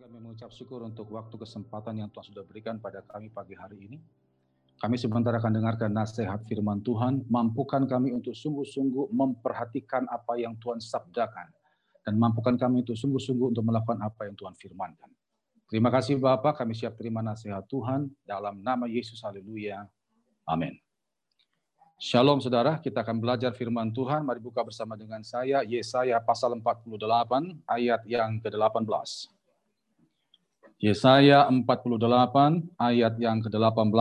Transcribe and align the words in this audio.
kami 0.00 0.16
mengucap 0.16 0.48
syukur 0.48 0.80
untuk 0.80 1.12
waktu 1.12 1.36
kesempatan 1.36 2.00
yang 2.00 2.08
Tuhan 2.08 2.32
sudah 2.32 2.40
berikan 2.48 2.80
pada 2.80 3.04
kami 3.04 3.28
pagi 3.28 3.52
hari 3.52 3.84
ini. 3.84 4.00
Kami 4.80 4.96
sebentar 4.96 5.28
akan 5.36 5.60
dengarkan 5.60 5.92
nasihat 5.92 6.40
firman 6.48 6.80
Tuhan, 6.80 7.28
mampukan 7.28 7.84
kami 7.84 8.16
untuk 8.16 8.32
sungguh-sungguh 8.32 9.12
memperhatikan 9.12 10.08
apa 10.08 10.40
yang 10.40 10.56
Tuhan 10.56 10.80
sabdakan, 10.80 11.52
dan 12.00 12.16
mampukan 12.16 12.56
kami 12.56 12.80
untuk 12.80 12.96
sungguh-sungguh 12.96 13.52
untuk 13.52 13.60
melakukan 13.60 14.00
apa 14.00 14.24
yang 14.24 14.32
Tuhan 14.40 14.56
firmankan. 14.56 15.12
Terima 15.68 15.92
kasih 15.92 16.16
Bapak, 16.16 16.64
kami 16.64 16.72
siap 16.72 16.96
terima 16.96 17.20
nasihat 17.20 17.68
Tuhan, 17.68 18.08
dalam 18.24 18.56
nama 18.64 18.88
Yesus, 18.88 19.20
haleluya. 19.20 19.84
Amin. 20.48 20.80
Shalom 22.00 22.40
saudara, 22.40 22.80
kita 22.80 23.04
akan 23.04 23.20
belajar 23.20 23.52
firman 23.52 23.92
Tuhan. 23.92 24.24
Mari 24.24 24.40
buka 24.40 24.64
bersama 24.64 24.96
dengan 24.96 25.20
saya 25.20 25.60
Yesaya 25.60 26.16
pasal 26.24 26.56
48 26.56 26.88
ayat 27.68 28.00
yang 28.08 28.40
ke-18. 28.40 29.39
Yesaya 30.80 31.44
48 31.44 31.68
ayat 32.80 33.14
yang 33.20 33.44
ke-18. 33.44 33.92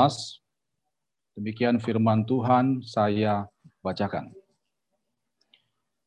Demikian 1.36 1.76
firman 1.84 2.24
Tuhan 2.24 2.80
saya 2.88 3.52
bacakan. 3.84 4.32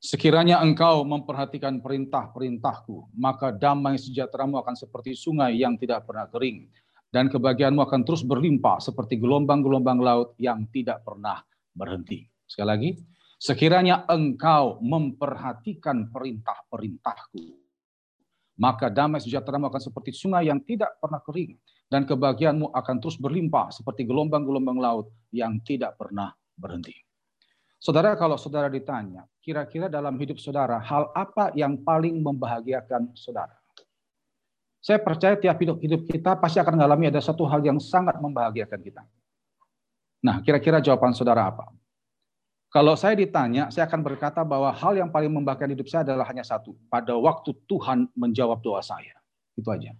Sekiranya 0.01 0.65
engkau 0.65 1.05
memperhatikan 1.05 1.85
perintah-perintahku, 1.85 3.12
maka 3.12 3.53
damai 3.53 4.01
sejahteramu 4.01 4.65
akan 4.65 4.73
seperti 4.73 5.12
sungai 5.12 5.61
yang 5.61 5.77
tidak 5.77 6.09
pernah 6.09 6.25
kering, 6.33 6.67
dan 7.12 7.29
kebahagiaanmu 7.29 7.84
akan 7.84 8.03
terus 8.09 8.25
berlimpah 8.25 8.81
seperti 8.81 9.20
gelombang-gelombang 9.20 10.01
laut 10.01 10.33
yang 10.41 10.65
tidak 10.73 11.05
pernah 11.05 11.45
berhenti. 11.77 12.25
Sekali 12.48 12.67
lagi, 12.67 12.91
sekiranya 13.37 14.09
engkau 14.09 14.81
memperhatikan 14.81 16.09
perintah-perintahku, 16.09 17.62
maka 18.62 18.87
damai 18.87 19.19
sejahteramu 19.19 19.66
akan 19.66 19.83
seperti 19.83 20.15
sungai 20.15 20.47
yang 20.47 20.62
tidak 20.62 20.95
pernah 21.03 21.19
kering, 21.19 21.59
dan 21.91 22.07
kebahagiaanmu 22.07 22.70
akan 22.70 22.97
terus 23.03 23.19
berlimpah 23.19 23.75
seperti 23.75 24.06
gelombang-gelombang 24.06 24.78
laut 24.78 25.11
yang 25.34 25.59
tidak 25.67 25.98
pernah 25.98 26.31
berhenti. 26.55 26.95
Saudara, 27.83 28.14
kalau 28.14 28.39
saudara 28.39 28.70
ditanya, 28.70 29.27
kira-kira 29.42 29.91
dalam 29.91 30.14
hidup 30.14 30.39
saudara, 30.39 30.78
hal 30.78 31.11
apa 31.11 31.50
yang 31.59 31.83
paling 31.83 32.22
membahagiakan 32.22 33.11
saudara? 33.19 33.59
Saya 34.78 35.03
percaya 35.03 35.34
tiap 35.34 35.59
hidup 35.59 35.83
hidup 35.83 36.06
kita 36.06 36.39
pasti 36.39 36.62
akan 36.62 36.78
mengalami 36.78 37.11
ada 37.11 37.19
satu 37.19 37.42
hal 37.50 37.59
yang 37.67 37.83
sangat 37.83 38.22
membahagiakan 38.22 38.78
kita. 38.78 39.03
Nah, 40.22 40.39
kira-kira 40.47 40.78
jawaban 40.78 41.11
saudara 41.11 41.50
apa? 41.50 41.67
Kalau 42.73 42.97
saya 42.97 43.12
ditanya, 43.12 43.69
saya 43.69 43.84
akan 43.84 44.01
berkata 44.01 44.41
bahwa 44.41 44.73
hal 44.73 44.97
yang 44.97 45.12
paling 45.12 45.28
membahagiakan 45.28 45.77
hidup 45.77 45.92
saya 45.92 46.09
adalah 46.09 46.25
hanya 46.25 46.41
satu. 46.41 46.73
Pada 46.89 47.12
waktu 47.12 47.53
Tuhan 47.69 48.09
menjawab 48.17 48.65
doa 48.65 48.81
saya. 48.81 49.12
Itu 49.53 49.69
aja. 49.69 49.92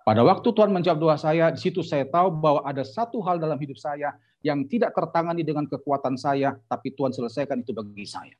Pada 0.00 0.24
waktu 0.24 0.48
Tuhan 0.48 0.72
menjawab 0.72 0.96
doa 0.96 1.16
saya, 1.20 1.52
di 1.52 1.60
situ 1.60 1.84
saya 1.84 2.08
tahu 2.08 2.32
bahwa 2.40 2.64
ada 2.64 2.80
satu 2.88 3.20
hal 3.20 3.36
dalam 3.36 3.60
hidup 3.60 3.76
saya 3.76 4.16
yang 4.40 4.64
tidak 4.64 4.96
tertangani 4.96 5.44
dengan 5.44 5.68
kekuatan 5.68 6.16
saya, 6.16 6.56
tapi 6.72 6.88
Tuhan 6.96 7.12
selesaikan 7.12 7.60
itu 7.60 7.76
bagi 7.76 8.08
saya. 8.08 8.32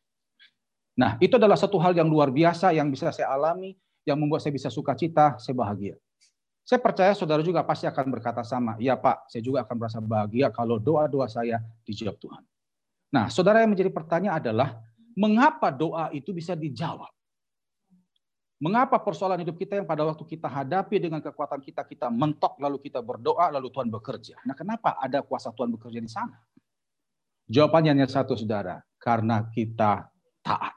Nah, 0.97 1.21
itu 1.21 1.37
adalah 1.37 1.61
satu 1.61 1.77
hal 1.85 1.93
yang 1.93 2.09
luar 2.09 2.33
biasa 2.33 2.73
yang 2.73 2.89
bisa 2.89 3.13
saya 3.13 3.29
alami, 3.29 3.77
yang 4.09 4.17
membuat 4.17 4.41
saya 4.41 4.57
bisa 4.57 4.73
sukacita, 4.73 5.37
saya 5.37 5.53
bahagia. 5.53 6.01
Saya 6.65 6.81
percaya 6.81 7.13
saudara 7.13 7.45
juga 7.45 7.61
pasti 7.61 7.85
akan 7.85 8.09
berkata 8.09 8.41
sama. 8.41 8.81
Ya 8.81 8.97
Pak, 8.97 9.29
saya 9.29 9.45
juga 9.45 9.69
akan 9.69 9.75
merasa 9.77 10.01
bahagia 10.01 10.49
kalau 10.49 10.81
doa-doa 10.81 11.29
saya 11.29 11.61
dijawab 11.85 12.17
Tuhan. 12.17 12.43
Nah, 13.11 13.27
saudara 13.27 13.63
yang 13.63 13.75
menjadi 13.75 13.91
pertanyaan 13.91 14.39
adalah, 14.39 14.79
mengapa 15.19 15.75
doa 15.75 16.15
itu 16.15 16.31
bisa 16.31 16.55
dijawab? 16.55 17.11
Mengapa 18.61 19.01
persoalan 19.01 19.41
hidup 19.41 19.57
kita 19.57 19.81
yang 19.81 19.89
pada 19.89 20.05
waktu 20.05 20.21
kita 20.23 20.47
hadapi 20.47 21.01
dengan 21.01 21.19
kekuatan 21.25 21.65
kita, 21.65 21.83
kita 21.83 22.13
mentok, 22.13 22.61
lalu 22.61 22.79
kita 22.79 23.01
berdoa, 23.01 23.49
lalu 23.51 23.73
Tuhan 23.73 23.89
bekerja. 23.89 24.37
Nah, 24.45 24.53
kenapa 24.53 25.01
ada 25.01 25.25
kuasa 25.25 25.49
Tuhan 25.51 25.73
bekerja 25.75 25.99
di 25.99 26.11
sana? 26.13 26.37
Jawabannya 27.51 27.99
hanya 27.99 28.07
satu, 28.07 28.37
saudara. 28.37 28.85
Karena 29.01 29.49
kita 29.49 30.13
taat. 30.45 30.77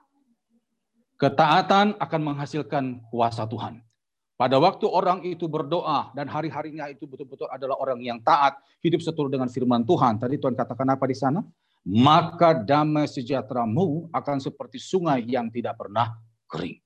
Ketaatan 1.19 1.99
akan 1.99 2.21
menghasilkan 2.23 3.03
kuasa 3.11 3.45
Tuhan. 3.45 3.83
Pada 4.33 4.57
waktu 4.57 4.89
orang 4.89 5.21
itu 5.27 5.45
berdoa 5.45 6.09
dan 6.17 6.25
hari-harinya 6.25 6.89
itu 6.89 7.05
betul-betul 7.05 7.45
adalah 7.51 7.77
orang 7.77 8.01
yang 8.01 8.17
taat, 8.23 8.57
hidup 8.81 9.03
seturut 9.05 9.29
dengan 9.29 9.45
firman 9.51 9.85
Tuhan. 9.85 10.17
Tadi 10.17 10.41
Tuhan 10.41 10.57
katakan 10.57 10.89
apa 10.89 11.05
di 11.05 11.13
sana? 11.13 11.43
Maka 11.83 12.55
damai 12.55 13.11
sejahteramu 13.11 14.07
akan 14.15 14.39
seperti 14.39 14.79
sungai 14.79 15.27
yang 15.27 15.51
tidak 15.51 15.75
pernah 15.75 16.15
kering. 16.47 16.79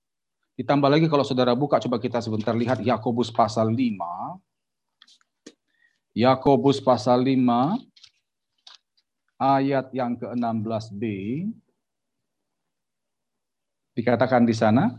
Ditambah 0.58 0.90
lagi 0.90 1.06
kalau 1.06 1.22
saudara 1.22 1.54
buka, 1.54 1.78
coba 1.78 2.02
kita 2.02 2.18
sebentar 2.18 2.58
lihat 2.58 2.82
Yakobus 2.82 3.30
pasal 3.30 3.70
5. 3.70 3.78
Yakobus 6.18 6.82
pasal 6.82 7.22
5 7.22 7.78
ayat 9.38 9.94
yang 9.94 10.18
ke-16b. 10.18 11.04
Dikatakan 13.94 14.50
di 14.50 14.54
sana, 14.58 14.98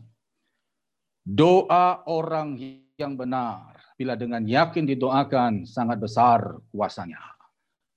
Doa 1.28 2.08
orang 2.08 2.56
yang 2.96 3.12
benar, 3.18 3.76
bila 4.00 4.16
dengan 4.16 4.40
yakin 4.46 4.88
didoakan, 4.88 5.68
sangat 5.68 6.00
besar 6.00 6.56
kuasanya. 6.72 7.37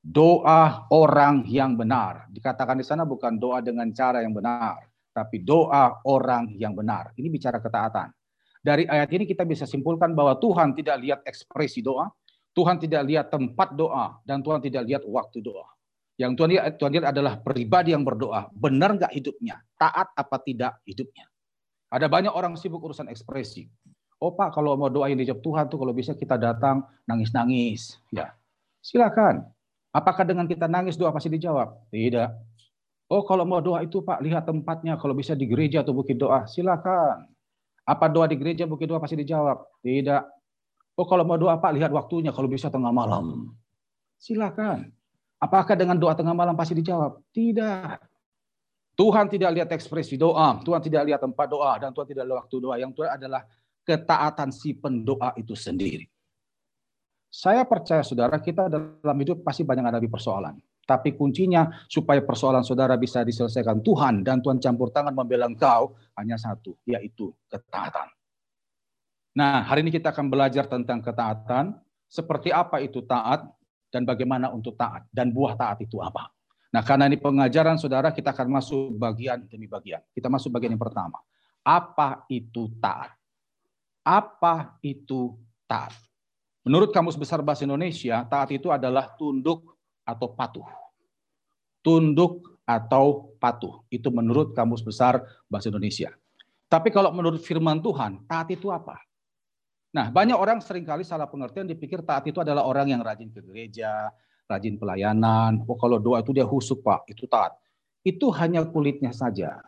Doa 0.01 0.89
orang 0.89 1.45
yang 1.45 1.77
benar, 1.77 2.25
dikatakan 2.33 2.73
di 2.73 2.85
sana 2.85 3.05
bukan 3.05 3.37
doa 3.37 3.61
dengan 3.61 3.85
cara 3.93 4.25
yang 4.25 4.33
benar, 4.33 4.81
tapi 5.13 5.45
doa 5.45 6.01
orang 6.09 6.57
yang 6.57 6.73
benar. 6.73 7.13
Ini 7.13 7.29
bicara 7.29 7.61
ketaatan. 7.61 8.09
Dari 8.65 8.89
ayat 8.89 9.13
ini 9.13 9.29
kita 9.29 9.45
bisa 9.45 9.69
simpulkan 9.69 10.17
bahwa 10.17 10.37
Tuhan 10.41 10.73
tidak 10.73 10.97
lihat 11.05 11.19
ekspresi 11.21 11.85
doa, 11.85 12.09
Tuhan 12.57 12.81
tidak 12.81 13.05
lihat 13.05 13.29
tempat 13.29 13.77
doa, 13.77 14.17
dan 14.25 14.41
Tuhan 14.41 14.57
tidak 14.65 14.89
lihat 14.89 15.03
waktu 15.05 15.37
doa. 15.45 15.69
Yang 16.17 16.31
Tuhan 16.37 16.49
lihat, 16.53 16.63
Tuhan 16.81 16.91
lihat 16.97 17.07
adalah 17.09 17.33
pribadi 17.41 17.93
yang 17.93 18.01
berdoa. 18.01 18.49
Benar 18.53 18.97
nggak 18.97 19.13
hidupnya? 19.13 19.61
Taat 19.77 20.13
apa 20.17 20.37
tidak 20.41 20.81
hidupnya? 20.85 21.25
Ada 21.89 22.09
banyak 22.09 22.33
orang 22.33 22.57
sibuk 22.57 22.81
urusan 22.81 23.09
ekspresi. 23.09 23.65
Oh 24.21 24.33
Pak, 24.37 24.53
kalau 24.53 24.77
mau 24.77 24.89
doa 24.89 25.09
yang 25.09 25.17
dijawab 25.17 25.41
Tuhan 25.41 25.65
tuh 25.69 25.77
kalau 25.81 25.93
bisa 25.97 26.13
kita 26.13 26.37
datang 26.37 26.85
nangis-nangis. 27.09 27.97
Ya, 28.13 28.37
silakan. 28.85 29.49
Apakah 29.91 30.23
dengan 30.23 30.47
kita 30.47 30.71
nangis 30.71 30.95
doa 30.95 31.11
pasti 31.11 31.27
dijawab? 31.27 31.91
Tidak. 31.91 32.29
Oh 33.11 33.27
kalau 33.27 33.43
mau 33.43 33.59
doa 33.59 33.83
itu 33.83 33.99
Pak, 33.99 34.23
lihat 34.23 34.47
tempatnya. 34.47 34.95
Kalau 34.95 35.11
bisa 35.11 35.35
di 35.35 35.43
gereja 35.43 35.83
atau 35.83 35.91
bukit 35.91 36.15
doa, 36.15 36.47
silakan. 36.47 37.27
Apa 37.83 38.07
doa 38.07 38.23
di 38.23 38.39
gereja, 38.39 38.63
bukit 38.63 38.87
doa 38.87 39.03
pasti 39.03 39.19
dijawab? 39.19 39.67
Tidak. 39.83 40.23
Oh 40.95 41.03
kalau 41.03 41.27
mau 41.27 41.35
doa 41.35 41.59
Pak, 41.59 41.75
lihat 41.75 41.91
waktunya. 41.91 42.31
Kalau 42.31 42.47
bisa 42.47 42.71
tengah 42.71 42.95
malam. 42.95 43.51
Silakan. 44.15 44.95
Apakah 45.43 45.75
dengan 45.75 45.99
doa 45.99 46.15
tengah 46.15 46.31
malam 46.31 46.55
pasti 46.55 46.71
dijawab? 46.77 47.19
Tidak. 47.35 48.11
Tuhan 48.95 49.25
tidak 49.31 49.51
lihat 49.55 49.69
ekspresi 49.71 50.19
doa, 50.19 50.59
Tuhan 50.61 50.83
tidak 50.83 51.07
lihat 51.07 51.23
tempat 51.23 51.47
doa, 51.47 51.73
dan 51.79 51.89
Tuhan 51.95 52.05
tidak 52.05 52.23
lihat 52.27 52.37
waktu 52.45 52.55
doa. 52.59 52.75
Yang 52.77 52.91
Tuhan 53.01 53.11
adalah 53.17 53.41
ketaatan 53.87 54.49
si 54.51 54.75
pendoa 54.75 55.31
itu 55.39 55.55
sendiri. 55.55 56.10
Saya 57.31 57.63
percaya 57.63 58.03
saudara 58.03 58.35
kita 58.43 58.67
dalam 58.67 59.17
hidup 59.23 59.39
pasti 59.39 59.63
banyak 59.63 59.87
ada 59.87 60.03
di 60.03 60.11
persoalan. 60.11 60.59
Tapi 60.83 61.15
kuncinya 61.15 61.71
supaya 61.87 62.19
persoalan 62.19 62.67
saudara 62.67 62.99
bisa 62.99 63.23
diselesaikan 63.23 63.79
Tuhan 63.79 64.27
dan 64.27 64.43
Tuhan 64.43 64.59
campur 64.59 64.91
tangan 64.91 65.15
membela 65.15 65.47
engkau 65.47 65.95
hanya 66.19 66.35
satu, 66.35 66.75
yaitu 66.83 67.31
ketaatan. 67.47 68.11
Nah, 69.31 69.63
hari 69.63 69.87
ini 69.87 69.95
kita 69.95 70.11
akan 70.11 70.27
belajar 70.27 70.67
tentang 70.67 70.99
ketaatan, 70.99 71.79
seperti 72.11 72.51
apa 72.51 72.83
itu 72.83 72.99
taat, 73.07 73.47
dan 73.87 74.03
bagaimana 74.03 74.51
untuk 74.51 74.75
taat, 74.75 75.07
dan 75.15 75.31
buah 75.31 75.55
taat 75.55 75.79
itu 75.79 76.03
apa. 76.03 76.27
Nah, 76.75 76.83
karena 76.83 77.07
ini 77.07 77.15
pengajaran 77.15 77.79
saudara, 77.79 78.11
kita 78.11 78.35
akan 78.35 78.59
masuk 78.59 78.91
bagian 78.99 79.47
demi 79.47 79.71
bagian. 79.71 80.03
Kita 80.11 80.27
masuk 80.27 80.51
bagian 80.51 80.75
yang 80.75 80.83
pertama. 80.83 81.23
Apa 81.63 82.27
itu 82.27 82.67
taat? 82.83 83.15
Apa 84.03 84.75
itu 84.83 85.39
taat? 85.63 85.95
Menurut 86.61 86.93
Kamus 86.93 87.17
Besar 87.17 87.41
Bahasa 87.41 87.65
Indonesia, 87.65 88.21
taat 88.29 88.53
itu 88.53 88.69
adalah 88.69 89.09
tunduk 89.17 89.73
atau 90.05 90.27
patuh. 90.29 90.67
Tunduk 91.81 92.61
atau 92.61 93.33
patuh. 93.41 93.81
Itu 93.89 94.13
menurut 94.13 94.53
Kamus 94.53 94.85
Besar 94.85 95.25
Bahasa 95.49 95.73
Indonesia. 95.73 96.13
Tapi 96.69 96.93
kalau 96.93 97.09
menurut 97.11 97.41
firman 97.41 97.81
Tuhan, 97.81 98.23
taat 98.29 98.53
itu 98.53 98.69
apa? 98.69 99.01
Nah, 99.91 100.07
banyak 100.07 100.37
orang 100.37 100.63
sering 100.63 100.87
kali 100.87 101.03
salah 101.03 101.27
pengertian 101.27 101.67
dipikir 101.67 101.99
taat 102.05 102.23
itu 102.29 102.39
adalah 102.39 102.63
orang 102.63 102.95
yang 102.95 103.01
rajin 103.03 103.27
ke 103.27 103.43
gereja, 103.43 104.07
rajin 104.47 104.79
pelayanan. 104.79 105.67
Oh 105.67 105.75
kalau 105.75 105.99
doa 105.99 106.23
itu 106.23 106.31
dia 106.31 106.47
husuk 106.47 106.79
Pak, 106.79 107.11
itu 107.11 107.27
taat. 107.27 107.57
Itu 108.05 108.31
hanya 108.31 108.63
kulitnya 108.63 109.11
saja. 109.11 109.59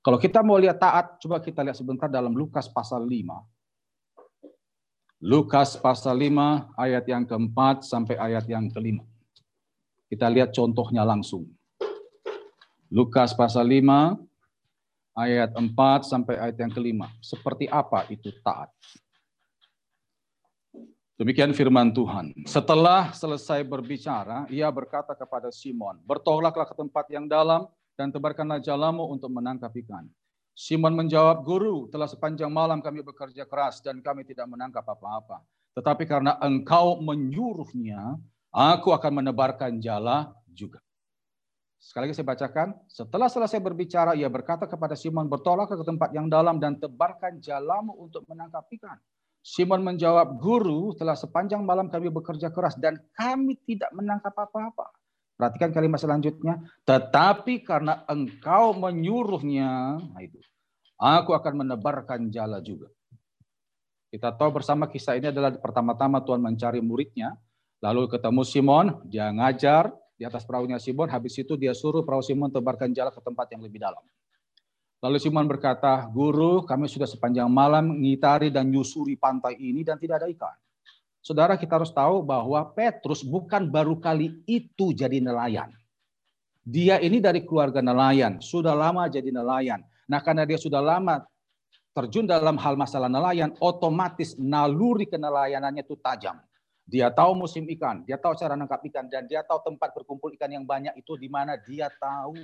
Kalau 0.00 0.16
kita 0.16 0.40
mau 0.40 0.56
lihat 0.56 0.80
taat, 0.80 1.20
coba 1.20 1.44
kita 1.44 1.60
lihat 1.60 1.76
sebentar 1.76 2.08
dalam 2.08 2.32
Lukas 2.32 2.72
pasal 2.72 3.04
5. 3.04 3.59
Lukas 5.20 5.76
pasal 5.76 6.16
5 6.16 6.80
ayat 6.80 7.04
yang 7.04 7.28
keempat 7.28 7.84
sampai 7.84 8.16
ayat 8.16 8.48
yang 8.48 8.72
kelima. 8.72 9.04
Kita 10.08 10.24
lihat 10.32 10.56
contohnya 10.56 11.04
langsung. 11.04 11.44
Lukas 12.88 13.36
pasal 13.36 13.68
5 13.68 14.16
ayat 15.12 15.52
4 15.52 15.76
sampai 16.08 16.40
ayat 16.40 16.56
yang 16.56 16.72
kelima. 16.72 17.12
Seperti 17.20 17.68
apa 17.68 18.08
itu 18.08 18.32
taat? 18.40 18.72
Demikian 21.20 21.52
firman 21.52 21.92
Tuhan. 21.92 22.32
Setelah 22.48 23.12
selesai 23.12 23.60
berbicara, 23.60 24.48
ia 24.48 24.72
berkata 24.72 25.12
kepada 25.12 25.52
Simon, 25.52 26.00
bertolaklah 26.00 26.64
ke 26.64 26.72
tempat 26.72 27.04
yang 27.12 27.28
dalam 27.28 27.68
dan 27.92 28.08
tebarkanlah 28.08 28.56
jalamu 28.56 29.04
untuk 29.12 29.28
menangkap 29.28 29.68
ikan. 29.84 30.08
Simon 30.60 30.92
menjawab, 30.92 31.40
Guru, 31.40 31.88
telah 31.88 32.04
sepanjang 32.04 32.52
malam 32.52 32.84
kami 32.84 33.00
bekerja 33.00 33.48
keras 33.48 33.80
dan 33.80 34.04
kami 34.04 34.28
tidak 34.28 34.44
menangkap 34.44 34.84
apa-apa. 34.84 35.40
Tetapi 35.72 36.04
karena 36.04 36.36
engkau 36.36 37.00
menyuruhnya, 37.00 38.20
aku 38.52 38.92
akan 38.92 39.24
menebarkan 39.24 39.80
jala 39.80 40.36
juga. 40.52 40.84
Sekali 41.80 42.12
lagi 42.12 42.20
saya 42.20 42.28
bacakan. 42.28 42.76
Setelah 42.92 43.32
selesai 43.32 43.56
berbicara, 43.56 44.12
ia 44.12 44.28
berkata 44.28 44.68
kepada 44.68 44.92
Simon, 44.92 45.32
bertolaklah 45.32 45.80
ke 45.80 45.80
tempat 45.80 46.12
yang 46.12 46.28
dalam 46.28 46.60
dan 46.60 46.76
tebarkan 46.76 47.40
jalamu 47.40 47.96
untuk 47.96 48.28
menangkap 48.28 48.68
ikan. 48.76 49.00
Simon 49.40 49.80
menjawab, 49.80 50.36
Guru, 50.36 50.92
telah 50.92 51.16
sepanjang 51.16 51.64
malam 51.64 51.88
kami 51.88 52.12
bekerja 52.12 52.52
keras 52.52 52.76
dan 52.76 53.00
kami 53.16 53.56
tidak 53.64 53.88
menangkap 53.96 54.36
apa-apa. 54.36 54.92
Perhatikan 55.40 55.72
kalimat 55.72 55.96
selanjutnya. 55.96 56.60
Tetapi 56.84 57.64
karena 57.64 58.04
engkau 58.04 58.76
menyuruhnya, 58.76 59.96
nah 59.96 60.20
itu, 60.20 60.36
aku 61.00 61.32
akan 61.32 61.64
menebarkan 61.64 62.28
jala 62.28 62.60
juga. 62.60 62.92
Kita 64.12 64.36
tahu 64.36 64.60
bersama 64.60 64.84
kisah 64.84 65.16
ini 65.16 65.32
adalah 65.32 65.56
pertama-tama 65.56 66.20
Tuhan 66.20 66.44
mencari 66.44 66.84
muridnya. 66.84 67.40
Lalu 67.80 68.12
ketemu 68.12 68.44
Simon, 68.44 68.86
dia 69.08 69.32
ngajar 69.32 69.88
di 70.20 70.28
atas 70.28 70.44
perahunya 70.44 70.76
Simon. 70.76 71.08
Habis 71.08 71.40
itu 71.40 71.56
dia 71.56 71.72
suruh 71.72 72.04
perahu 72.04 72.20
Simon 72.20 72.52
tebarkan 72.52 72.92
jala 72.92 73.08
ke 73.08 73.24
tempat 73.24 73.48
yang 73.56 73.64
lebih 73.64 73.80
dalam. 73.80 74.04
Lalu 75.00 75.16
Simon 75.16 75.48
berkata, 75.48 76.04
Guru, 76.12 76.68
kami 76.68 76.84
sudah 76.84 77.08
sepanjang 77.08 77.48
malam 77.48 77.96
mengitari 77.96 78.52
dan 78.52 78.68
nyusuri 78.68 79.16
pantai 79.16 79.56
ini 79.56 79.80
dan 79.80 79.96
tidak 79.96 80.20
ada 80.20 80.28
ikan. 80.28 80.52
Saudara 81.20 81.60
kita 81.60 81.76
harus 81.76 81.92
tahu 81.92 82.24
bahwa 82.24 82.64
Petrus 82.72 83.20
bukan 83.20 83.68
baru 83.68 84.00
kali 84.00 84.40
itu 84.48 84.96
jadi 84.96 85.20
nelayan. 85.20 85.68
Dia 86.64 86.96
ini 87.00 87.20
dari 87.20 87.44
keluarga 87.44 87.84
nelayan, 87.84 88.40
sudah 88.40 88.72
lama 88.72 89.04
jadi 89.08 89.28
nelayan. 89.28 89.84
Nah 90.08 90.20
karena 90.24 90.48
dia 90.48 90.56
sudah 90.56 90.80
lama 90.80 91.20
terjun 91.92 92.24
dalam 92.24 92.56
hal 92.56 92.74
masalah 92.78 93.12
nelayan, 93.12 93.52
otomatis 93.60 94.32
naluri 94.40 95.04
kenelayanannya 95.04 95.84
itu 95.84 95.96
tajam. 96.00 96.40
Dia 96.90 97.12
tahu 97.12 97.46
musim 97.46 97.68
ikan, 97.78 98.02
dia 98.02 98.18
tahu 98.18 98.34
cara 98.34 98.58
nangkap 98.58 98.82
ikan, 98.90 99.06
dan 99.06 99.28
dia 99.30 99.46
tahu 99.46 99.62
tempat 99.62 99.94
berkumpul 99.94 100.34
ikan 100.34 100.50
yang 100.50 100.66
banyak 100.66 100.90
itu 100.98 101.14
di 101.14 101.30
mana 101.30 101.54
dia 101.54 101.86
tahu. 101.86 102.34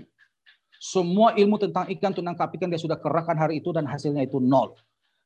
Semua 0.78 1.34
ilmu 1.34 1.56
tentang 1.58 1.88
ikan, 1.90 2.12
tentang 2.14 2.36
ikan 2.36 2.68
dia 2.70 2.78
sudah 2.78 3.00
kerahkan 3.00 3.34
hari 3.34 3.58
itu 3.58 3.74
dan 3.74 3.88
hasilnya 3.88 4.22
itu 4.22 4.38
nol. 4.38 4.76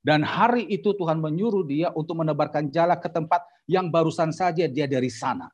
Dan 0.00 0.24
hari 0.24 0.64
itu 0.72 0.96
Tuhan 0.96 1.20
menyuruh 1.20 1.64
dia 1.68 1.92
untuk 1.92 2.24
menebarkan 2.24 2.72
jala 2.72 2.96
ke 2.96 3.12
tempat 3.12 3.44
yang 3.68 3.92
barusan 3.92 4.32
saja 4.32 4.64
dia 4.64 4.88
dari 4.88 5.12
sana. 5.12 5.52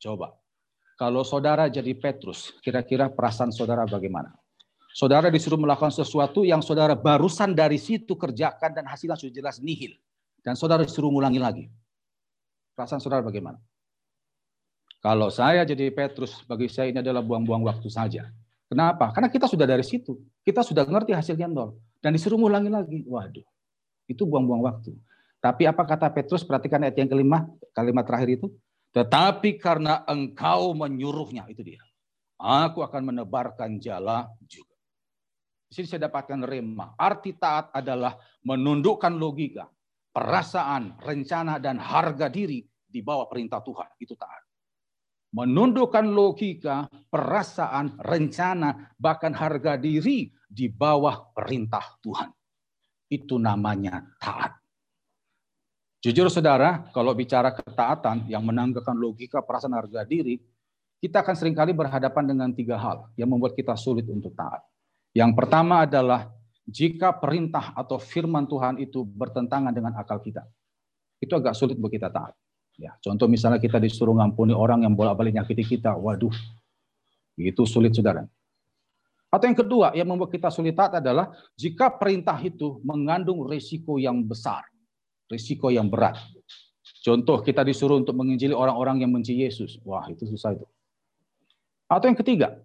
Coba, 0.00 0.32
kalau 0.96 1.20
saudara 1.20 1.68
jadi 1.68 1.92
Petrus, 1.92 2.56
kira-kira 2.64 3.12
perasaan 3.12 3.52
saudara 3.52 3.84
bagaimana? 3.84 4.32
Saudara 4.92 5.32
disuruh 5.32 5.60
melakukan 5.60 5.92
sesuatu 5.92 6.44
yang 6.44 6.60
saudara 6.60 6.92
barusan 6.92 7.56
dari 7.56 7.80
situ 7.80 8.12
kerjakan 8.16 8.76
dan 8.76 8.84
hasilnya 8.88 9.16
sudah 9.16 9.32
jelas 9.32 9.56
nihil. 9.60 9.96
Dan 10.44 10.56
saudara 10.56 10.84
disuruh 10.84 11.08
ngulangi 11.08 11.40
lagi. 11.40 11.64
Perasaan 12.76 13.00
saudara 13.00 13.24
bagaimana? 13.24 13.60
Kalau 15.02 15.28
saya 15.28 15.66
jadi 15.66 15.90
Petrus, 15.92 16.44
bagi 16.46 16.70
saya 16.70 16.92
ini 16.94 17.02
adalah 17.02 17.20
buang-buang 17.20 17.66
waktu 17.66 17.88
saja. 17.90 18.30
Kenapa? 18.70 19.12
Karena 19.12 19.28
kita 19.28 19.50
sudah 19.50 19.66
dari 19.68 19.84
situ. 19.84 20.16
Kita 20.46 20.64
sudah 20.64 20.86
ngerti 20.88 21.12
hasilnya 21.12 21.50
nol. 21.50 21.76
Dan 22.02 22.18
disuruh 22.18 22.34
ulangi 22.34 22.66
lagi. 22.66 22.98
Waduh, 23.06 23.46
itu 24.10 24.22
buang-buang 24.26 24.66
waktu. 24.66 24.90
Tapi 25.38 25.70
apa 25.70 25.86
kata 25.86 26.10
Petrus? 26.10 26.42
Perhatikan 26.42 26.82
ayat 26.82 26.98
yang 26.98 27.10
kelima, 27.10 27.46
kalimat 27.70 28.02
terakhir 28.02 28.42
itu. 28.42 28.46
Tetapi 28.90 29.56
karena 29.56 30.02
engkau 30.04 30.74
menyuruhnya, 30.74 31.46
itu 31.46 31.62
dia. 31.62 31.80
Aku 32.42 32.82
akan 32.82 33.14
menebarkan 33.14 33.78
jala 33.78 34.26
juga. 34.50 34.74
Di 35.70 35.78
sini 35.78 35.86
saya 35.86 36.10
dapatkan 36.10 36.42
rema. 36.42 36.98
Arti 36.98 37.38
taat 37.38 37.70
adalah 37.70 38.18
menundukkan 38.44 39.14
logika, 39.14 39.70
perasaan, 40.10 40.98
rencana, 41.00 41.62
dan 41.62 41.78
harga 41.78 42.26
diri 42.26 42.66
di 42.66 43.00
bawah 43.00 43.30
perintah 43.30 43.62
Tuhan. 43.64 43.96
Itu 43.96 44.18
taat 44.18 44.41
menundukkan 45.32 46.04
logika, 46.04 46.86
perasaan, 47.08 47.96
rencana, 47.98 48.92
bahkan 49.00 49.32
harga 49.32 49.80
diri 49.80 50.28
di 50.44 50.68
bawah 50.68 51.32
perintah 51.32 51.96
Tuhan. 52.04 52.28
Itu 53.08 53.40
namanya 53.40 54.04
taat. 54.20 54.60
Jujur 56.02 56.28
saudara, 56.28 56.84
kalau 56.92 57.16
bicara 57.16 57.54
ketaatan 57.54 58.28
yang 58.28 58.44
menanggalkan 58.44 58.98
logika, 58.98 59.40
perasaan, 59.40 59.78
harga 59.78 60.04
diri, 60.04 60.36
kita 61.00 61.22
akan 61.24 61.34
sering 61.34 61.56
kali 61.56 61.72
berhadapan 61.74 62.24
dengan 62.28 62.48
tiga 62.54 62.78
hal 62.78 63.10
yang 63.18 63.30
membuat 63.30 63.56
kita 63.58 63.74
sulit 63.74 64.06
untuk 64.06 64.34
taat. 64.38 64.62
Yang 65.16 65.32
pertama 65.34 65.82
adalah 65.86 66.30
jika 66.66 67.10
perintah 67.14 67.74
atau 67.74 67.98
firman 67.98 68.46
Tuhan 68.46 68.78
itu 68.78 69.02
bertentangan 69.02 69.74
dengan 69.74 69.94
akal 69.98 70.22
kita. 70.22 70.46
Itu 71.18 71.38
agak 71.38 71.54
sulit 71.54 71.78
buat 71.78 71.90
kita 71.90 72.10
taat. 72.10 72.34
Ya, 72.80 72.96
contoh 73.04 73.28
misalnya 73.28 73.60
kita 73.60 73.76
disuruh 73.76 74.16
ngampuni 74.16 74.56
orang 74.56 74.84
yang 74.88 74.96
bolak-balik 74.96 75.36
nyakiti 75.36 75.76
kita, 75.76 75.92
waduh, 75.96 76.32
itu 77.36 77.62
sulit 77.68 77.92
saudara. 77.92 78.24
Atau 79.32 79.48
yang 79.48 79.56
kedua 79.56 79.96
yang 79.96 80.08
membuat 80.12 80.28
kita 80.28 80.52
sulit 80.52 80.76
taat 80.76 81.00
adalah 81.00 81.32
jika 81.56 81.88
perintah 81.88 82.36
itu 82.44 82.84
mengandung 82.84 83.48
risiko 83.48 83.96
yang 83.96 84.20
besar, 84.20 84.60
risiko 85.32 85.72
yang 85.72 85.88
berat. 85.88 86.20
Contoh 87.00 87.40
kita 87.40 87.64
disuruh 87.64 87.96
untuk 87.96 88.12
menginjili 88.12 88.52
orang-orang 88.52 89.00
yang 89.00 89.10
benci 89.10 89.40
Yesus, 89.40 89.80
wah 89.88 90.04
itu 90.12 90.28
susah 90.28 90.52
itu. 90.52 90.66
Atau 91.88 92.12
yang 92.12 92.18
ketiga, 92.20 92.60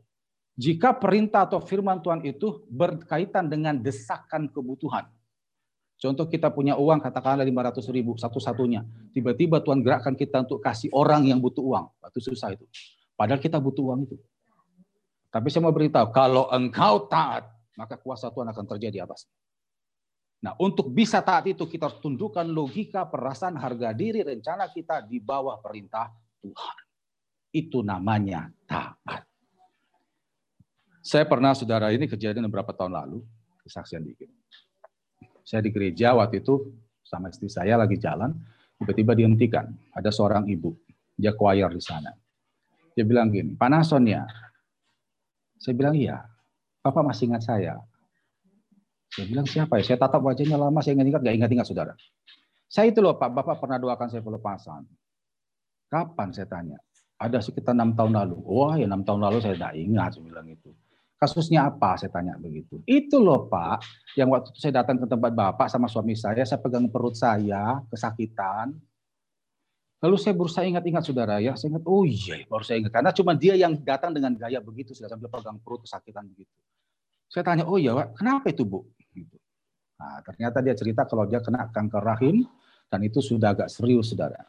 jika 0.59 0.91
perintah 0.91 1.47
atau 1.47 1.63
firman 1.63 2.03
Tuhan 2.03 2.25
itu 2.27 2.65
berkaitan 2.67 3.47
dengan 3.47 3.79
desakan 3.79 4.51
kebutuhan. 4.51 5.07
Contoh 5.97 6.29
kita 6.29 6.53
punya 6.53 6.77
uang 6.77 7.01
katakanlah 7.01 7.41
500 7.41 7.89
ribu 7.89 8.13
satu-satunya. 8.13 8.85
Tiba-tiba 9.17 9.57
Tuhan 9.65 9.81
gerakkan 9.81 10.13
kita 10.13 10.45
untuk 10.45 10.61
kasih 10.61 10.93
orang 10.93 11.25
yang 11.25 11.41
butuh 11.41 11.65
uang. 11.65 11.85
Itu 12.13 12.33
susah 12.33 12.53
itu. 12.53 12.69
Padahal 13.17 13.41
kita 13.41 13.57
butuh 13.57 13.81
uang 13.81 14.05
itu. 14.05 14.17
Tapi 15.33 15.49
saya 15.49 15.65
mau 15.65 15.73
beritahu, 15.73 16.13
kalau 16.13 16.45
engkau 16.53 17.09
taat, 17.09 17.49
maka 17.73 17.97
kuasa 17.97 18.29
Tuhan 18.29 18.47
akan 18.53 18.65
terjadi 18.77 19.09
atas. 19.09 19.25
Nah, 20.37 20.53
untuk 20.61 20.93
bisa 20.93 21.17
taat 21.25 21.49
itu 21.49 21.65
kita 21.65 21.89
harus 21.89 21.97
tundukkan 21.97 22.45
logika, 22.45 23.09
perasaan, 23.09 23.57
harga 23.57 23.89
diri, 23.89 24.21
rencana 24.21 24.69
kita 24.69 25.01
di 25.01 25.17
bawah 25.17 25.57
perintah 25.57 26.13
Tuhan. 26.45 26.77
Itu 27.49 27.81
namanya 27.81 28.53
taat. 28.69 29.25
Saya 31.01 31.25
pernah, 31.25 31.57
saudara 31.57 31.89
ini 31.89 32.05
kejadian 32.05 32.45
beberapa 32.45 32.69
tahun 32.69 32.93
lalu, 32.93 33.25
kesaksian 33.65 34.05
dikit. 34.05 34.29
Saya 35.47 35.63
di 35.63 35.71
gereja 35.71 36.11
waktu 36.11 36.43
itu 36.43 36.75
sama 37.07 37.31
istri 37.31 37.47
saya 37.47 37.79
lagi 37.79 37.95
jalan, 37.95 38.35
tiba-tiba 38.83 39.15
dihentikan. 39.15 39.71
Ada 39.95 40.11
seorang 40.11 40.43
ibu, 40.51 40.75
dia 41.15 41.31
choir 41.31 41.71
di 41.71 41.79
sana. 41.79 42.11
Dia 42.91 43.07
bilang 43.07 43.31
gini, 43.31 43.55
Pak 43.55 43.69
Nason 43.71 44.03
ya? 44.03 44.27
Saya 45.55 45.71
bilang 45.71 45.95
iya. 45.95 46.19
Bapak 46.83 46.99
masih 46.99 47.31
ingat 47.31 47.47
saya? 47.47 47.79
Saya 49.07 49.25
bilang 49.31 49.47
siapa 49.47 49.79
ya? 49.79 49.83
Saya 49.87 49.97
tatap 50.03 50.19
wajahnya 50.19 50.59
lama, 50.59 50.83
saya 50.83 50.99
ingat-ingat, 50.99 51.21
gak 51.23 51.35
ingat-ingat 51.39 51.65
saudara. 51.71 51.93
Saya 52.67 52.91
itu 52.91 52.99
loh 52.99 53.15
Pak, 53.15 53.31
Bapak 53.31 53.63
pernah 53.63 53.79
doakan 53.79 54.11
saya 54.11 54.19
pelepasan. 54.19 54.83
Kapan 55.87 56.27
saya 56.35 56.47
tanya? 56.51 56.77
Ada 57.15 57.39
sekitar 57.39 57.71
enam 57.71 57.95
tahun 57.95 58.19
lalu. 58.19 58.37
Wah 58.43 58.75
ya 58.75 58.83
enam 58.83 59.07
tahun 59.07 59.23
lalu 59.23 59.39
saya 59.39 59.55
tidak 59.55 59.73
ingat, 59.79 60.19
saya 60.19 60.27
bilang 60.27 60.47
itu. 60.51 60.75
Kasusnya 61.17 61.65
apa? 61.73 61.97
Saya 61.97 62.13
tanya 62.13 62.37
begitu. 62.37 62.77
Itu 62.85 63.17
loh 63.17 63.49
Pak, 63.49 63.81
yang 64.13 64.29
waktu 64.29 64.53
itu 64.53 64.59
saya 64.61 64.85
datang 64.85 65.01
ke 65.01 65.09
tempat 65.09 65.33
Bapak 65.33 65.65
sama 65.65 65.89
suami 65.89 66.13
saya, 66.13 66.45
saya 66.45 66.61
pegang 66.61 66.85
perut 66.93 67.17
saya, 67.17 67.81
kesakitan. 67.89 68.77
Lalu 69.97 70.15
saya 70.21 70.37
berusaha 70.37 70.61
ingat-ingat 70.61 71.09
saudara 71.09 71.41
ya, 71.41 71.57
saya 71.57 71.73
ingat, 71.73 71.83
oh 71.89 72.05
iya 72.05 72.45
baru 72.45 72.61
saya 72.61 72.85
ingat. 72.85 72.93
Karena 72.93 73.09
cuma 73.09 73.33
dia 73.33 73.57
yang 73.57 73.73
datang 73.81 74.13
dengan 74.13 74.37
gaya 74.37 74.61
begitu, 74.61 74.93
sudah 74.93 75.09
sambil 75.09 75.25
pegang 75.25 75.57
perut 75.57 75.81
kesakitan 75.89 76.29
begitu. 76.29 76.53
Saya 77.33 77.41
tanya, 77.41 77.65
oh 77.65 77.81
iya 77.81 77.97
Pak, 77.97 78.21
kenapa 78.21 78.53
itu 78.53 78.61
Bu? 78.61 78.85
Gitu. 79.09 79.41
Nah, 79.97 80.21
ternyata 80.21 80.61
dia 80.61 80.77
cerita 80.77 81.01
kalau 81.09 81.25
dia 81.25 81.41
kena 81.41 81.73
kanker 81.73 82.03
rahim, 82.05 82.45
dan 82.93 83.01
itu 83.01 83.25
sudah 83.25 83.57
agak 83.57 83.73
serius 83.73 84.13
saudara. 84.13 84.45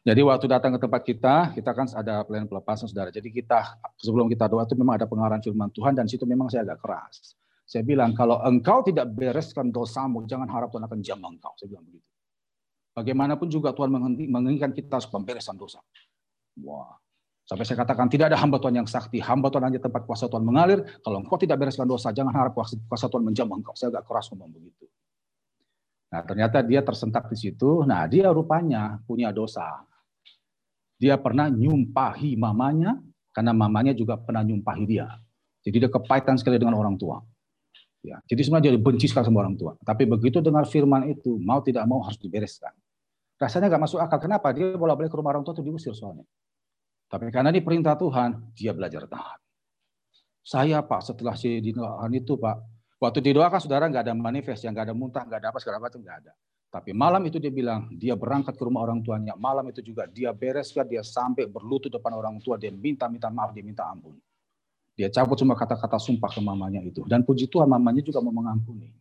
Jadi 0.00 0.20
waktu 0.24 0.46
datang 0.48 0.76
ke 0.76 0.80
tempat 0.80 1.02
kita, 1.04 1.34
kita 1.52 1.70
kan 1.76 1.84
ada 1.92 2.24
pelayanan 2.24 2.48
pelepasan 2.48 2.88
saudara. 2.88 3.12
Jadi 3.12 3.28
kita 3.28 3.76
sebelum 4.00 4.32
kita 4.32 4.48
doa 4.48 4.64
itu 4.64 4.72
memang 4.72 4.96
ada 4.96 5.04
pengarahan 5.04 5.44
firman 5.44 5.68
Tuhan 5.76 5.92
dan 5.92 6.08
situ 6.08 6.24
memang 6.24 6.48
saya 6.48 6.64
agak 6.64 6.80
keras. 6.80 7.36
Saya 7.68 7.84
bilang 7.84 8.16
kalau 8.16 8.40
engkau 8.40 8.80
tidak 8.80 9.12
bereskan 9.12 9.68
dosamu, 9.68 10.24
jangan 10.24 10.48
harap 10.48 10.72
Tuhan 10.72 10.88
akan 10.88 10.98
jam 11.04 11.20
engkau. 11.20 11.52
Saya 11.60 11.76
bilang 11.76 11.84
begitu. 11.84 12.08
Bagaimanapun 12.96 13.46
juga 13.52 13.76
Tuhan 13.76 13.92
menginginkan 14.32 14.72
kita 14.72 14.98
supaya 15.04 15.22
bereskan 15.22 15.54
dosa. 15.60 15.78
Wah, 16.64 16.96
Sampai 17.50 17.66
saya 17.66 17.82
katakan 17.82 18.06
tidak 18.06 18.30
ada 18.30 18.38
hamba 18.38 18.62
Tuhan 18.62 18.78
yang 18.78 18.86
sakti. 18.86 19.18
Hamba 19.18 19.50
Tuhan 19.50 19.74
hanya 19.74 19.82
tempat 19.82 20.06
kuasa 20.06 20.30
Tuhan 20.30 20.46
mengalir. 20.46 20.86
Kalau 21.02 21.18
engkau 21.18 21.34
tidak 21.34 21.58
bereskan 21.58 21.82
dosa, 21.82 22.14
jangan 22.14 22.30
harap 22.30 22.54
kuasa 22.54 23.10
Tuhan 23.10 23.26
menjamah 23.26 23.58
engkau. 23.58 23.74
Saya 23.74 23.90
agak 23.90 24.06
keras 24.06 24.30
ngomong 24.30 24.54
begitu. 24.54 24.86
Nah, 26.14 26.22
ternyata 26.22 26.62
dia 26.62 26.78
tersentak 26.86 27.26
di 27.26 27.34
situ. 27.34 27.82
Nah, 27.82 28.06
dia 28.06 28.30
rupanya 28.30 29.02
punya 29.02 29.34
dosa. 29.34 29.82
Dia 31.00 31.16
pernah 31.16 31.48
nyumpahi 31.48 32.36
mamanya, 32.36 33.00
karena 33.32 33.56
mamanya 33.56 33.96
juga 33.96 34.20
pernah 34.20 34.44
nyumpahi 34.44 34.84
dia. 34.84 35.08
Jadi 35.64 35.76
dia 35.80 35.90
kepahitan 35.90 36.36
sekali 36.36 36.60
dengan 36.60 36.76
orang 36.76 37.00
tua. 37.00 37.24
Ya, 38.00 38.16
jadi 38.28 38.40
sebenarnya 38.44 38.76
dia 38.76 38.80
benci 38.80 39.08
sekali 39.08 39.28
sama 39.28 39.44
orang 39.44 39.56
tua. 39.56 39.76
Tapi 39.80 40.04
begitu 40.04 40.44
dengar 40.44 40.68
firman 40.68 41.08
itu, 41.08 41.40
mau 41.40 41.60
tidak 41.64 41.84
mau 41.88 42.04
harus 42.04 42.20
dibereskan. 42.20 42.72
Rasanya 43.40 43.72
nggak 43.72 43.82
masuk 43.88 44.00
akal. 44.00 44.20
Kenapa? 44.20 44.52
Dia 44.52 44.76
bolak-balik 44.76 45.08
ke 45.08 45.16
rumah 45.16 45.32
orang 45.32 45.44
tua 45.44 45.56
itu 45.56 45.64
diusir 45.64 45.96
soalnya. 45.96 46.28
Tapi 47.08 47.32
karena 47.32 47.48
ini 47.48 47.64
perintah 47.64 47.96
Tuhan, 47.96 48.52
dia 48.52 48.76
belajar 48.76 49.08
taat. 49.08 49.40
Saya 50.44 50.80
Pak, 50.84 51.00
setelah 51.04 51.36
si 51.36 51.60
didoakan 51.60 52.12
itu 52.16 52.36
Pak, 52.36 52.56
waktu 53.00 53.20
didoakan 53.24 53.60
saudara 53.60 53.88
nggak 53.88 54.04
ada 54.08 54.14
manifest, 54.16 54.64
yang 54.64 54.76
nggak 54.76 54.92
ada 54.92 54.96
muntah, 54.96 55.24
nggak 55.24 55.40
ada 55.40 55.48
apa 55.52 55.58
segala 55.60 55.80
macam 55.80 56.00
nggak 56.00 56.16
ada. 56.24 56.32
Tapi 56.70 56.94
malam 56.94 57.18
itu 57.26 57.42
dia 57.42 57.50
bilang, 57.50 57.90
dia 57.98 58.14
berangkat 58.14 58.54
ke 58.54 58.62
rumah 58.62 58.86
orang 58.86 59.02
tuanya. 59.02 59.34
Malam 59.34 59.74
itu 59.74 59.82
juga 59.82 60.06
dia 60.06 60.30
bereskan, 60.30 60.86
dia 60.86 61.02
sampai 61.02 61.50
berlutut 61.50 61.90
depan 61.90 62.14
orang 62.14 62.38
tua, 62.38 62.54
dia 62.54 62.70
minta-minta 62.70 63.26
maaf, 63.26 63.50
dia 63.50 63.66
minta 63.66 63.82
ampun. 63.90 64.14
Dia 64.94 65.10
cabut 65.10 65.34
semua 65.34 65.58
kata-kata 65.58 65.98
sumpah 65.98 66.30
ke 66.30 66.38
mamanya 66.38 66.78
itu. 66.78 67.02
Dan 67.10 67.26
puji 67.26 67.50
Tuhan 67.50 67.66
mamanya 67.66 68.06
juga 68.06 68.22
mau 68.22 68.30
mengampuni. 68.30 68.94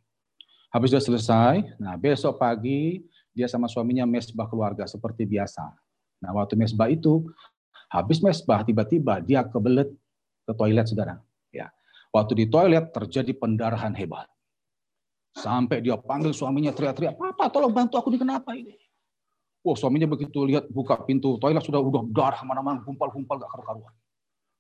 Habis 0.73 0.97
sudah 0.97 1.05
selesai, 1.13 1.55
nah 1.77 1.93
besok 1.93 2.41
pagi 2.41 3.05
dia 3.33 3.45
sama 3.45 3.69
suaminya 3.69 4.09
mesbah 4.09 4.49
keluarga 4.49 4.89
seperti 4.89 5.29
biasa. 5.29 5.65
Nah 6.25 6.29
waktu 6.33 6.57
mesbah 6.57 6.89
itu, 6.89 7.29
habis 7.89 8.17
mesbah 8.21 8.65
tiba-tiba 8.65 9.21
dia 9.21 9.45
kebelet 9.45 9.93
ke 10.45 10.53
toilet 10.57 10.89
saudara. 10.89 11.21
Ya, 11.53 11.69
Waktu 12.09 12.33
di 12.33 12.45
toilet 12.49 12.89
terjadi 12.89 13.37
pendarahan 13.37 13.93
hebat. 13.93 14.25
Sampai 15.39 15.79
dia 15.79 15.95
panggil 15.95 16.35
suaminya 16.35 16.75
teriak-teriak, 16.75 17.15
Papa 17.15 17.47
tolong 17.47 17.71
bantu 17.71 17.95
aku 17.95 18.11
ini 18.11 18.19
kenapa 18.19 18.51
ini? 18.53 18.75
Wah 19.63 19.75
suaminya 19.75 20.07
begitu 20.07 20.43
lihat 20.47 20.67
buka 20.71 20.99
pintu 21.03 21.35
toilet 21.39 21.63
sudah 21.63 21.79
udah 21.83 22.03
darah 22.11 22.43
mana-mana 22.47 22.79
gumpal-gumpal 22.79 23.39
gak 23.43 23.51
karu-karuan 23.51 23.91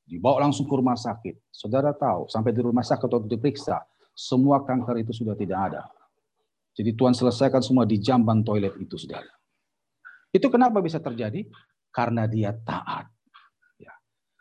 dibawa 0.09 0.49
langsung 0.49 0.65
ke 0.65 0.73
rumah 0.73 0.97
sakit. 0.97 1.37
Saudara 1.53 1.93
tahu, 1.93 2.25
sampai 2.25 2.49
di 2.49 2.65
rumah 2.65 2.81
sakit 2.81 3.05
waktu 3.05 3.29
diperiksa, 3.29 3.77
semua 4.17 4.65
kanker 4.65 5.05
itu 5.05 5.13
sudah 5.13 5.37
tidak 5.37 5.69
ada. 5.69 5.85
Jadi 6.73 6.97
Tuhan 6.97 7.13
selesaikan 7.13 7.61
semua 7.61 7.85
di 7.85 8.01
jamban 8.01 8.41
toilet 8.41 8.73
itu, 8.81 8.97
saudara. 8.97 9.29
Itu 10.33 10.49
kenapa 10.49 10.81
bisa 10.81 10.97
terjadi? 10.97 11.45
Karena 11.93 12.25
dia 12.25 12.57
taat. 12.57 13.08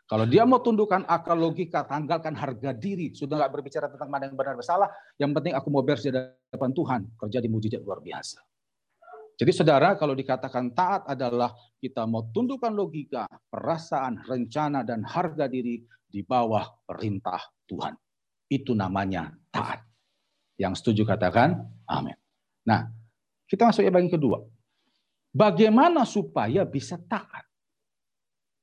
Kalau 0.09 0.25
dia 0.25 0.41
mau 0.41 0.57
tundukkan 0.57 1.05
akal 1.05 1.37
logika, 1.37 1.85
tanggalkan 1.85 2.33
harga 2.33 2.73
diri, 2.73 3.13
sudah 3.13 3.45
nggak 3.45 3.53
berbicara 3.53 3.93
tentang 3.93 4.09
mana 4.09 4.25
yang 4.25 4.33
benar 4.33 4.57
bersalah, 4.57 4.89
yang 5.21 5.29
penting 5.37 5.53
aku 5.53 5.69
mau 5.69 5.85
bersih 5.85 6.09
di 6.09 6.17
depan 6.49 6.73
Tuhan, 6.73 7.13
terjadi 7.13 7.45
mujizat 7.45 7.85
luar 7.85 8.01
biasa. 8.01 8.41
Jadi 9.37 9.51
saudara, 9.53 9.93
kalau 10.01 10.17
dikatakan 10.17 10.73
taat 10.73 11.05
adalah 11.05 11.53
kita 11.77 12.09
mau 12.09 12.25
tundukkan 12.33 12.73
logika, 12.73 13.29
perasaan, 13.53 14.25
rencana, 14.25 14.81
dan 14.81 15.05
harga 15.05 15.45
diri 15.45 15.79
di 16.09 16.25
bawah 16.25 16.65
perintah 16.89 17.39
Tuhan. 17.69 17.93
Itu 18.49 18.73
namanya 18.73 19.29
taat. 19.53 19.85
Yang 20.57 20.81
setuju 20.81 21.05
katakan 21.05 21.55
amin. 21.85 22.17
Nah, 22.65 22.89
kita 23.45 23.69
masuk 23.69 23.85
ke 23.85 23.93
bagian 23.93 24.11
kedua. 24.11 24.41
Bagaimana 25.29 26.01
supaya 26.03 26.65
bisa 26.65 26.97
taat? 26.97 27.48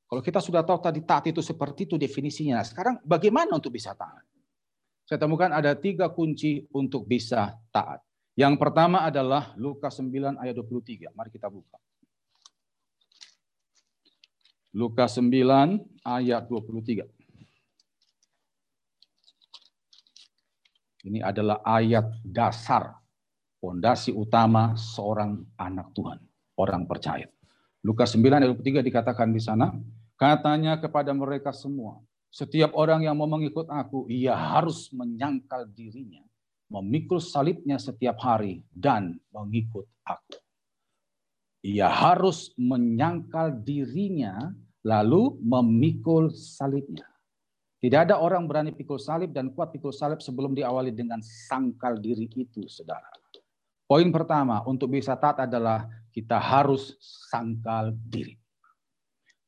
Kalau 0.06 0.22
kita 0.22 0.38
sudah 0.38 0.62
tahu 0.62 0.78
tadi 0.78 1.02
taat 1.02 1.26
itu 1.26 1.42
seperti 1.42 1.90
itu 1.90 1.98
definisinya. 1.98 2.62
Nah, 2.62 2.66
sekarang 2.66 3.02
bagaimana 3.02 3.58
untuk 3.58 3.74
bisa 3.74 3.90
taat? 3.98 4.22
Saya 5.06 5.18
temukan 5.18 5.50
ada 5.50 5.74
tiga 5.74 6.10
kunci 6.10 6.66
untuk 6.70 7.06
bisa 7.06 7.58
taat. 7.74 8.02
Yang 8.38 8.54
pertama 8.58 9.02
adalah 9.02 9.54
Lukas 9.58 9.98
9 9.98 10.38
ayat 10.38 10.54
23. 10.54 11.10
Mari 11.14 11.30
kita 11.34 11.50
buka. 11.50 11.78
Lukas 14.76 15.16
9 15.18 15.32
ayat 16.04 16.42
23. 16.46 17.08
Ini 21.06 21.22
adalah 21.22 21.62
ayat 21.62 22.18
dasar, 22.26 22.98
fondasi 23.62 24.10
utama 24.10 24.74
seorang 24.74 25.38
anak 25.54 25.94
Tuhan, 25.94 26.18
orang 26.58 26.82
percaya. 26.84 27.30
Lukas 27.86 28.12
9 28.18 28.42
ayat 28.42 28.50
23 28.52 28.82
dikatakan 28.82 29.30
di 29.30 29.38
sana, 29.38 29.70
katanya 30.16 30.80
kepada 30.80 31.14
mereka 31.14 31.52
semua, 31.52 32.00
setiap 32.32 32.72
orang 32.74 33.06
yang 33.06 33.16
mau 33.16 33.30
mengikut 33.30 33.68
aku, 33.68 34.10
ia 34.10 34.36
harus 34.36 34.90
menyangkal 34.92 35.68
dirinya 35.70 36.26
memikul 36.66 37.22
salibnya 37.22 37.78
setiap 37.78 38.18
hari 38.18 38.62
dan 38.74 39.18
mengikut 39.30 39.86
aku. 40.02 40.38
Ia 41.66 41.90
harus 41.90 42.54
menyangkal 42.54 43.62
dirinya 43.62 44.54
lalu 44.86 45.34
memikul 45.42 46.30
salibnya. 46.30 47.06
Tidak 47.82 48.08
ada 48.08 48.22
orang 48.22 48.46
berani 48.46 48.72
pikul 48.72 48.98
salib 48.98 49.34
dan 49.34 49.52
kuat 49.52 49.74
pikul 49.74 49.94
salib 49.94 50.22
sebelum 50.22 50.54
diawali 50.56 50.94
dengan 50.94 51.22
sangkal 51.22 51.98
diri 51.98 52.26
itu, 52.34 52.66
saudara. 52.66 53.06
Poin 53.86 54.10
pertama 54.10 54.66
untuk 54.66 54.90
bisa 54.90 55.14
taat 55.14 55.46
adalah 55.46 55.86
kita 56.10 56.38
harus 56.42 56.98
sangkal 57.30 57.94
diri. 57.94 58.34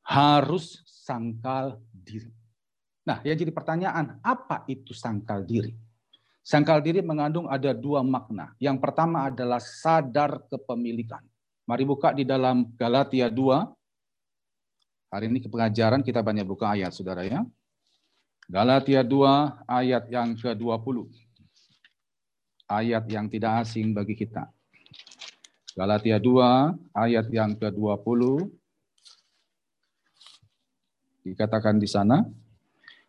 Harus 0.09 0.81
sangkal 0.89 1.77
diri. 1.93 2.33
Nah, 3.05 3.21
yang 3.25 3.37
jadi 3.37 3.53
pertanyaan, 3.53 4.17
apa 4.25 4.65
itu 4.65 4.97
sangkal 4.97 5.45
diri? 5.45 5.77
Sangkal 6.41 6.81
diri 6.81 7.05
mengandung 7.05 7.45
ada 7.45 7.77
dua 7.77 8.01
makna. 8.01 8.57
Yang 8.57 8.81
pertama 8.81 9.29
adalah 9.29 9.61
sadar 9.61 10.41
kepemilikan. 10.49 11.21
Mari 11.69 11.85
buka 11.85 12.17
di 12.17 12.25
dalam 12.25 12.73
Galatia 12.73 13.29
2. 13.29 13.69
Hari 15.13 15.29
ini 15.29 15.45
ke 15.45 15.49
pengajaran 15.53 16.01
kita 16.01 16.25
banyak 16.25 16.49
buka 16.49 16.73
ayat, 16.73 16.97
saudara 16.97 17.29
ya. 17.29 17.45
Galatia 18.49 19.05
2 19.05 19.69
ayat 19.69 20.09
yang 20.09 20.33
ke-20. 20.33 21.05
Ayat 22.65 23.05
yang 23.13 23.29
tidak 23.29 23.69
asing 23.69 23.93
bagi 23.93 24.17
kita. 24.17 24.49
Galatia 25.77 26.17
2 26.17 26.97
ayat 26.97 27.29
yang 27.29 27.53
ke-20. 27.61 28.49
Dikatakan 31.35 31.77
di 31.77 31.89
sana, 31.89 32.25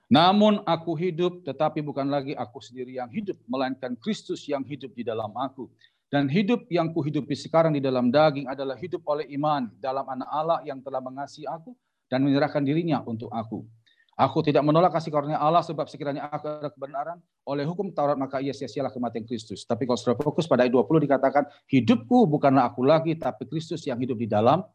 namun 0.10 0.66
aku 0.66 0.98
hidup, 0.98 1.46
tetapi 1.46 1.86
bukan 1.86 2.10
lagi 2.10 2.34
aku 2.34 2.58
sendiri 2.58 2.98
yang 2.98 3.14
hidup, 3.14 3.38
melainkan 3.46 3.94
Kristus 3.94 4.50
yang 4.50 4.66
hidup 4.66 4.90
di 4.98 5.06
dalam 5.06 5.30
aku. 5.38 5.70
Dan 6.10 6.26
hidup 6.26 6.66
yang 6.74 6.90
kuhidupi 6.90 7.38
sekarang 7.38 7.78
di 7.78 7.82
dalam 7.86 8.10
daging 8.10 8.50
adalah 8.50 8.74
hidup 8.74 9.06
oleh 9.06 9.30
iman 9.38 9.70
dalam 9.78 10.02
anak 10.10 10.26
Allah 10.34 10.60
yang 10.66 10.82
telah 10.82 10.98
mengasihi 10.98 11.46
aku 11.46 11.78
dan 12.10 12.26
menyerahkan 12.26 12.66
dirinya 12.66 13.06
untuk 13.06 13.30
aku. 13.30 13.62
Aku 14.20 14.44
tidak 14.44 14.66
menolak 14.68 14.92
kasih 14.92 15.16
karunia 15.16 15.40
Allah 15.40 15.64
sebab 15.64 15.88
sekiranya 15.88 16.28
aku 16.28 16.44
ada 16.50 16.68
kebenaran 16.74 17.24
oleh 17.48 17.64
hukum 17.64 17.88
Taurat 17.94 18.20
maka 18.20 18.44
ia 18.44 18.52
sia-sialah 18.52 18.92
kematian 18.92 19.24
Kristus. 19.24 19.64
Tapi 19.64 19.88
kalau 19.88 19.96
sudah 19.96 20.18
fokus 20.20 20.44
pada 20.44 20.68
ayat 20.68 20.76
20 20.76 21.08
dikatakan 21.08 21.48
hidupku 21.72 22.28
bukanlah 22.28 22.68
aku 22.68 22.84
lagi 22.84 23.16
tapi 23.16 23.48
Kristus 23.48 23.86
yang 23.88 23.96
hidup 23.96 24.20
di 24.20 24.28
dalam. 24.28 24.66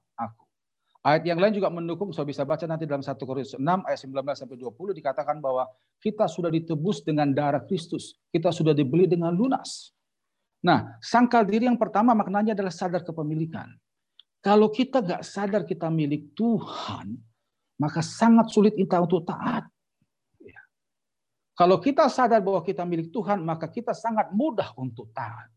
Ayat 1.05 1.29
yang 1.29 1.37
lain 1.37 1.53
juga 1.53 1.69
mendukung, 1.69 2.17
saya 2.17 2.25
bisa 2.25 2.49
baca 2.49 2.65
nanti 2.65 2.89
dalam 2.89 3.05
1 3.05 3.13
Korintus 3.29 3.61
6 3.61 3.61
ayat 3.61 4.01
19 4.01 4.25
sampai 4.41 4.57
20 4.57 4.73
dikatakan 5.05 5.37
bahwa 5.37 5.69
kita 6.01 6.25
sudah 6.25 6.49
ditebus 6.49 7.05
dengan 7.05 7.29
darah 7.29 7.61
Kristus. 7.61 8.17
Kita 8.33 8.49
sudah 8.49 8.73
dibeli 8.73 9.05
dengan 9.05 9.37
lunas. 9.37 9.93
Nah, 10.65 10.97
sangkal 11.05 11.45
diri 11.45 11.69
yang 11.69 11.77
pertama 11.77 12.17
maknanya 12.17 12.57
adalah 12.57 12.73
sadar 12.73 13.05
kepemilikan. 13.05 13.69
Kalau 14.41 14.73
kita 14.73 15.05
nggak 15.05 15.21
sadar 15.21 15.69
kita 15.69 15.93
milik 15.93 16.33
Tuhan, 16.33 17.21
maka 17.77 18.01
sangat 18.01 18.49
sulit 18.49 18.73
kita 18.73 18.97
untuk 19.05 19.29
taat. 19.29 19.69
Ya. 20.41 20.61
Kalau 21.53 21.85
kita 21.85 22.09
sadar 22.09 22.41
bahwa 22.41 22.65
kita 22.65 22.81
milik 22.89 23.13
Tuhan, 23.13 23.45
maka 23.45 23.69
kita 23.69 23.93
sangat 23.93 24.33
mudah 24.33 24.73
untuk 24.81 25.13
taat. 25.13 25.53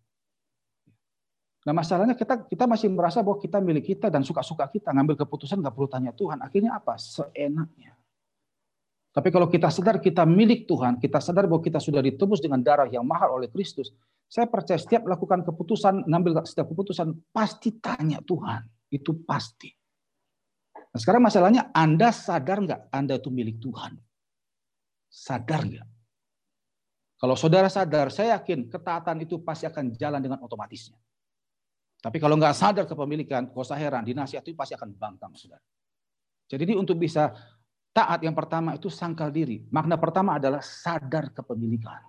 Nah 1.68 1.76
masalahnya 1.76 2.16
kita 2.16 2.48
kita 2.48 2.64
masih 2.64 2.88
merasa 2.88 3.20
bahwa 3.20 3.44
kita 3.44 3.60
milik 3.60 3.92
kita 3.92 4.08
dan 4.08 4.24
suka-suka 4.24 4.72
kita 4.72 4.96
ngambil 4.96 5.20
keputusan 5.20 5.60
nggak 5.60 5.76
perlu 5.76 5.92
tanya 5.92 6.16
Tuhan. 6.16 6.40
Akhirnya 6.40 6.80
apa? 6.80 6.96
Seenaknya. 6.96 7.92
Tapi 9.12 9.28
kalau 9.36 9.52
kita 9.52 9.68
sadar 9.68 10.00
kita 10.00 10.24
milik 10.24 10.64
Tuhan, 10.64 10.96
kita 10.96 11.20
sadar 11.20 11.44
bahwa 11.44 11.60
kita 11.60 11.84
sudah 11.84 12.00
ditebus 12.00 12.40
dengan 12.40 12.64
darah 12.64 12.88
yang 12.88 13.04
mahal 13.04 13.36
oleh 13.36 13.52
Kristus, 13.52 13.92
saya 14.32 14.48
percaya 14.48 14.80
setiap 14.80 15.12
melakukan 15.12 15.44
keputusan, 15.44 16.08
ngambil 16.08 16.48
setiap 16.48 16.72
keputusan, 16.72 17.12
pasti 17.36 17.76
tanya 17.84 18.24
Tuhan. 18.24 18.64
Itu 18.88 19.28
pasti. 19.28 19.68
Nah 20.72 21.00
sekarang 21.04 21.20
masalahnya 21.20 21.68
Anda 21.76 22.16
sadar 22.16 22.64
nggak 22.64 22.82
Anda 22.96 23.20
itu 23.20 23.28
milik 23.28 23.60
Tuhan? 23.60 24.00
Sadar 25.12 25.68
nggak? 25.68 25.88
Kalau 27.20 27.36
saudara 27.36 27.68
sadar, 27.68 28.08
saya 28.08 28.40
yakin 28.40 28.72
ketaatan 28.72 29.20
itu 29.28 29.44
pasti 29.44 29.68
akan 29.68 29.92
jalan 29.98 30.24
dengan 30.24 30.40
otomatisnya. 30.40 30.96
Tapi 32.08 32.24
kalau 32.24 32.40
nggak 32.40 32.56
sadar 32.56 32.88
kepemilikan, 32.88 33.52
kau 33.52 33.68
heran, 33.76 34.08
itu 34.08 34.56
pasti 34.56 34.80
akan 34.80 34.96
bangkang, 34.96 35.36
saudara. 35.36 35.60
Jadi 36.48 36.72
ini 36.72 36.76
untuk 36.80 36.96
bisa 36.96 37.36
taat 37.92 38.24
yang 38.24 38.32
pertama 38.32 38.80
itu 38.80 38.88
sangkal 38.88 39.28
diri. 39.28 39.68
Makna 39.68 40.00
pertama 40.00 40.40
adalah 40.40 40.64
sadar 40.64 41.36
kepemilikan. 41.36 42.00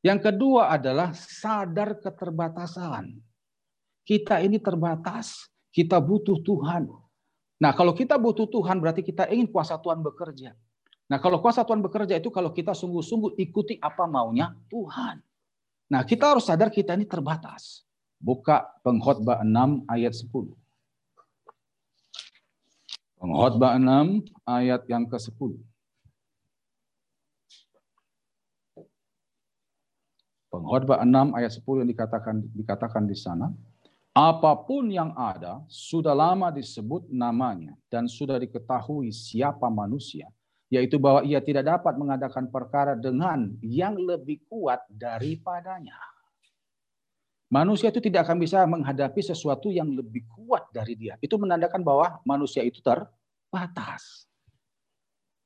Yang 0.00 0.32
kedua 0.32 0.72
adalah 0.72 1.12
sadar 1.12 2.00
keterbatasan. 2.00 3.12
Kita 4.08 4.40
ini 4.40 4.56
terbatas. 4.56 5.52
Kita 5.68 6.00
butuh 6.00 6.40
Tuhan. 6.40 6.88
Nah, 7.60 7.72
kalau 7.76 7.92
kita 7.92 8.16
butuh 8.16 8.48
Tuhan 8.48 8.80
berarti 8.80 9.04
kita 9.04 9.28
ingin 9.28 9.52
kuasa 9.52 9.76
Tuhan 9.76 10.00
bekerja. 10.00 10.56
Nah, 11.12 11.20
kalau 11.20 11.44
kuasa 11.44 11.60
Tuhan 11.60 11.84
bekerja 11.84 12.16
itu 12.16 12.32
kalau 12.32 12.56
kita 12.56 12.72
sungguh-sungguh 12.72 13.36
ikuti 13.36 13.76
apa 13.76 14.08
maunya 14.08 14.56
Tuhan. 14.72 15.20
Nah, 15.92 16.02
kita 16.08 16.32
harus 16.32 16.48
sadar 16.48 16.72
kita 16.72 16.96
ini 16.96 17.04
terbatas. 17.04 17.85
Buka 18.26 18.74
pengkhotbah 18.82 19.46
6 19.46 19.86
ayat 19.86 20.10
10. 20.10 20.50
Pengkhotbah 23.22 23.78
6 23.78 24.26
ayat 24.42 24.82
yang 24.90 25.06
ke-10. 25.06 25.54
Pengkhotbah 30.50 31.06
6 31.06 31.38
ayat 31.38 31.52
10 31.54 31.86
yang 31.86 31.90
dikatakan 31.94 32.36
dikatakan 32.50 33.06
di 33.06 33.14
sana, 33.14 33.54
apa 34.10 34.58
pun 34.58 34.90
yang 34.90 35.14
ada 35.14 35.62
sudah 35.70 36.10
lama 36.10 36.50
disebut 36.50 37.06
namanya 37.12 37.78
dan 37.86 38.10
sudah 38.10 38.42
diketahui 38.42 39.14
siapa 39.14 39.70
manusia, 39.70 40.26
yaitu 40.66 40.98
bahwa 40.98 41.22
ia 41.22 41.38
tidak 41.38 41.62
dapat 41.62 41.94
mengadakan 41.94 42.50
perkara 42.50 42.98
dengan 42.98 43.54
yang 43.62 43.94
lebih 43.94 44.42
kuat 44.50 44.82
daripadanya. 44.90 46.15
Manusia 47.46 47.94
itu 47.94 48.02
tidak 48.02 48.26
akan 48.26 48.42
bisa 48.42 48.66
menghadapi 48.66 49.22
sesuatu 49.22 49.70
yang 49.70 49.86
lebih 49.94 50.26
kuat 50.26 50.66
dari 50.74 50.98
dia. 50.98 51.14
Itu 51.22 51.38
menandakan 51.38 51.86
bahwa 51.86 52.18
manusia 52.26 52.66
itu 52.66 52.82
terbatas. 52.82 54.26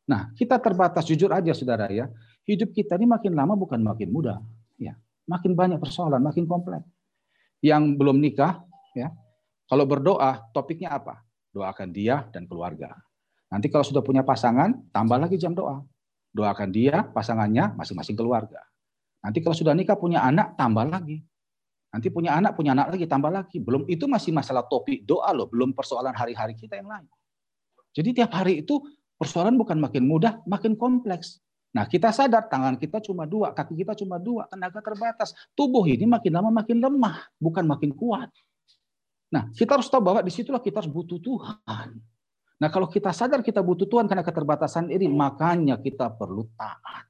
Nah, 0.09 0.33
kita 0.33 0.57
terbatas 0.57 1.05
jujur 1.05 1.29
aja 1.29 1.53
saudara 1.53 1.93
ya. 1.93 2.09
Hidup 2.49 2.73
kita 2.73 2.97
ini 2.97 3.05
makin 3.05 3.37
lama 3.37 3.53
bukan 3.53 3.79
makin 3.85 4.09
mudah 4.11 4.41
ya 4.81 4.97
makin 5.31 5.55
banyak 5.55 5.79
persoalan, 5.79 6.19
makin 6.19 6.51
kompleks. 6.51 6.83
Yang 7.63 7.95
belum 7.95 8.19
nikah, 8.19 8.67
ya, 8.99 9.15
kalau 9.71 9.87
berdoa 9.87 10.51
topiknya 10.51 10.99
apa? 10.99 11.23
Doakan 11.55 11.95
dia 11.95 12.27
dan 12.35 12.51
keluarga. 12.51 12.91
Nanti 13.47 13.71
kalau 13.71 13.87
sudah 13.87 14.03
punya 14.03 14.27
pasangan, 14.27 14.75
tambah 14.91 15.19
lagi 15.23 15.39
jam 15.39 15.55
doa. 15.55 15.87
Doakan 16.35 16.71
dia, 16.75 17.07
pasangannya, 17.07 17.79
masing-masing 17.79 18.19
keluarga. 18.19 18.59
Nanti 19.23 19.43
kalau 19.43 19.55
sudah 19.55 19.75
nikah 19.75 19.99
punya 19.99 20.23
anak, 20.27 20.59
tambah 20.59 20.87
lagi. 20.87 21.23
Nanti 21.91 22.07
punya 22.07 22.39
anak, 22.39 22.55
punya 22.55 22.71
anak 22.71 22.95
lagi, 22.95 23.07
tambah 23.11 23.31
lagi. 23.35 23.59
Belum 23.59 23.83
itu 23.91 24.07
masih 24.07 24.31
masalah 24.31 24.63
topik 24.63 25.03
doa 25.03 25.35
loh, 25.35 25.51
belum 25.51 25.75
persoalan 25.75 26.15
hari-hari 26.15 26.55
kita 26.55 26.79
yang 26.79 26.87
lain. 26.87 27.11
Jadi 27.91 28.23
tiap 28.23 28.31
hari 28.31 28.63
itu 28.63 28.79
persoalan 29.19 29.59
bukan 29.59 29.75
makin 29.83 30.07
mudah, 30.07 30.39
makin 30.47 30.79
kompleks. 30.79 31.43
Nah 31.75 31.87
kita 31.87 32.11
sadar 32.15 32.47
tangan 32.47 32.79
kita 32.79 33.03
cuma 33.03 33.27
dua, 33.27 33.51
kaki 33.55 33.75
kita 33.83 33.99
cuma 33.99 34.19
dua, 34.23 34.47
tenaga 34.47 34.79
terbatas. 34.83 35.35
Tubuh 35.55 35.87
ini 35.87 36.07
makin 36.07 36.31
lama 36.35 36.51
makin 36.51 36.79
lemah, 36.79 37.27
bukan 37.39 37.67
makin 37.67 37.91
kuat. 37.95 38.31
Nah 39.35 39.51
kita 39.51 39.79
harus 39.79 39.87
tahu 39.91 40.03
bahwa 40.03 40.23
di 40.23 40.31
situlah 40.31 40.63
kita 40.63 40.83
harus 40.83 40.91
butuh 40.91 41.19
Tuhan. 41.19 41.89
Nah 42.61 42.69
kalau 42.71 42.91
kita 42.91 43.15
sadar 43.15 43.43
kita 43.43 43.63
butuh 43.63 43.87
Tuhan 43.87 44.07
karena 44.11 44.27
keterbatasan 44.27 44.91
ini, 44.91 45.07
makanya 45.11 45.79
kita 45.79 46.11
perlu 46.11 46.47
taat. 46.55 47.07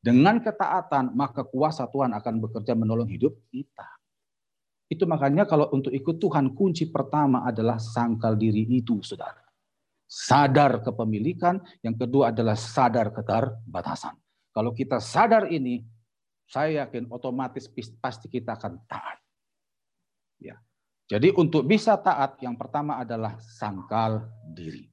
Dengan 0.00 0.40
ketaatan, 0.40 1.12
maka 1.12 1.44
kuasa 1.44 1.84
Tuhan 1.84 2.16
akan 2.16 2.34
bekerja 2.40 2.72
menolong 2.72 3.08
hidup 3.08 3.36
kita. 3.52 3.99
Itu 4.90 5.06
makanya 5.06 5.46
kalau 5.46 5.70
untuk 5.70 5.94
ikut 5.94 6.18
Tuhan, 6.18 6.58
kunci 6.58 6.90
pertama 6.90 7.46
adalah 7.46 7.78
sangkal 7.78 8.34
diri 8.34 8.66
itu, 8.66 8.98
saudara 9.06 9.50
sadar 10.10 10.82
kepemilikan, 10.82 11.62
yang 11.86 11.94
kedua 11.94 12.34
adalah 12.34 12.58
sadar 12.58 13.14
keterbatasan. 13.14 14.18
Kalau 14.50 14.74
kita 14.74 14.98
sadar 14.98 15.46
ini, 15.46 15.86
saya 16.50 16.82
yakin 16.82 17.06
otomatis 17.14 17.70
pasti 18.02 18.26
kita 18.26 18.58
akan 18.58 18.74
taat. 18.90 19.22
Ya. 20.42 20.58
Jadi 21.06 21.30
untuk 21.38 21.62
bisa 21.62 21.94
taat, 21.94 22.42
yang 22.42 22.58
pertama 22.58 22.98
adalah 22.98 23.38
sangkal 23.38 24.26
diri. 24.50 24.90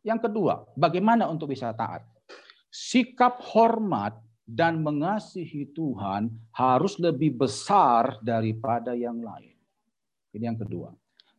Yang 0.00 0.32
kedua, 0.32 0.64
bagaimana 0.72 1.28
untuk 1.28 1.52
bisa 1.52 1.76
taat? 1.76 2.00
Sikap 2.72 3.44
hormat 3.52 4.16
dan 4.50 4.82
mengasihi 4.82 5.70
Tuhan 5.70 6.30
harus 6.50 6.98
lebih 6.98 7.38
besar 7.38 8.18
daripada 8.20 8.98
yang 8.98 9.22
lain. 9.22 9.54
Ini 10.34 10.50
yang 10.50 10.58
kedua 10.58 10.90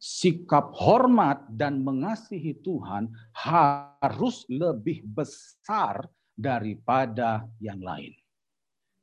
sikap 0.02 0.74
hormat 0.74 1.46
dan 1.54 1.86
mengasihi 1.86 2.58
Tuhan 2.66 3.14
harus 3.38 4.50
lebih 4.50 5.06
besar 5.06 6.10
daripada 6.34 7.46
yang 7.62 7.78
lain. 7.78 8.18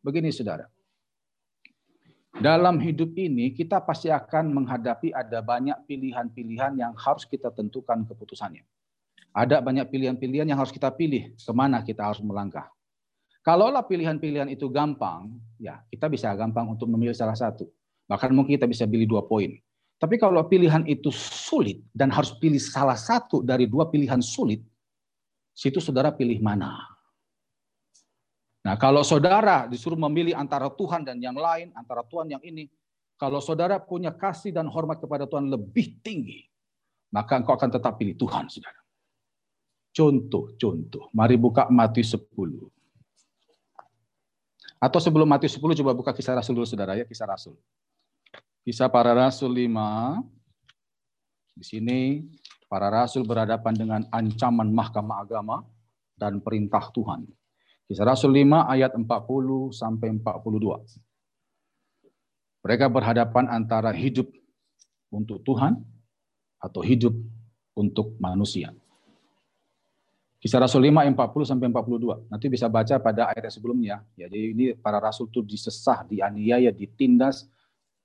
Begini 0.03 0.35
saudara, 0.35 0.67
dalam 2.35 2.83
hidup 2.83 3.15
ini 3.15 3.55
kita 3.55 3.79
pasti 3.79 4.11
akan 4.11 4.51
menghadapi 4.51 5.15
ada 5.15 5.39
banyak 5.39 5.87
pilihan-pilihan 5.87 6.75
yang 6.75 6.93
harus 6.99 7.23
kita 7.23 7.55
tentukan 7.55 8.03
keputusannya. 8.03 8.67
Ada 9.31 9.63
banyak 9.63 9.87
pilihan-pilihan 9.87 10.51
yang 10.51 10.59
harus 10.59 10.75
kita 10.75 10.91
pilih 10.91 11.31
ke 11.39 11.53
mana 11.55 11.79
kita 11.87 12.11
harus 12.11 12.19
melangkah. 12.19 12.67
Kalaulah 13.49 13.81
pilihan-pilihan 13.81 14.53
itu 14.53 14.69
gampang, 14.69 15.33
ya 15.57 15.81
kita 15.89 16.05
bisa 16.13 16.29
gampang 16.37 16.69
untuk 16.69 16.85
memilih 16.85 17.17
salah 17.17 17.33
satu. 17.33 17.65
Bahkan 18.05 18.37
mungkin 18.37 18.61
kita 18.61 18.69
bisa 18.69 18.85
pilih 18.85 19.09
dua 19.09 19.25
poin. 19.25 19.57
Tapi 19.97 20.21
kalau 20.21 20.45
pilihan 20.45 20.85
itu 20.85 21.09
sulit 21.17 21.81
dan 21.97 22.13
harus 22.13 22.37
pilih 22.37 22.61
salah 22.61 23.01
satu 23.01 23.41
dari 23.41 23.65
dua 23.65 23.89
pilihan 23.89 24.21
sulit, 24.21 24.61
situ 25.57 25.81
saudara 25.81 26.13
pilih 26.13 26.37
mana? 26.45 26.77
Nah, 28.69 28.77
kalau 28.77 29.01
saudara 29.01 29.65
disuruh 29.65 29.97
memilih 29.97 30.37
antara 30.37 30.69
Tuhan 30.69 31.09
dan 31.09 31.17
yang 31.17 31.41
lain, 31.41 31.73
antara 31.73 32.05
Tuhan 32.05 32.29
yang 32.29 32.45
ini, 32.45 32.69
kalau 33.17 33.41
saudara 33.41 33.81
punya 33.81 34.13
kasih 34.13 34.53
dan 34.53 34.69
hormat 34.69 35.01
kepada 35.01 35.25
Tuhan 35.25 35.49
lebih 35.49 36.05
tinggi, 36.05 36.45
maka 37.09 37.41
engkau 37.41 37.57
akan 37.57 37.81
tetap 37.81 37.97
pilih 37.97 38.13
Tuhan, 38.13 38.45
saudara. 38.53 38.77
Contoh, 39.89 40.53
contoh. 40.61 41.09
Mari 41.17 41.41
buka 41.41 41.65
Matius 41.73 42.13
10. 42.13 42.77
Atau 44.79 45.03
sebelum 45.03 45.27
Matius 45.27 45.59
10, 45.59 45.83
coba 45.83 45.93
buka 45.95 46.15
kisah 46.15 46.39
Rasul 46.39 46.55
dulu, 46.55 46.67
saudara 46.67 46.95
ya, 46.95 47.03
kisah 47.03 47.27
Rasul. 47.27 47.59
Kisah 48.63 48.87
para 48.87 49.11
Rasul 49.11 49.51
5. 49.51 50.23
Di 51.59 51.67
sini 51.67 52.23
para 52.71 52.87
rasul 52.93 53.27
berhadapan 53.27 53.75
dengan 53.75 54.07
ancaman 54.15 54.71
mahkamah 54.71 55.27
agama 55.27 55.67
dan 56.15 56.39
perintah 56.39 56.87
Tuhan. 56.95 57.27
Kisah 57.89 58.05
Rasul 58.07 58.37
5 58.37 58.69
ayat 58.69 58.93
40 58.95 59.73
sampai 59.73 60.15
42. 60.21 61.03
Mereka 62.63 62.87
berhadapan 62.93 63.49
antara 63.49 63.91
hidup 63.97 64.29
untuk 65.09 65.41
Tuhan 65.43 65.81
atau 66.61 66.85
hidup 66.85 67.17
untuk 67.73 68.15
manusia. 68.21 68.71
Kisah 70.39 70.63
Rasul 70.63 70.87
5 70.87 71.03
ayat 71.03 71.13
40 71.19 71.51
sampai 71.51 71.67
42. 71.67 72.31
Nanti 72.31 72.47
bisa 72.47 72.71
baca 72.71 72.95
pada 73.03 73.35
ayat 73.35 73.51
sebelumnya. 73.51 74.07
Ya, 74.15 74.31
jadi 74.31 74.55
ini 74.55 74.65
para 74.79 75.03
rasul 75.03 75.27
itu 75.27 75.43
disesah, 75.43 76.07
dianiaya, 76.07 76.71
ditindas, 76.71 77.51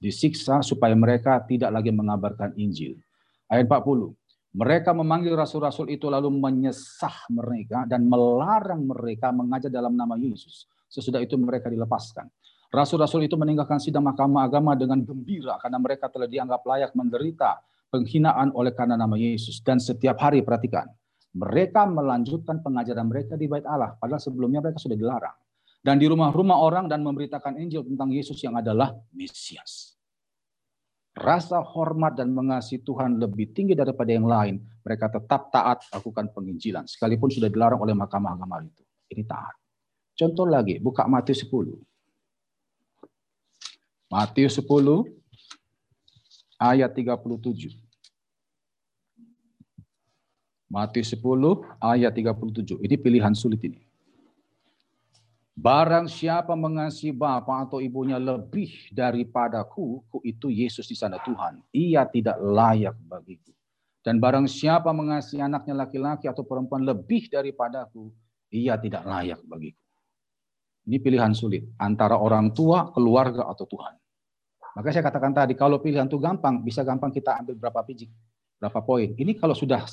disiksa 0.02 0.66
supaya 0.66 0.98
mereka 0.98 1.38
tidak 1.46 1.70
lagi 1.70 1.94
mengabarkan 1.94 2.58
Injil. 2.58 2.98
Ayat 3.46 3.70
40. 3.70 4.18
Mereka 4.54 4.94
memanggil 4.98 5.34
rasul-rasul 5.34 5.94
itu 5.94 6.10
lalu 6.10 6.30
menyesah 6.30 7.30
mereka 7.30 7.86
dan 7.90 8.06
melarang 8.06 8.86
mereka 8.86 9.30
mengajar 9.30 9.70
dalam 9.70 9.94
nama 9.94 10.18
Yesus. 10.18 10.66
Sesudah 10.90 11.22
itu 11.22 11.38
mereka 11.38 11.70
dilepaskan. 11.70 12.30
Rasul-rasul 12.74 13.30
itu 13.30 13.38
meninggalkan 13.38 13.78
sidang 13.78 14.02
mahkamah 14.10 14.50
agama 14.50 14.74
dengan 14.74 15.02
gembira 15.06 15.62
karena 15.62 15.78
mereka 15.78 16.10
telah 16.10 16.26
dianggap 16.26 16.66
layak 16.66 16.98
menderita 16.98 17.62
penghinaan 17.94 18.50
oleh 18.58 18.74
karena 18.74 18.98
nama 18.98 19.14
Yesus. 19.14 19.62
Dan 19.62 19.78
setiap 19.78 20.18
hari 20.18 20.42
perhatikan, 20.42 20.90
mereka 21.34 21.90
melanjutkan 21.90 22.62
pengajaran 22.62 23.10
mereka 23.10 23.34
di 23.38 23.50
bait 23.50 23.66
Allah. 23.66 23.98
Padahal 23.98 24.22
sebelumnya 24.22 24.62
mereka 24.62 24.78
sudah 24.78 24.98
dilarang. 24.98 25.38
Dan 25.84 26.00
di 26.00 26.08
rumah-rumah 26.08 26.64
orang 26.64 26.86
dan 26.88 27.04
memberitakan 27.04 27.60
Injil 27.60 27.84
tentang 27.84 28.14
Yesus 28.14 28.40
yang 28.40 28.56
adalah 28.56 28.96
Mesias 29.12 29.94
rasa 31.14 31.62
hormat 31.62 32.18
dan 32.18 32.34
mengasihi 32.34 32.82
Tuhan 32.82 33.22
lebih 33.22 33.54
tinggi 33.54 33.78
daripada 33.78 34.10
yang 34.10 34.26
lain, 34.26 34.58
mereka 34.82 35.14
tetap 35.14 35.54
taat 35.54 35.86
lakukan 35.94 36.34
penginjilan. 36.34 36.90
Sekalipun 36.90 37.30
sudah 37.30 37.50
dilarang 37.54 37.80
oleh 37.80 37.94
mahkamah 37.94 38.34
agama 38.34 38.66
itu. 38.66 38.82
Ini 39.14 39.24
taat. 39.30 39.54
Contoh 40.18 40.50
lagi, 40.50 40.82
buka 40.82 41.06
Matius 41.06 41.46
10. 41.46 41.78
Matius 44.10 44.58
10 44.62 45.06
ayat 46.58 46.90
37. 46.94 47.83
Matius 50.74 51.14
10 51.14 51.22
ayat 51.78 52.10
37. 52.18 52.82
Ini 52.82 52.96
pilihan 52.98 53.38
sulit 53.38 53.62
ini. 53.62 53.78
Barang 55.54 56.10
siapa 56.10 56.58
mengasihi 56.58 57.14
bapak 57.14 57.70
atau 57.70 57.78
ibunya 57.78 58.18
lebih 58.18 58.90
daripadaku, 58.90 60.02
ku 60.10 60.18
itu 60.26 60.50
Yesus 60.50 60.90
di 60.90 60.98
sana 60.98 61.22
Tuhan. 61.22 61.62
Ia 61.70 62.10
tidak 62.10 62.42
layak 62.42 62.98
bagiku. 63.06 63.54
Dan 64.02 64.18
barang 64.18 64.50
siapa 64.50 64.90
mengasihi 64.90 65.46
anaknya 65.46 65.86
laki-laki 65.86 66.26
atau 66.26 66.42
perempuan 66.42 66.82
lebih 66.82 67.30
daripadaku, 67.30 68.10
ia 68.50 68.74
tidak 68.82 69.06
layak 69.06 69.46
bagiku. 69.46 69.78
Ini 70.90 70.98
pilihan 70.98 71.38
sulit 71.38 71.70
antara 71.78 72.18
orang 72.18 72.50
tua, 72.50 72.90
keluarga, 72.90 73.46
atau 73.46 73.70
Tuhan. 73.70 73.94
Maka 74.74 74.90
saya 74.90 75.06
katakan 75.06 75.38
tadi, 75.38 75.54
kalau 75.54 75.78
pilihan 75.78 76.10
itu 76.10 76.18
gampang, 76.18 76.66
bisa 76.66 76.82
gampang 76.82 77.14
kita 77.14 77.40
ambil 77.46 77.62
berapa 77.62 77.80
biji, 77.86 78.10
berapa 78.58 78.82
poin. 78.82 79.14
Ini 79.14 79.38
kalau 79.38 79.54
sudah 79.54 79.86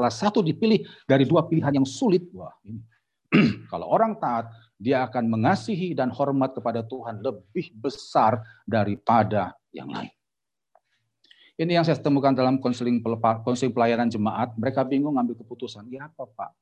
salah 0.00 0.12
satu 0.12 0.40
dipilih 0.40 0.80
dari 1.04 1.28
dua 1.28 1.44
pilihan 1.44 1.76
yang 1.76 1.86
sulit, 1.86 2.24
wah 2.32 2.56
ini. 2.64 2.80
kalau 3.70 3.86
orang 3.92 4.16
taat, 4.16 4.48
dia 4.80 5.04
akan 5.04 5.28
mengasihi 5.28 5.92
dan 5.92 6.08
hormat 6.08 6.56
kepada 6.56 6.80
Tuhan 6.80 7.20
lebih 7.20 7.76
besar 7.76 8.40
daripada 8.64 9.52
yang 9.76 9.92
lain. 9.92 10.08
Ini 11.60 11.76
yang 11.76 11.84
saya 11.84 12.00
temukan 12.00 12.32
dalam 12.32 12.56
konseling 12.56 13.04
konseling 13.44 13.76
pelayanan 13.76 14.08
jemaat. 14.08 14.56
Mereka 14.56 14.80
bingung 14.88 15.20
ngambil 15.20 15.36
keputusan. 15.44 15.84
Ya 15.92 16.08
apa 16.08 16.24
Pak? 16.24 16.56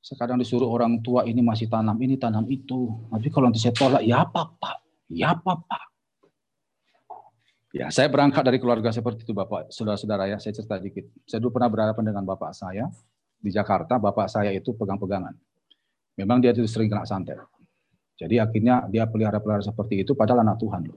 Sekarang 0.00 0.40
disuruh 0.40 0.64
orang 0.64 1.04
tua 1.04 1.28
ini 1.28 1.44
masih 1.44 1.68
tanam 1.68 2.00
ini, 2.00 2.16
tanam 2.16 2.48
itu. 2.48 2.88
Tapi 3.12 3.28
kalau 3.28 3.52
nanti 3.52 3.60
saya 3.60 3.76
tolak, 3.76 4.00
ya 4.00 4.24
apa 4.24 4.48
Pak? 4.56 4.76
Ya 5.12 5.36
apa 5.36 5.60
Pak? 5.60 5.89
Ya, 7.70 7.86
saya 7.86 8.10
berangkat 8.10 8.42
dari 8.42 8.58
keluarga 8.58 8.90
seperti 8.90 9.22
itu 9.22 9.30
Bapak, 9.30 9.70
saudara-saudara 9.70 10.26
ya. 10.26 10.42
Saya 10.42 10.58
cerita 10.58 10.74
dikit. 10.82 11.06
Saya 11.22 11.38
dulu 11.38 11.54
pernah 11.54 11.70
berhadapan 11.70 12.10
dengan 12.10 12.26
Bapak 12.26 12.50
saya 12.50 12.90
di 13.38 13.50
Jakarta. 13.54 13.94
Bapak 14.02 14.26
saya 14.26 14.50
itu 14.50 14.74
pegang-pegangan. 14.74 15.38
Memang 16.18 16.42
dia 16.42 16.50
itu 16.50 16.66
sering 16.66 16.90
kena 16.90 17.06
santet. 17.06 17.38
Jadi 18.18 18.36
akhirnya 18.42 18.84
dia 18.90 19.06
pelihara-pelihara 19.06 19.62
seperti 19.62 20.02
itu 20.02 20.12
padahal 20.18 20.42
anak 20.44 20.60
Tuhan. 20.60 20.92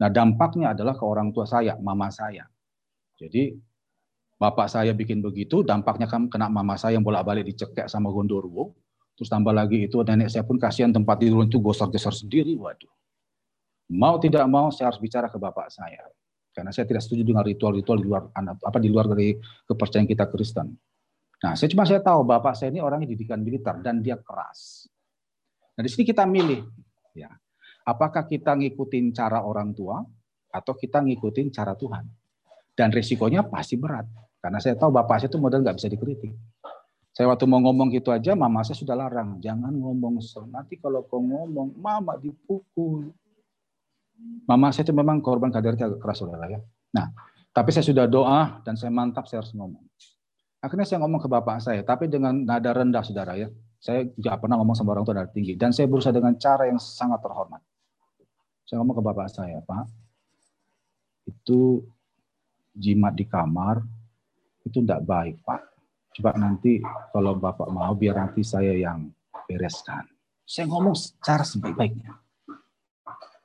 Nah 0.00 0.08
dampaknya 0.10 0.72
adalah 0.72 0.96
ke 0.96 1.04
orang 1.04 1.30
tua 1.30 1.44
saya, 1.44 1.76
mama 1.78 2.08
saya. 2.10 2.48
Jadi 3.20 3.54
bapak 4.40 4.66
saya 4.72 4.96
bikin 4.96 5.22
begitu, 5.22 5.62
dampaknya 5.62 6.10
kan 6.10 6.26
kena 6.32 6.50
mama 6.50 6.74
saya 6.74 6.98
yang 6.98 7.04
bolak-balik 7.04 7.46
dicekek 7.46 7.86
sama 7.86 8.10
gondorwo. 8.10 8.72
Terus 9.16 9.28
tambah 9.30 9.52
lagi 9.52 9.84
itu 9.84 10.00
nenek 10.00 10.28
saya 10.32 10.44
pun 10.44 10.56
kasihan 10.58 10.90
tempat 10.90 11.22
tidur 11.22 11.44
itu 11.44 11.60
gosor-gosor 11.60 12.12
sendiri. 12.12 12.56
Waduh. 12.56 12.90
Mau 13.94 14.18
tidak 14.18 14.42
mau 14.50 14.74
saya 14.74 14.90
harus 14.90 14.98
bicara 14.98 15.30
ke 15.30 15.38
bapak 15.38 15.70
saya. 15.70 16.02
Karena 16.50 16.72
saya 16.72 16.88
tidak 16.88 17.04
setuju 17.04 17.22
dengan 17.22 17.44
ritual-ritual 17.44 18.00
di 18.00 18.06
luar 18.08 18.32
apa 18.32 18.78
di 18.80 18.88
luar 18.88 19.06
dari 19.12 19.36
kepercayaan 19.68 20.08
kita 20.08 20.24
Kristen. 20.32 20.72
Nah, 21.44 21.52
saya 21.52 21.68
cuma 21.68 21.84
saya 21.84 22.00
tahu 22.00 22.24
bapak 22.24 22.56
saya 22.56 22.72
ini 22.72 22.80
orangnya 22.80 23.12
didikan 23.12 23.44
militer 23.44 23.76
dan 23.84 24.00
dia 24.00 24.16
keras. 24.16 24.88
Nah, 25.76 25.84
di 25.84 25.90
sini 25.92 26.08
kita 26.08 26.24
milih 26.24 26.64
ya. 27.12 27.28
Apakah 27.86 28.26
kita 28.26 28.56
ngikutin 28.56 29.14
cara 29.14 29.44
orang 29.44 29.70
tua 29.76 30.02
atau 30.50 30.72
kita 30.74 31.04
ngikutin 31.04 31.52
cara 31.54 31.76
Tuhan? 31.76 32.08
Dan 32.72 32.88
risikonya 32.90 33.46
pasti 33.46 33.78
berat. 33.78 34.08
Karena 34.40 34.58
saya 34.58 34.74
tahu 34.74 34.90
bapak 34.90 35.22
saya 35.22 35.28
itu 35.30 35.38
model 35.38 35.62
nggak 35.62 35.76
bisa 35.76 35.88
dikritik. 35.92 36.32
Saya 37.16 37.32
waktu 37.32 37.48
mau 37.48 37.60
ngomong 37.64 37.88
gitu 37.96 38.12
aja, 38.12 38.36
mama 38.36 38.60
saya 38.60 38.76
sudah 38.76 38.92
larang. 38.92 39.40
Jangan 39.40 39.72
ngomong 39.72 40.20
so. 40.20 40.44
Nanti 40.44 40.76
kalau 40.76 41.00
kau 41.08 41.24
ngomong, 41.24 41.72
mama 41.80 42.20
dipukul. 42.20 43.08
Mama 44.46 44.70
saya 44.70 44.86
itu 44.86 44.94
memang 44.94 45.18
korban 45.20 45.50
kadernya 45.50 45.90
agak 45.90 46.00
keras, 46.00 46.22
saudara 46.22 46.46
ya. 46.46 46.60
Nah, 46.94 47.10
tapi 47.50 47.70
saya 47.74 47.84
sudah 47.84 48.06
doa 48.06 48.62
dan 48.62 48.78
saya 48.78 48.92
mantap 48.94 49.26
saya 49.26 49.42
harus 49.42 49.52
ngomong. 49.52 49.82
Akhirnya 50.62 50.86
saya 50.88 50.98
ngomong 51.02 51.20
ke 51.20 51.28
bapak 51.28 51.58
saya, 51.62 51.80
tapi 51.82 52.08
dengan 52.08 52.32
nada 52.32 52.70
rendah, 52.72 53.02
saudara 53.04 53.36
ya. 53.36 53.50
Saya 53.76 54.08
tidak 54.08 54.40
pernah 54.40 54.56
ngomong 54.58 54.74
sama 54.74 54.96
orang 54.96 55.04
tua 55.04 55.14
nada 55.20 55.30
tinggi. 55.30 55.54
Dan 55.54 55.70
saya 55.70 55.86
berusaha 55.86 56.14
dengan 56.14 56.34
cara 56.40 56.66
yang 56.66 56.80
sangat 56.80 57.20
terhormat. 57.22 57.60
Saya 58.66 58.82
ngomong 58.82 58.96
ke 58.98 59.04
bapak 59.04 59.28
saya, 59.30 59.62
Pak, 59.62 59.84
itu 61.26 61.82
jimat 62.74 63.14
di 63.14 63.26
kamar 63.26 63.82
itu 64.66 64.82
tidak 64.82 65.06
baik, 65.06 65.36
Pak. 65.46 65.62
Coba 66.18 66.34
nanti 66.34 66.82
kalau 67.14 67.38
Bapak 67.38 67.70
mau 67.70 67.94
biar 67.94 68.18
nanti 68.18 68.42
saya 68.42 68.74
yang 68.74 69.06
bereskan. 69.46 70.02
Saya 70.42 70.66
ngomong 70.66 70.96
secara 70.96 71.46
sebaik-baiknya. 71.46 72.25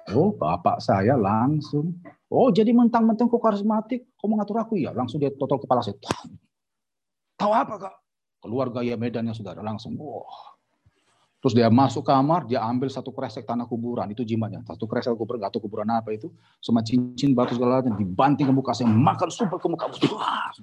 Oh, 0.10 0.34
Bapak 0.34 0.82
saya 0.82 1.14
langsung, 1.14 2.02
oh 2.34 2.50
jadi 2.50 2.74
mentang-mentang 2.74 3.30
kok 3.30 3.38
karismatik, 3.38 4.10
kok 4.18 4.28
mengatur 4.28 4.58
aku 4.58 4.82
ya? 4.82 4.90
Langsung 4.92 5.22
dia 5.22 5.30
total 5.30 5.62
kepala 5.62 5.86
saya. 5.86 5.96
Tahu 7.38 7.52
apa, 7.54 7.76
Kak? 7.78 7.94
Keluar 8.42 8.74
gaya 8.74 8.98
medannya, 8.98 9.38
saudara. 9.38 9.62
Langsung, 9.62 9.94
wah. 10.02 10.26
Oh. 10.26 10.52
Terus 11.42 11.58
dia 11.58 11.74
masuk 11.74 12.06
kamar, 12.06 12.46
dia 12.46 12.62
ambil 12.62 12.86
satu 12.94 13.10
kresek 13.10 13.50
tanah 13.50 13.66
kuburan, 13.66 14.06
itu 14.14 14.22
jimatnya. 14.22 14.62
Satu 14.62 14.86
kresek 14.86 15.18
kuburan, 15.18 15.42
nggak 15.42 15.58
tahu 15.58 15.66
kuburan 15.66 15.90
apa 15.90 16.14
itu, 16.14 16.30
sama 16.62 16.86
cincin 16.86 17.34
batu 17.34 17.58
segala 17.58 17.82
macam, 17.82 17.98
dibanting 17.98 18.46
ke 18.46 18.54
muka 18.54 18.78
saya, 18.78 18.94
makan 18.94 19.30
sumpah 19.34 19.58
ke 19.58 19.66
muka. 19.66 19.90
Wah, 20.14 20.54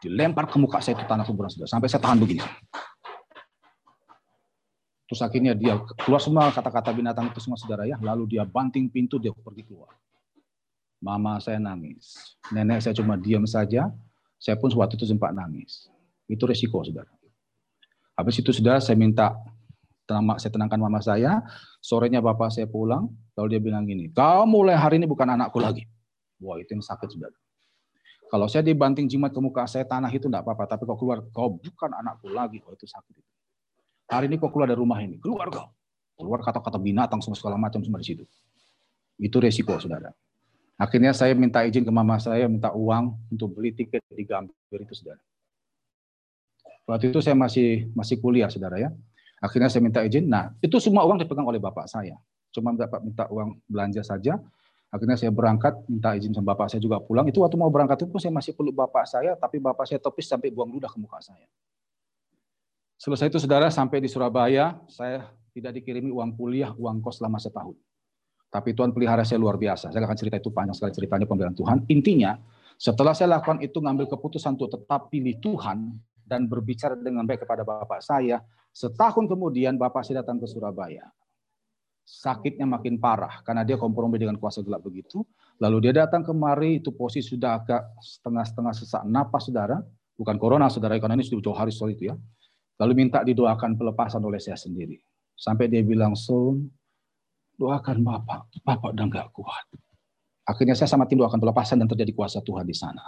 dilempar 0.00 0.48
ke 0.48 0.56
muka 0.56 0.80
saya 0.80 0.96
itu 0.96 1.04
tanah 1.04 1.28
kuburan 1.28 1.52
sudah, 1.52 1.68
sampai 1.68 1.92
saya 1.92 2.00
tahan 2.00 2.16
begini. 2.16 2.40
Terus 5.04 5.20
akhirnya 5.20 5.52
dia 5.52 5.76
keluar 6.00 6.20
semua 6.20 6.48
kata-kata 6.48 6.88
binatang 6.96 7.28
itu 7.28 7.40
semua 7.40 7.60
saudara 7.60 7.84
ya, 7.84 8.00
lalu 8.00 8.36
dia 8.36 8.44
banting 8.48 8.88
pintu, 8.88 9.20
dia 9.20 9.30
pergi 9.36 9.62
keluar. 9.68 9.92
Mama 11.04 11.36
saya 11.36 11.60
nangis, 11.60 12.36
nenek 12.48 12.80
saya 12.80 12.96
cuma 12.96 13.20
diam 13.20 13.44
saja, 13.44 13.92
saya 14.40 14.56
pun 14.56 14.72
waktu 14.72 14.96
itu 14.96 15.04
sempat 15.04 15.36
nangis. 15.36 15.92
Itu 16.24 16.48
resiko 16.48 16.80
saudara. 16.80 17.12
Habis 18.16 18.40
itu 18.40 18.50
sudah 18.56 18.80
saya 18.80 18.96
minta 18.96 19.36
tenang, 20.08 20.40
saya 20.40 20.52
tenangkan 20.54 20.80
mama 20.80 21.04
saya. 21.04 21.44
Sorenya 21.84 22.24
bapak 22.24 22.48
saya 22.48 22.64
pulang, 22.64 23.12
lalu 23.36 23.56
dia 23.56 23.60
bilang 23.60 23.84
gini, 23.84 24.08
kau 24.08 24.48
mulai 24.48 24.72
hari 24.72 24.96
ini 24.96 25.04
bukan 25.04 25.36
anakku 25.36 25.60
lagi. 25.60 25.84
Wah 26.40 26.56
itu 26.56 26.72
yang 26.72 26.80
sakit 26.80 27.12
sudah. 27.12 27.28
Kalau 28.32 28.48
saya 28.48 28.64
dibanting 28.64 29.04
jimat 29.04 29.36
ke 29.36 29.40
muka 29.44 29.68
saya 29.68 29.84
tanah 29.84 30.08
itu 30.08 30.32
enggak 30.32 30.48
apa-apa, 30.48 30.64
tapi 30.64 30.88
kau 30.88 30.96
keluar, 30.96 31.20
kau 31.28 31.60
bukan 31.60 31.92
anakku 31.92 32.32
lagi, 32.32 32.64
oh 32.64 32.72
itu 32.72 32.88
sakit. 32.88 33.33
Hari 34.08 34.28
ini 34.28 34.36
kau 34.36 34.52
keluar 34.52 34.68
dari 34.68 34.80
rumah 34.80 35.00
ini, 35.00 35.16
keluar 35.16 35.48
kau. 35.48 35.72
Keluar 36.14 36.40
kata-kata 36.44 36.78
binatang 36.78 37.18
semua 37.24 37.34
segala 37.34 37.56
macam 37.58 37.82
semua 37.82 37.98
di 37.98 38.06
situ. 38.06 38.24
Itu 39.18 39.42
resiko, 39.42 39.74
saudara. 39.80 40.14
Akhirnya 40.74 41.14
saya 41.14 41.34
minta 41.38 41.62
izin 41.62 41.86
ke 41.86 41.92
mama 41.94 42.18
saya, 42.18 42.46
minta 42.50 42.70
uang 42.74 43.14
untuk 43.30 43.54
beli 43.54 43.74
tiket 43.74 44.02
di 44.10 44.22
Gambir 44.26 44.80
itu, 44.82 44.94
saudara. 44.94 45.22
Waktu 46.84 47.10
itu 47.14 47.20
saya 47.24 47.34
masih 47.34 47.88
masih 47.96 48.20
kuliah, 48.20 48.50
saudara 48.52 48.76
ya. 48.76 48.90
Akhirnya 49.40 49.72
saya 49.72 49.82
minta 49.82 50.04
izin. 50.04 50.28
Nah, 50.28 50.52
itu 50.60 50.76
semua 50.78 51.02
uang 51.08 51.18
dipegang 51.24 51.46
oleh 51.46 51.58
bapak 51.58 51.88
saya. 51.88 52.14
Cuma 52.54 52.76
dapat 52.76 53.00
minta 53.02 53.24
uang 53.32 53.58
belanja 53.66 54.04
saja. 54.04 54.38
Akhirnya 54.94 55.18
saya 55.18 55.34
berangkat, 55.34 55.74
minta 55.90 56.14
izin 56.14 56.30
sama 56.30 56.54
bapak 56.54 56.70
saya 56.70 56.78
juga 56.78 57.02
pulang. 57.02 57.26
Itu 57.26 57.42
waktu 57.42 57.58
mau 57.58 57.66
berangkat 57.72 58.06
itu 58.06 58.14
saya 58.22 58.30
masih 58.30 58.54
peluk 58.54 58.78
bapak 58.78 59.10
saya, 59.10 59.34
tapi 59.34 59.58
bapak 59.58 59.90
saya 59.90 59.98
topis 59.98 60.30
sampai 60.30 60.54
buang 60.54 60.70
ludah 60.70 60.86
ke 60.86 60.98
muka 61.02 61.18
saya. 61.18 61.50
Selesai 63.04 63.28
itu 63.28 63.36
saudara 63.36 63.68
sampai 63.68 64.00
di 64.00 64.08
Surabaya, 64.08 64.80
saya 64.88 65.28
tidak 65.52 65.76
dikirimi 65.76 66.08
uang 66.08 66.40
kuliah, 66.40 66.72
uang 66.72 67.04
kos 67.04 67.20
selama 67.20 67.36
setahun. 67.36 67.76
Tapi 68.48 68.72
Tuhan 68.72 68.96
pelihara 68.96 69.28
saya 69.28 69.36
luar 69.36 69.60
biasa. 69.60 69.92
Saya 69.92 70.08
akan 70.08 70.16
cerita 70.16 70.40
itu 70.40 70.48
panjang 70.48 70.72
sekali 70.72 70.96
ceritanya 70.96 71.28
pemberian 71.28 71.52
Tuhan. 71.52 71.84
Intinya, 71.92 72.32
setelah 72.80 73.12
saya 73.12 73.36
lakukan 73.36 73.60
itu 73.60 73.76
ngambil 73.76 74.08
keputusan 74.08 74.56
untuk 74.56 74.72
tetap 74.72 75.12
pilih 75.12 75.36
Tuhan 75.36 76.00
dan 76.24 76.48
berbicara 76.48 76.96
dengan 76.96 77.28
baik 77.28 77.44
kepada 77.44 77.60
bapak 77.60 78.00
saya, 78.00 78.40
Setahun 78.74 79.30
kemudian 79.30 79.78
Bapak 79.78 80.02
saya 80.02 80.26
datang 80.26 80.42
ke 80.42 80.50
Surabaya. 80.50 81.06
Sakitnya 82.02 82.66
makin 82.66 82.98
parah 82.98 83.40
karena 83.46 83.62
dia 83.62 83.78
kompromi 83.78 84.18
dengan 84.18 84.34
kuasa 84.34 84.66
gelap 84.66 84.82
begitu. 84.82 85.22
Lalu 85.62 85.88
dia 85.88 86.04
datang 86.04 86.26
kemari, 86.26 86.82
itu 86.82 86.90
posisi 86.90 87.38
sudah 87.38 87.62
agak 87.62 87.86
setengah-setengah 88.02 88.74
sesak 88.74 89.02
napas 89.06 89.46
saudara. 89.46 89.78
Bukan 90.18 90.36
corona 90.42 90.66
saudara, 90.66 90.98
karena 90.98 91.14
ini 91.14 91.22
sudah 91.22 91.38
jauh 91.38 91.54
hari 91.54 91.70
soal 91.70 91.94
itu 91.94 92.10
ya. 92.10 92.18
Lalu 92.80 92.92
minta 93.06 93.22
didoakan 93.22 93.78
pelepasan 93.78 94.22
oleh 94.24 94.42
saya 94.42 94.58
sendiri. 94.58 94.98
Sampai 95.34 95.70
dia 95.70 95.82
bilang, 95.82 96.18
Son, 96.18 96.66
doakan 97.54 98.02
Bapak. 98.02 98.50
Bapak 98.62 98.94
udah 98.94 99.06
nggak 99.06 99.28
kuat. 99.30 99.66
Akhirnya 100.44 100.76
saya 100.76 100.90
sama 100.90 101.08
tim 101.08 101.22
doakan 101.22 101.40
pelepasan 101.40 101.80
dan 101.80 101.88
terjadi 101.88 102.12
kuasa 102.12 102.42
Tuhan 102.44 102.66
di 102.68 102.76
sana. 102.76 103.02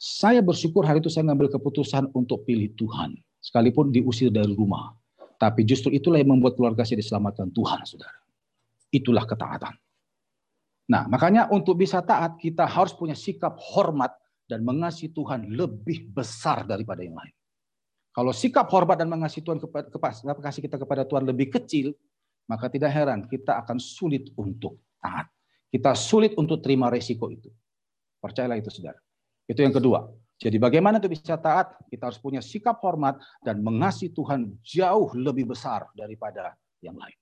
Saya 0.00 0.40
bersyukur 0.40 0.88
hari 0.88 1.04
itu 1.04 1.12
saya 1.12 1.28
mengambil 1.28 1.52
keputusan 1.52 2.08
untuk 2.16 2.48
pilih 2.48 2.72
Tuhan 2.72 3.12
sekalipun 3.36 3.92
diusir 3.92 4.32
dari 4.32 4.48
rumah. 4.56 4.96
Tapi 5.36 5.64
justru 5.64 5.92
itulah 5.92 6.20
yang 6.20 6.36
membuat 6.36 6.56
keluarga 6.56 6.84
saya 6.84 7.00
diselamatkan 7.00 7.52
Tuhan, 7.52 7.84
saudara. 7.84 8.20
Itulah 8.92 9.24
ketaatan. 9.24 9.72
Nah, 10.90 11.08
makanya 11.08 11.48
untuk 11.48 11.80
bisa 11.80 12.04
taat, 12.04 12.36
kita 12.36 12.68
harus 12.68 12.92
punya 12.92 13.16
sikap 13.16 13.56
hormat 13.56 14.12
dan 14.48 14.64
mengasihi 14.64 15.12
Tuhan 15.12 15.48
lebih 15.52 16.12
besar 16.12 16.66
daripada 16.68 17.00
yang 17.00 17.16
lain. 17.16 17.34
Kalau 18.10 18.34
sikap 18.34 18.66
hormat 18.74 18.98
dan 18.98 19.06
mengasihi 19.06 19.46
Tuhan 19.46 19.62
kepada, 19.62 19.86
kasih 20.42 20.62
kita 20.66 20.76
kepada 20.76 21.06
Tuhan 21.06 21.22
lebih 21.22 21.54
kecil, 21.54 21.94
maka 22.50 22.66
tidak 22.66 22.90
heran 22.90 23.30
kita 23.30 23.62
akan 23.62 23.78
sulit 23.78 24.34
untuk 24.34 24.82
taat. 24.98 25.30
Kita 25.70 25.94
sulit 25.94 26.34
untuk 26.34 26.58
terima 26.58 26.90
resiko 26.90 27.30
itu. 27.30 27.46
Percayalah 28.18 28.58
itu, 28.58 28.66
saudara. 28.74 28.98
Itu 29.46 29.62
yang 29.62 29.70
kedua. 29.70 30.10
Jadi 30.40 30.56
bagaimana 30.56 30.98
untuk 30.98 31.14
bisa 31.14 31.38
taat? 31.38 31.78
Kita 31.86 32.10
harus 32.10 32.18
punya 32.18 32.42
sikap 32.42 32.80
hormat 32.82 33.20
dan 33.44 33.60
mengasihi 33.62 34.10
Tuhan 34.10 34.58
jauh 34.64 35.12
lebih 35.14 35.52
besar 35.52 35.86
daripada 35.92 36.56
yang 36.80 36.96
lain. 36.96 37.18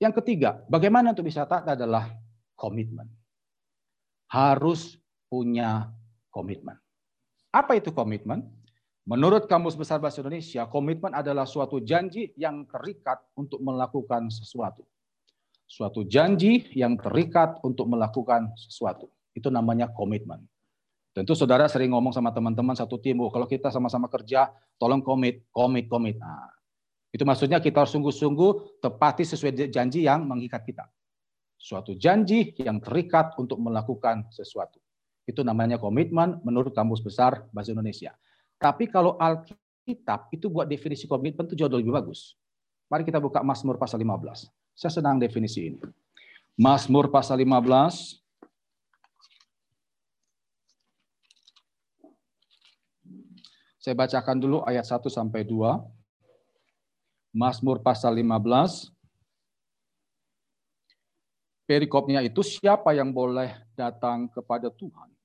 Yang 0.00 0.24
ketiga, 0.24 0.64
bagaimana 0.66 1.12
untuk 1.12 1.28
bisa 1.28 1.44
taat 1.44 1.68
adalah 1.68 2.10
komitmen. 2.56 3.06
Harus 4.32 4.96
punya 5.28 5.92
komitmen. 6.32 6.80
Apa 7.52 7.76
itu 7.76 7.92
komitmen? 7.92 8.55
Menurut 9.06 9.46
Kamus 9.46 9.78
Besar 9.78 10.02
Bahasa 10.02 10.18
Indonesia, 10.18 10.66
komitmen 10.66 11.14
adalah 11.14 11.46
suatu 11.46 11.78
janji 11.78 12.34
yang 12.34 12.66
terikat 12.66 13.22
untuk 13.38 13.62
melakukan 13.62 14.26
sesuatu. 14.34 14.82
Suatu 15.62 16.02
janji 16.02 16.66
yang 16.74 16.98
terikat 16.98 17.62
untuk 17.62 17.86
melakukan 17.86 18.50
sesuatu. 18.58 19.06
Itu 19.30 19.46
namanya 19.46 19.94
komitmen. 19.94 20.42
Tentu 21.14 21.38
saudara 21.38 21.70
sering 21.70 21.94
ngomong 21.94 22.10
sama 22.10 22.34
teman-teman 22.34 22.74
satu 22.74 22.98
tim, 22.98 23.22
oh, 23.22 23.30
kalau 23.30 23.46
kita 23.46 23.70
sama-sama 23.70 24.10
kerja, 24.10 24.50
tolong 24.74 24.98
komit, 25.00 25.46
komit, 25.54 25.86
komit. 25.86 26.18
Nah, 26.18 26.50
itu 27.14 27.22
maksudnya 27.22 27.62
kita 27.62 27.86
harus 27.86 27.94
sungguh-sungguh 27.94 28.82
tepati 28.82 29.22
sesuai 29.22 29.70
janji 29.70 30.02
yang 30.02 30.26
mengikat 30.26 30.66
kita. 30.66 30.82
Suatu 31.56 31.94
janji 31.94 32.58
yang 32.58 32.82
terikat 32.82 33.38
untuk 33.38 33.62
melakukan 33.62 34.28
sesuatu. 34.34 34.82
Itu 35.24 35.46
namanya 35.46 35.78
komitmen 35.78 36.42
menurut 36.42 36.74
Kamus 36.74 37.00
Besar 37.00 37.46
Bahasa 37.54 37.70
Indonesia. 37.70 38.12
Tapi 38.56 38.88
kalau 38.88 39.20
Alkitab 39.20 40.32
itu 40.32 40.48
buat 40.48 40.64
definisi 40.64 41.04
komitmen 41.04 41.44
itu 41.44 41.56
jauh 41.56 41.70
lebih 41.70 41.92
bagus. 41.92 42.34
Mari 42.88 43.04
kita 43.04 43.20
buka 43.20 43.44
Mazmur 43.44 43.76
pasal 43.76 44.00
15. 44.00 44.48
Saya 44.76 44.92
senang 44.92 45.16
definisi 45.20 45.72
ini. 45.72 45.80
Mazmur 46.56 47.12
pasal 47.12 47.40
15 47.42 48.26
Saya 53.86 53.94
bacakan 53.94 54.42
dulu 54.42 54.66
ayat 54.66 54.82
1 54.82 55.06
sampai 55.06 55.46
2. 55.46 55.78
Mazmur 57.30 57.78
pasal 57.78 58.18
15. 58.18 58.90
Perikopnya 61.70 62.18
itu 62.26 62.42
siapa 62.42 62.98
yang 62.98 63.14
boleh 63.14 63.54
datang 63.78 64.26
kepada 64.26 64.74
Tuhan? 64.74 65.15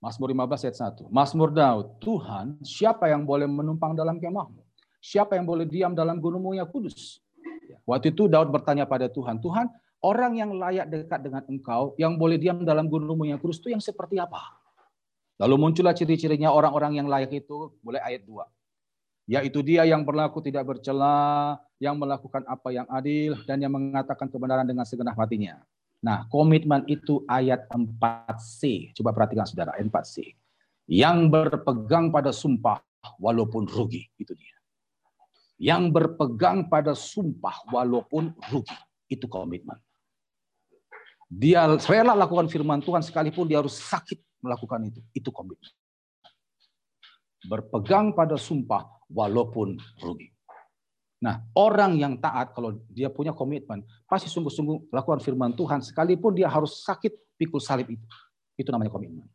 Mazmur 0.00 0.32
15 0.32 0.64
ayat 0.64 0.76
1. 0.96 1.12
Mazmur 1.12 1.52
Daud, 1.52 2.00
Tuhan, 2.00 2.56
siapa 2.64 3.12
yang 3.12 3.28
boleh 3.28 3.44
menumpang 3.44 3.92
dalam 3.92 4.16
kemahmu? 4.16 4.64
Siapa 4.96 5.36
yang 5.36 5.44
boleh 5.44 5.68
diam 5.68 5.92
dalam 5.92 6.16
gunungmu 6.16 6.56
yang 6.56 6.64
kudus? 6.64 7.20
Waktu 7.84 8.16
itu 8.16 8.24
Daud 8.24 8.48
bertanya 8.48 8.88
pada 8.88 9.12
Tuhan, 9.12 9.44
Tuhan, 9.44 9.68
orang 10.00 10.40
yang 10.40 10.56
layak 10.56 10.88
dekat 10.88 11.20
dengan 11.20 11.44
engkau, 11.52 11.92
yang 12.00 12.16
boleh 12.16 12.40
diam 12.40 12.64
dalam 12.64 12.88
gunungmu 12.88 13.28
yang 13.28 13.36
kudus 13.36 13.60
itu 13.60 13.76
yang 13.76 13.84
seperti 13.84 14.16
apa? 14.16 14.40
Lalu 15.36 15.68
muncullah 15.68 15.92
ciri-cirinya 15.92 16.48
orang-orang 16.48 16.96
yang 17.00 17.08
layak 17.08 17.32
itu, 17.36 17.76
mulai 17.84 18.00
ayat 18.00 18.24
2. 18.24 18.40
Yaitu 19.28 19.60
dia 19.60 19.84
yang 19.84 20.04
berlaku 20.04 20.40
tidak 20.40 20.64
bercela, 20.64 21.60
yang 21.76 22.00
melakukan 22.00 22.44
apa 22.48 22.68
yang 22.72 22.88
adil, 22.88 23.36
dan 23.44 23.60
yang 23.60 23.72
mengatakan 23.72 24.32
kebenaran 24.32 24.64
dengan 24.64 24.88
segenap 24.88 25.16
hatinya. 25.16 25.60
Nah, 26.00 26.24
komitmen 26.32 26.88
itu 26.88 27.20
ayat 27.28 27.68
4C. 27.68 28.92
Coba 28.96 29.12
perhatikan 29.12 29.44
saudara, 29.44 29.76
ayat 29.76 29.92
4C. 29.92 30.32
Yang 30.88 31.18
berpegang 31.28 32.08
pada 32.08 32.32
sumpah 32.32 32.80
walaupun 33.20 33.68
rugi. 33.68 34.08
Itu 34.16 34.32
dia. 34.32 34.56
Yang 35.60 35.92
berpegang 35.92 36.72
pada 36.72 36.96
sumpah 36.96 37.68
walaupun 37.68 38.32
rugi. 38.48 38.76
Itu 39.12 39.28
komitmen. 39.28 39.76
Dia 41.30 41.68
rela 41.86 42.16
lakukan 42.16 42.50
firman 42.50 42.82
Tuhan 42.82 43.04
sekalipun 43.06 43.46
dia 43.46 43.60
harus 43.60 43.76
sakit 43.78 44.18
melakukan 44.40 44.88
itu. 44.88 45.00
Itu 45.12 45.30
komitmen. 45.30 45.70
Berpegang 47.44 48.16
pada 48.16 48.40
sumpah 48.40 48.88
walaupun 49.12 49.76
rugi. 50.00 50.32
Nah, 51.20 51.44
orang 51.52 52.00
yang 52.00 52.16
taat 52.16 52.56
kalau 52.56 52.80
dia 52.88 53.12
punya 53.12 53.36
komitmen, 53.36 53.84
pasti 54.08 54.32
sungguh-sungguh 54.32 54.88
lakukan 54.88 55.20
firman 55.20 55.52
Tuhan 55.52 55.84
sekalipun 55.84 56.32
dia 56.32 56.48
harus 56.48 56.80
sakit 56.80 57.36
pikul 57.36 57.60
salib 57.60 57.92
itu. 57.92 58.06
Itu 58.56 58.72
namanya 58.72 58.88
komitmen. 58.92 59.28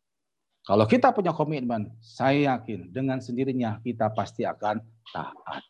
Kalau 0.66 0.90
kita 0.90 1.14
punya 1.14 1.30
komitmen, 1.30 1.94
saya 2.02 2.58
yakin 2.58 2.90
dengan 2.90 3.22
sendirinya 3.22 3.78
kita 3.86 4.10
pasti 4.18 4.42
akan 4.42 4.82
taat. 5.14 5.62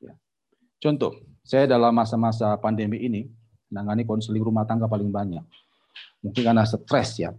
Ya. 0.00 0.16
Contoh, 0.80 1.12
saya 1.44 1.68
dalam 1.68 1.92
masa-masa 1.92 2.56
pandemi 2.56 3.04
ini 3.04 3.28
menangani 3.68 4.08
konseling 4.08 4.40
rumah 4.40 4.64
tangga 4.64 4.88
paling 4.88 5.12
banyak. 5.12 5.44
Mungkin 6.24 6.40
karena 6.40 6.64
stres 6.64 7.20
ya 7.20 7.36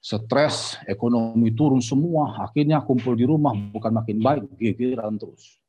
stres, 0.00 0.80
ekonomi 0.88 1.52
turun 1.52 1.84
semua, 1.84 2.48
akhirnya 2.48 2.80
kumpul 2.80 3.12
di 3.12 3.28
rumah 3.28 3.52
bukan 3.52 3.92
makin 3.92 4.16
baik, 4.16 4.48
gegeran 4.56 5.20
terus. 5.20 5.59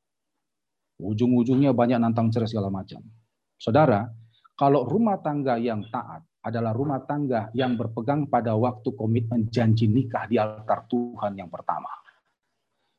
Ujung-ujungnya 1.02 1.74
banyak 1.74 1.98
nantang 1.98 2.30
cerai 2.30 2.46
segala 2.46 2.70
macam. 2.70 3.02
Saudara, 3.58 4.06
kalau 4.54 4.86
rumah 4.86 5.18
tangga 5.18 5.58
yang 5.58 5.82
taat 5.90 6.22
adalah 6.42 6.74
rumah 6.74 7.02
tangga 7.06 7.50
yang 7.54 7.78
berpegang 7.78 8.26
pada 8.30 8.54
waktu 8.58 8.94
komitmen 8.94 9.50
janji 9.50 9.86
nikah 9.90 10.26
di 10.30 10.38
altar 10.42 10.86
Tuhan 10.90 11.38
yang 11.38 11.50
pertama. 11.50 11.90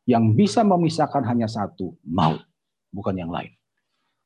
Yang 0.02 0.34
bisa 0.34 0.66
memisahkan 0.66 1.22
hanya 1.30 1.46
satu, 1.46 1.94
maut, 2.02 2.42
bukan 2.90 3.14
yang 3.14 3.30
lain. 3.30 3.54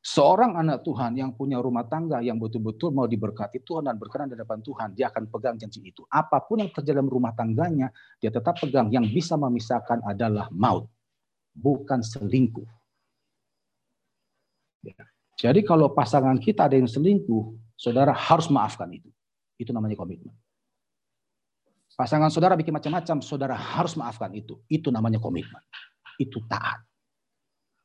Seorang 0.06 0.54
anak 0.54 0.86
Tuhan 0.86 1.18
yang 1.18 1.34
punya 1.34 1.58
rumah 1.58 1.82
tangga 1.82 2.22
yang 2.22 2.38
betul-betul 2.38 2.94
mau 2.94 3.10
diberkati 3.10 3.58
Tuhan 3.66 3.90
dan 3.90 3.98
berkenan 3.98 4.30
di 4.30 4.38
hadapan 4.38 4.62
Tuhan, 4.62 4.88
dia 4.94 5.10
akan 5.10 5.26
pegang 5.26 5.58
janji 5.58 5.82
itu. 5.82 6.06
Apa 6.06 6.46
pun 6.46 6.62
yang 6.62 6.70
terjadi 6.70 7.02
dalam 7.02 7.10
rumah 7.10 7.34
tangganya, 7.34 7.90
dia 8.22 8.30
tetap 8.30 8.56
pegang. 8.62 8.86
Yang 8.94 9.10
bisa 9.10 9.34
memisahkan 9.34 10.06
adalah 10.06 10.46
maut, 10.54 10.86
bukan 11.58 12.06
selingkuh. 12.06 12.64
Jadi 15.36 15.60
kalau 15.64 15.92
pasangan 15.92 16.36
kita 16.40 16.68
ada 16.68 16.76
yang 16.76 16.88
selingkuh, 16.88 17.76
saudara 17.76 18.12
harus 18.12 18.48
maafkan 18.48 18.88
itu. 18.88 19.12
Itu 19.56 19.72
namanya 19.72 19.96
komitmen. 19.96 20.32
Pasangan 21.96 22.28
saudara 22.28 22.52
bikin 22.60 22.76
macam-macam, 22.76 23.24
saudara 23.24 23.56
harus 23.56 23.96
maafkan 23.96 24.28
itu. 24.36 24.60
Itu 24.68 24.92
namanya 24.92 25.16
komitmen. 25.16 25.60
Itu 26.20 26.44
taat. 26.44 26.84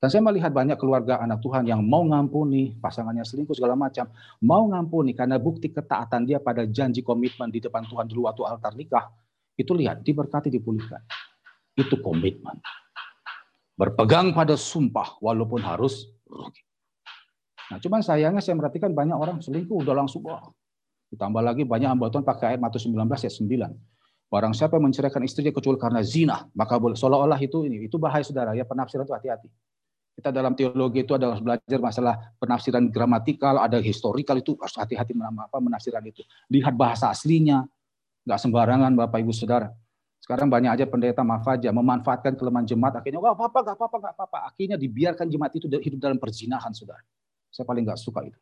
Dan 0.01 0.09
saya 0.09 0.25
melihat 0.25 0.49
banyak 0.49 0.81
keluarga 0.81 1.21
anak 1.21 1.45
Tuhan 1.45 1.61
yang 1.69 1.85
mau 1.85 2.01
ngampuni 2.01 2.73
pasangannya 2.81 3.21
selingkuh 3.21 3.53
segala 3.53 3.77
macam, 3.77 4.09
mau 4.41 4.65
ngampuni 4.65 5.13
karena 5.13 5.37
bukti 5.37 5.69
ketaatan 5.69 6.25
dia 6.25 6.41
pada 6.41 6.65
janji 6.65 7.05
komitmen 7.05 7.53
di 7.53 7.61
depan 7.61 7.85
Tuhan 7.85 8.09
dulu 8.09 8.25
waktu 8.25 8.41
altar 8.49 8.73
nikah. 8.73 9.13
Itu 9.53 9.77
lihat, 9.77 10.01
diberkati, 10.01 10.49
dipulihkan. 10.49 11.05
Itu 11.77 12.01
komitmen. 12.01 12.57
Berpegang 13.77 14.33
pada 14.33 14.57
sumpah 14.57 15.21
walaupun 15.21 15.61
harus 15.61 16.09
rugi. 16.25 16.65
Nah, 17.71 17.79
cuman 17.79 18.03
sayangnya 18.03 18.43
saya 18.43 18.59
merhatikan 18.59 18.91
banyak 18.91 19.15
orang 19.15 19.39
selingkuh 19.39 19.87
udah 19.87 19.95
langsung 19.95 20.27
wah. 20.27 20.43
Ditambah 21.07 21.39
lagi 21.39 21.63
banyak 21.63 21.87
hamba 21.87 22.11
Tuhan 22.11 22.27
pakai 22.27 22.55
ayat 22.55 22.59
Matius 22.59 22.83
19 22.83 22.99
ayat 23.07 23.31
9. 23.31 24.31
Barang 24.31 24.55
siapa 24.55 24.79
yang 24.79 24.91
menceraikan 24.91 25.23
istrinya 25.23 25.51
kecuali 25.51 25.79
karena 25.79 25.99
zina, 26.03 26.47
maka 26.55 26.79
boleh 26.79 26.95
seolah-olah 26.95 27.39
itu 27.39 27.67
ini 27.67 27.87
itu 27.87 27.99
bahaya 27.99 28.23
saudara 28.23 28.55
ya 28.55 28.63
penafsiran 28.63 29.03
itu 29.03 29.11
hati-hati. 29.11 29.47
Kita 30.15 30.31
dalam 30.31 30.55
teologi 30.55 31.03
itu 31.03 31.15
adalah 31.15 31.39
belajar 31.39 31.79
masalah 31.79 32.15
penafsiran 32.39 32.87
gramatikal, 32.91 33.59
ada 33.59 33.79
historikal 33.79 34.39
itu 34.39 34.55
harus 34.59 34.75
hati-hati 34.75 35.15
apa 35.15 35.57
menafsiran 35.59 36.03
itu. 36.07 36.23
Lihat 36.47 36.75
bahasa 36.75 37.11
aslinya, 37.11 37.63
nggak 38.23 38.39
sembarangan 38.39 38.91
Bapak 38.95 39.19
Ibu 39.19 39.31
Saudara. 39.35 39.71
Sekarang 40.19 40.47
banyak 40.47 40.79
aja 40.79 40.85
pendeta 40.87 41.23
maaf 41.27 41.47
aja 41.51 41.73
memanfaatkan 41.75 42.37
kelemahan 42.37 42.63
jemaat 42.63 43.01
akhirnya 43.01 43.17
wah 43.17 43.33
apa 43.33 43.51
nggak 43.51 43.73
apa-apa 43.73 43.97
nggak 43.99 44.13
apa-apa 44.15 44.37
akhirnya 44.53 44.77
dibiarkan 44.77 45.25
jemaat 45.27 45.57
itu 45.57 45.65
hidup 45.67 45.99
dalam 45.99 46.15
perzinahan 46.21 46.71
saudara. 46.71 47.01
Saya 47.51 47.67
paling 47.67 47.83
nggak 47.83 47.99
suka 47.99 48.23
itu. 48.23 48.39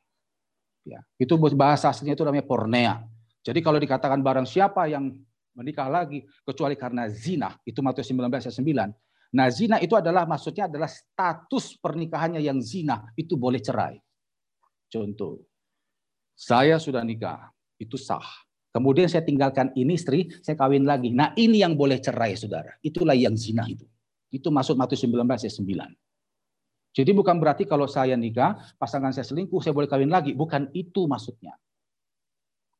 Ya, 0.87 1.03
itu 1.19 1.35
bahasa 1.57 1.91
aslinya 1.91 2.15
itu 2.15 2.23
namanya 2.23 2.45
pornea. 2.47 3.03
Jadi 3.43 3.59
kalau 3.59 3.81
dikatakan 3.81 4.21
barang 4.23 4.47
siapa 4.47 4.87
yang 4.87 5.11
menikah 5.57 5.91
lagi 5.91 6.23
kecuali 6.45 6.79
karena 6.79 7.09
zina, 7.11 7.57
itu 7.67 7.83
Matius 7.83 8.07
19 8.07 8.31
ayat 8.31 8.55
9, 8.55 8.93
Nah, 9.29 9.45
zina 9.53 9.77
itu 9.77 9.93
adalah 9.93 10.25
maksudnya 10.25 10.65
adalah 10.65 10.89
status 10.89 11.77
pernikahannya 11.77 12.41
yang 12.41 12.57
zina, 12.57 13.13
itu 13.13 13.37
boleh 13.37 13.61
cerai. 13.61 14.01
Contoh, 14.89 15.45
saya 16.33 16.81
sudah 16.81 17.05
nikah, 17.05 17.53
itu 17.77 17.93
sah. 17.93 18.25
Kemudian 18.73 19.05
saya 19.05 19.21
tinggalkan 19.21 19.69
ini 19.77 19.97
istri, 19.97 20.33
saya 20.41 20.57
kawin 20.57 20.85
lagi. 20.85 21.13
Nah, 21.13 21.33
ini 21.37 21.61
yang 21.61 21.77
boleh 21.77 22.01
cerai, 22.01 22.33
Saudara. 22.37 22.73
Itulah 22.81 23.13
yang 23.13 23.37
zina 23.37 23.69
itu. 23.69 23.85
Itu 24.33 24.49
masuk 24.49 24.77
Matius 24.77 25.05
19 25.05 25.25
ayat 25.25 25.53
9. 25.53 26.08
Jadi 26.99 27.15
bukan 27.15 27.39
berarti 27.39 27.63
kalau 27.63 27.87
saya 27.87 28.19
nikah, 28.19 28.59
pasangan 28.75 29.15
saya 29.15 29.23
selingkuh, 29.23 29.63
saya 29.63 29.71
boleh 29.71 29.87
kawin 29.87 30.11
lagi. 30.11 30.35
Bukan 30.35 30.67
itu 30.75 31.07
maksudnya. 31.07 31.55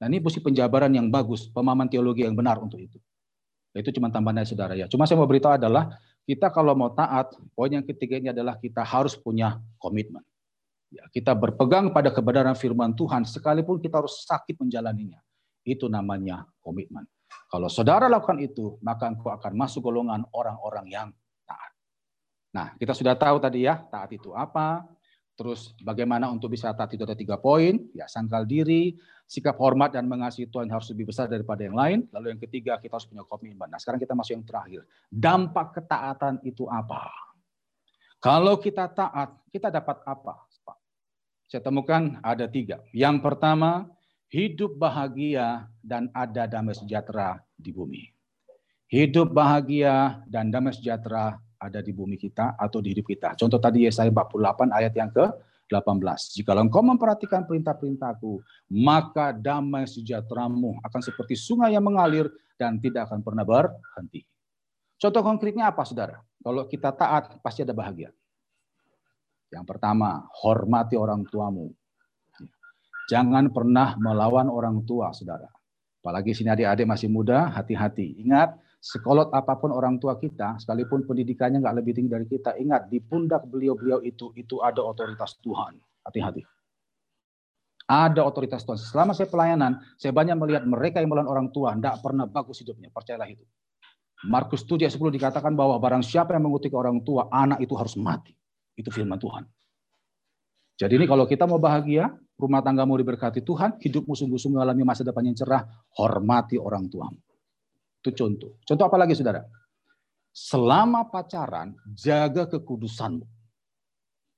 Nah, 0.03 0.11
ini 0.11 0.19
mesti 0.19 0.43
penjabaran 0.43 0.91
yang 0.91 1.07
bagus, 1.07 1.47
pemahaman 1.47 1.87
teologi 1.87 2.27
yang 2.27 2.35
benar 2.35 2.59
untuk 2.59 2.83
itu. 2.83 2.99
Itu 3.71 3.95
cuma 3.95 4.11
tambahan 4.11 4.43
dari 4.43 4.49
saudara 4.51 4.75
ya. 4.75 4.91
Cuma 4.91 5.07
saya 5.07 5.23
mau 5.23 5.29
beritahu 5.29 5.55
adalah 5.55 5.95
kita 6.27 6.51
kalau 6.51 6.75
mau 6.75 6.91
taat, 6.91 7.31
poin 7.55 7.71
yang 7.71 7.85
ketiga 7.87 8.19
ini 8.19 8.27
adalah 8.35 8.59
kita 8.59 8.83
harus 8.83 9.15
punya 9.15 9.55
komitmen. 9.79 10.23
Ya, 10.91 11.05
kita 11.13 11.37
berpegang 11.37 11.93
pada 11.95 12.11
kebenaran 12.11 12.57
firman 12.57 12.97
Tuhan 12.97 13.23
sekalipun 13.23 13.79
kita 13.79 14.03
harus 14.03 14.25
sakit 14.27 14.57
menjalaninya. 14.59 15.21
Itu 15.63 15.87
namanya 15.87 16.43
komitmen. 16.59 17.05
Kalau 17.49 17.69
saudara 17.69 18.09
lakukan 18.09 18.41
itu, 18.41 18.81
maka 18.81 19.09
engkau 19.09 19.29
akan 19.29 19.53
masuk 19.53 19.85
golongan 19.85 20.25
orang-orang 20.33 20.85
yang. 20.89 21.09
Nah, 22.49 22.73
kita 22.77 22.97
sudah 22.97 23.13
tahu 23.13 23.37
tadi 23.37 23.69
ya, 23.69 23.77
taat 23.77 24.09
itu 24.13 24.33
apa, 24.33 24.85
Terus 25.39 25.71
bagaimana 25.79 26.27
untuk 26.27 26.51
bisa 26.51 26.75
taat 26.75 26.91
itu 26.91 27.07
ada 27.07 27.15
tiga 27.15 27.39
poin, 27.39 27.79
ya 27.95 28.11
sangkal 28.11 28.43
diri, 28.43 28.99
sikap 29.23 29.55
hormat 29.55 29.95
dan 29.95 30.03
mengasihi 30.03 30.51
Tuhan 30.51 30.67
harus 30.67 30.91
lebih 30.91 31.15
besar 31.15 31.31
daripada 31.31 31.63
yang 31.63 31.79
lain. 31.79 32.03
Lalu 32.11 32.35
yang 32.35 32.41
ketiga 32.43 32.75
kita 32.75 32.99
harus 32.99 33.07
punya 33.07 33.23
komitmen. 33.23 33.71
Nah 33.71 33.79
sekarang 33.79 34.03
kita 34.03 34.19
masuk 34.19 34.35
yang 34.35 34.43
terakhir. 34.43 34.83
Dampak 35.07 35.79
ketaatan 35.79 36.43
itu 36.43 36.67
apa? 36.67 37.07
Kalau 38.19 38.59
kita 38.59 38.91
taat, 38.91 39.39
kita 39.47 39.71
dapat 39.71 40.03
apa? 40.03 40.43
Saya 41.47 41.63
temukan 41.63 42.19
ada 42.19 42.43
tiga. 42.51 42.83
Yang 42.91 43.23
pertama, 43.23 43.87
hidup 44.27 44.75
bahagia 44.75 45.71
dan 45.79 46.11
ada 46.11 46.51
damai 46.51 46.75
sejahtera 46.75 47.39
di 47.55 47.71
bumi. 47.71 48.11
Hidup 48.91 49.31
bahagia 49.31 50.19
dan 50.27 50.51
damai 50.51 50.75
sejahtera 50.75 51.39
ada 51.59 51.83
di 51.83 51.91
bumi 51.91 52.15
kita 52.15 52.55
atau 52.55 52.79
di 52.79 52.95
hidup 52.95 53.05
kita. 53.05 53.35
Contoh 53.35 53.59
tadi 53.59 53.83
Yesaya 53.83 54.07
48 54.09 54.71
ayat 54.71 54.93
yang 54.95 55.11
ke 55.11 55.25
18. 55.69 56.39
Jika 56.41 56.57
engkau 56.57 56.81
memperhatikan 56.81 57.45
perintah-perintahku, 57.45 58.41
maka 58.73 59.35
damai 59.35 59.85
sejahteramu 59.85 60.81
akan 60.81 61.01
seperti 61.03 61.37
sungai 61.37 61.77
yang 61.77 61.85
mengalir 61.85 62.25
dan 62.57 62.81
tidak 62.81 63.11
akan 63.11 63.21
pernah 63.21 63.45
berhenti. 63.45 64.25
Contoh 64.99 65.21
konkretnya 65.21 65.69
apa, 65.69 65.85
saudara? 65.85 66.19
Kalau 66.41 66.65
kita 66.65 66.89
taat, 66.91 67.37
pasti 67.39 67.63
ada 67.63 67.71
bahagia. 67.71 68.09
Yang 69.53 69.65
pertama, 69.69 70.27
hormati 70.43 70.97
orang 70.97 71.23
tuamu. 71.29 71.71
Jangan 73.07 73.49
pernah 73.49 73.97
melawan 73.97 74.51
orang 74.51 74.85
tua, 74.85 75.09
saudara. 75.15 75.49
Apalagi 75.99 76.31
sini 76.35 76.51
adik-adik 76.53 76.85
masih 76.85 77.09
muda, 77.09 77.49
hati-hati. 77.51 78.21
Ingat, 78.21 78.55
sekolot 78.79 79.35
apa 79.35 79.59
pun 79.59 79.75
orang 79.75 79.99
tua 79.99 80.15
kita, 80.15 80.55
sekalipun 80.63 81.03
pendidikannya 81.03 81.59
nggak 81.59 81.75
lebih 81.83 81.91
tinggi 81.99 82.09
dari 82.09 82.25
kita, 82.25 82.55
ingat 82.55 82.87
di 82.87 83.03
pundak 83.03 83.43
beliau-beliau 83.45 83.99
itu 83.99 84.31
itu 84.39 84.63
ada 84.63 84.79
otoritas 84.79 85.35
Tuhan. 85.43 85.75
Hati-hati. 86.07 86.41
Ada 87.89 88.23
otoritas 88.23 88.63
Tuhan. 88.63 88.79
Selama 88.79 89.11
saya 89.11 89.27
pelayanan, 89.27 89.83
saya 89.99 90.15
banyak 90.15 90.35
melihat 90.39 90.63
mereka 90.63 91.03
yang 91.03 91.11
melawan 91.11 91.27
orang 91.27 91.47
tua, 91.51 91.75
tidak 91.75 91.99
pernah 91.99 92.25
bagus 92.29 92.63
hidupnya. 92.63 92.87
Percayalah 92.93 93.27
itu. 93.27 93.43
Markus 94.27 94.67
7 94.67 94.83
ayat 94.83 94.95
10 94.95 95.15
dikatakan 95.15 95.55
bahwa 95.55 95.79
barang 95.79 96.03
siapa 96.03 96.35
yang 96.35 96.47
mengutuk 96.47 96.75
orang 96.75 97.03
tua, 97.03 97.31
anak 97.31 97.63
itu 97.63 97.71
harus 97.75 97.95
mati. 97.95 98.35
Itu 98.75 98.91
firman 98.91 99.19
Tuhan. 99.19 99.43
Jadi 100.79 100.95
ini 100.95 101.05
kalau 101.07 101.27
kita 101.27 101.43
mau 101.43 101.59
bahagia, 101.59 102.07
rumah 102.39 102.63
tanggamu 102.63 102.95
diberkati 102.99 103.43
Tuhan, 103.43 103.79
hidupmu 103.83 104.15
sungguh-sungguh 104.15 104.59
mengalami 104.59 104.83
masa 104.87 105.03
depan 105.03 105.27
yang 105.27 105.35
cerah, 105.35 105.67
hormati 105.99 106.55
orang 106.55 106.87
tuamu. 106.87 107.19
Itu 107.99 108.15
contoh. 108.15 108.55
Contoh 108.63 108.85
apa 108.87 108.97
lagi 108.99 109.15
saudara? 109.15 109.43
Selama 110.31 111.03
pacaran, 111.07 111.75
jaga 111.91 112.47
kekudusanmu. 112.47 113.27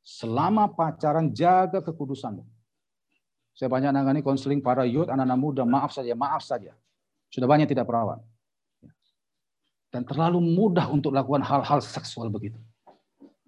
Selama 0.02 0.66
pacaran, 0.72 1.30
jaga 1.30 1.84
kekudusanmu. 1.86 2.42
Saya 3.54 3.70
banyak 3.70 3.94
nangani 3.94 4.26
konseling 4.26 4.64
para 4.64 4.88
youth, 4.88 5.12
anak-anak 5.12 5.38
muda, 5.38 5.64
maaf 5.68 5.94
saja, 5.94 6.18
maaf 6.18 6.42
saja. 6.42 6.74
Sudah 7.30 7.46
banyak 7.46 7.70
tidak 7.70 7.86
perawan. 7.86 8.18
Dan 9.92 10.08
terlalu 10.08 10.40
mudah 10.40 10.88
untuk 10.90 11.12
lakukan 11.12 11.44
hal-hal 11.44 11.84
seksual 11.84 12.32
begitu. 12.32 12.58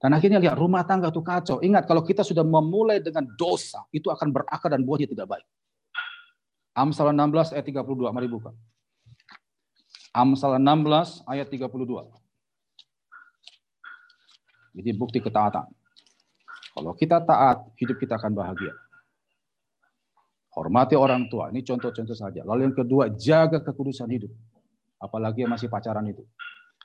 Dan 0.04 0.12
akhirnya 0.12 0.44
lihat 0.44 0.60
rumah 0.60 0.84
tangga 0.84 1.08
itu 1.08 1.24
kacau. 1.24 1.64
Ingat 1.64 1.88
kalau 1.88 2.04
kita 2.04 2.28
sudah 2.28 2.44
memulai 2.44 3.00
dengan 3.00 3.24
dosa, 3.40 3.88
itu 3.96 4.12
akan 4.12 4.36
berakar 4.36 4.68
dan 4.68 4.84
buahnya 4.84 5.08
tidak 5.08 5.32
baik. 5.32 5.48
Amsal 6.76 7.16
16 7.16 7.56
ayat 7.56 7.64
32, 7.64 8.12
mari 8.12 8.28
buka. 8.28 8.52
Amsal 10.14 10.62
16 10.62 11.26
ayat 11.26 11.50
32. 11.50 11.74
Jadi 14.78 14.90
bukti 14.94 15.18
ketaatan. 15.18 15.66
Kalau 16.74 16.94
kita 16.98 17.22
taat, 17.22 17.66
hidup 17.78 17.98
kita 17.98 18.18
akan 18.18 18.34
bahagia. 18.34 18.74
Hormati 20.54 20.94
orang 20.94 21.30
tua. 21.30 21.50
Ini 21.50 21.66
contoh-contoh 21.66 22.14
saja. 22.14 22.46
Lalu 22.46 22.70
yang 22.70 22.78
kedua, 22.78 23.10
jaga 23.14 23.62
kekudusan 23.62 24.10
hidup. 24.10 24.30
Apalagi 25.02 25.46
yang 25.46 25.54
masih 25.54 25.70
pacaran 25.70 26.06
itu. 26.06 26.22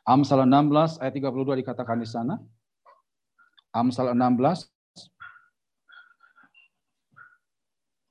Amsal 0.08 0.48
16 0.48 1.04
ayat 1.04 1.12
32 1.12 1.60
dikatakan 1.60 2.00
di 2.00 2.08
sana. 2.08 2.40
Amsal 3.76 4.16
16. 4.16 4.72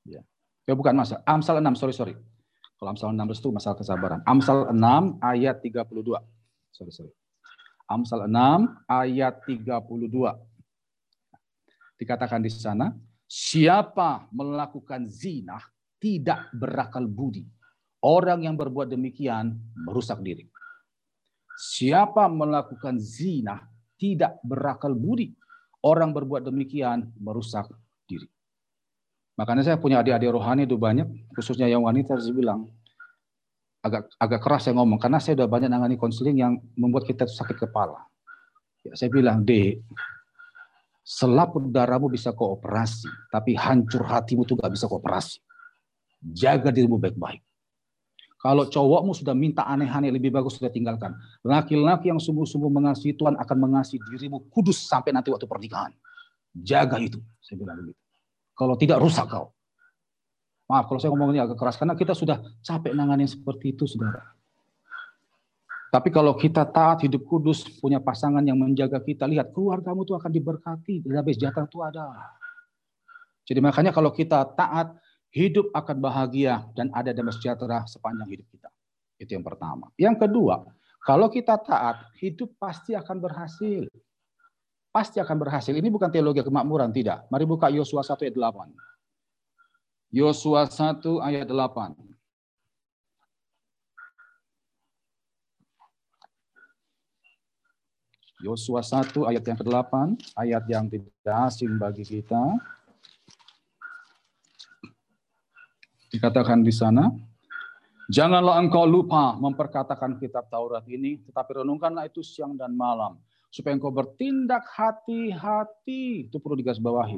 Ya. 0.05 0.21
ya 0.69 0.73
bukan 0.77 0.93
masa. 0.93 1.25
Amsal 1.25 1.57
6, 1.57 1.73
sorry, 1.73 1.93
sorry. 1.93 2.13
Kalau 2.77 2.93
Amsal 2.93 3.09
16 3.09 3.41
itu 3.41 3.49
masalah 3.49 3.77
kesabaran. 3.81 4.21
Amsal 4.21 4.69
6 4.69 5.17
ayat 5.17 5.57
32. 5.65 6.21
Sorry, 6.69 6.93
sorry. 6.93 7.13
Amsal 7.89 8.29
6 8.29 8.85
ayat 8.85 9.41
32. 9.49 10.37
Dikatakan 11.97 12.45
di 12.45 12.53
sana, 12.53 12.93
siapa 13.25 14.29
melakukan 14.29 15.09
zina 15.09 15.57
tidak 15.97 16.53
berakal 16.53 17.09
budi. 17.09 17.41
Orang 18.05 18.45
yang 18.45 18.53
berbuat 18.53 18.93
demikian 18.93 19.57
merusak 19.73 20.21
diri. 20.21 20.45
Siapa 21.57 22.29
melakukan 22.29 23.01
zina 23.01 23.65
tidak 23.97 24.37
berakal 24.45 24.93
budi. 24.93 25.33
Orang 25.81 26.13
berbuat 26.13 26.45
demikian 26.45 27.09
merusak 27.17 27.65
diri. 28.05 28.29
Makanya 29.37 29.63
saya 29.63 29.77
punya 29.77 30.01
adik-adik 30.01 30.33
rohani 30.33 30.65
itu 30.65 30.75
banyak, 30.75 31.05
khususnya 31.37 31.69
yang 31.69 31.85
wanita 31.85 32.17
saya 32.17 32.33
bilang 32.33 32.65
agak 33.85 34.09
agak 34.17 34.41
keras 34.41 34.65
saya 34.65 34.73
ngomong 34.75 34.97
karena 34.97 35.21
saya 35.21 35.37
sudah 35.37 35.47
banyak 35.47 35.69
nangani 35.69 35.95
konseling 35.95 36.41
yang 36.41 36.57
membuat 36.73 37.05
kita 37.05 37.29
sakit 37.29 37.69
kepala. 37.69 38.01
Ya, 38.81 38.97
saya 38.97 39.13
bilang, 39.13 39.45
"Dek, 39.45 39.85
selaput 41.07 41.71
darahmu 41.71 42.11
bisa 42.11 42.35
kooperasi, 42.35 43.07
tapi 43.31 43.55
hancur 43.55 44.03
hatimu 44.03 44.43
itu 44.43 44.59
gak 44.59 44.75
bisa 44.75 44.91
kooperasi. 44.91 45.39
Jaga 46.19 46.67
dirimu 46.67 46.99
baik-baik. 46.99 47.39
Kalau 48.37 48.67
cowokmu 48.67 49.15
sudah 49.17 49.33
minta 49.33 49.65
aneh-aneh 49.65 50.13
lebih 50.13 50.29
bagus 50.29 50.59
sudah 50.59 50.69
tinggalkan. 50.69 51.15
Laki-laki 51.41 52.11
yang 52.11 52.21
sungguh-sungguh 52.21 52.69
mengasihi 52.69 53.17
Tuhan 53.17 53.39
akan 53.39 53.57
mengasihi 53.57 54.03
dirimu 54.13 54.51
kudus 54.51 54.85
sampai 54.85 55.15
nanti 55.15 55.31
waktu 55.33 55.47
pernikahan. 55.49 55.95
Jaga 56.53 57.01
itu, 57.01 57.17
saya 57.41 57.55
bilang 57.57 57.81
begitu. 57.81 58.06
Kalau 58.57 58.73
tidak 58.73 58.97
rusak 58.97 59.29
kau. 59.29 59.53
Maaf 60.67 60.89
kalau 60.91 60.99
saya 60.99 61.13
ngomongnya 61.15 61.47
agak 61.47 61.61
keras 61.61 61.79
karena 61.79 61.95
kita 61.95 62.11
sudah 62.11 62.43
capek 62.59 62.91
nangani 62.91 63.23
seperti 63.23 63.71
itu, 63.71 63.87
saudara. 63.87 64.35
Tapi 65.87 66.11
kalau 66.11 66.35
kita 66.35 66.67
taat 66.67 67.07
hidup 67.07 67.23
kudus, 67.23 67.63
punya 67.79 68.03
pasangan 68.03 68.43
yang 68.43 68.59
menjaga 68.59 68.99
kita, 68.99 69.23
lihat 69.23 69.55
keluargamu 69.55 70.03
itu 70.03 70.11
akan 70.11 70.27
diberkati, 70.27 70.99
damai 71.07 71.31
sejahtera 71.31 71.63
itu 71.63 71.79
ada. 71.79 72.11
Jadi 73.47 73.59
makanya 73.63 73.95
kalau 73.95 74.11
kita 74.11 74.43
taat, 74.59 74.91
hidup 75.31 75.71
akan 75.71 76.03
bahagia 76.03 76.67
dan 76.75 76.91
ada 76.91 77.15
damai 77.15 77.31
sejahtera 77.31 77.87
sepanjang 77.87 78.27
hidup 78.35 78.47
kita. 78.51 78.67
Itu 79.15 79.39
yang 79.39 79.47
pertama. 79.47 79.87
Yang 79.95 80.27
kedua, 80.27 80.67
kalau 81.07 81.31
kita 81.31 81.55
taat, 81.63 82.11
hidup 82.19 82.51
pasti 82.59 82.91
akan 82.91 83.23
berhasil 83.23 83.87
pasti 84.97 85.21
akan 85.21 85.37
berhasil. 85.37 85.77
Ini 85.77 85.93
bukan 85.93 86.09
teologi 86.09 86.41
kemakmuran, 86.41 86.89
tidak. 86.89 87.29
Mari 87.29 87.45
buka 87.45 87.69
Yosua 87.69 88.01
1 88.01 88.17
ayat 88.25 88.33
8. 88.33 88.73
Yosua 90.09 90.65
1 90.65 91.21
ayat 91.21 91.45
8. 91.45 91.93
Yosua 98.41 98.81
1 98.81 99.13
ayat 99.29 99.45
yang 99.45 99.57
ke-8, 99.61 99.93
ayat 100.33 100.63
yang 100.65 100.89
tidak 100.89 101.37
asing 101.45 101.77
bagi 101.77 102.01
kita. 102.01 102.57
Dikatakan 106.09 106.65
di 106.65 106.73
sana, 106.73 107.13
Janganlah 108.07 108.63
engkau 108.63 108.87
lupa 108.87 109.35
memperkatakan 109.35 110.15
kitab 110.15 110.47
Taurat 110.47 110.87
ini, 110.87 111.19
tetapi 111.27 111.59
renungkanlah 111.59 112.07
itu 112.07 112.23
siang 112.23 112.55
dan 112.55 112.71
malam, 112.71 113.19
supaya 113.51 113.75
engkau 113.75 113.91
bertindak 113.91 114.67
hati-hati. 114.71 116.27
Itu 116.27 116.37
perlu 116.37 116.59
digarisbawahi. 116.59 117.17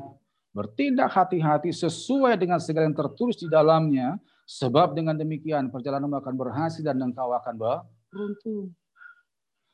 Bertindak 0.49 1.13
hati-hati 1.13 1.69
sesuai 1.69 2.37
dengan 2.37 2.57
segala 2.57 2.89
yang 2.89 2.97
tertulis 2.97 3.37
di 3.37 3.45
dalamnya, 3.45 4.17
sebab 4.49 4.97
dengan 4.97 5.13
demikian 5.13 5.69
perjalananmu 5.69 6.17
akan 6.25 6.33
berhasil 6.33 6.81
dan 6.81 6.97
engkau 6.97 7.29
akan 7.29 7.53
beruntung. 7.53 8.73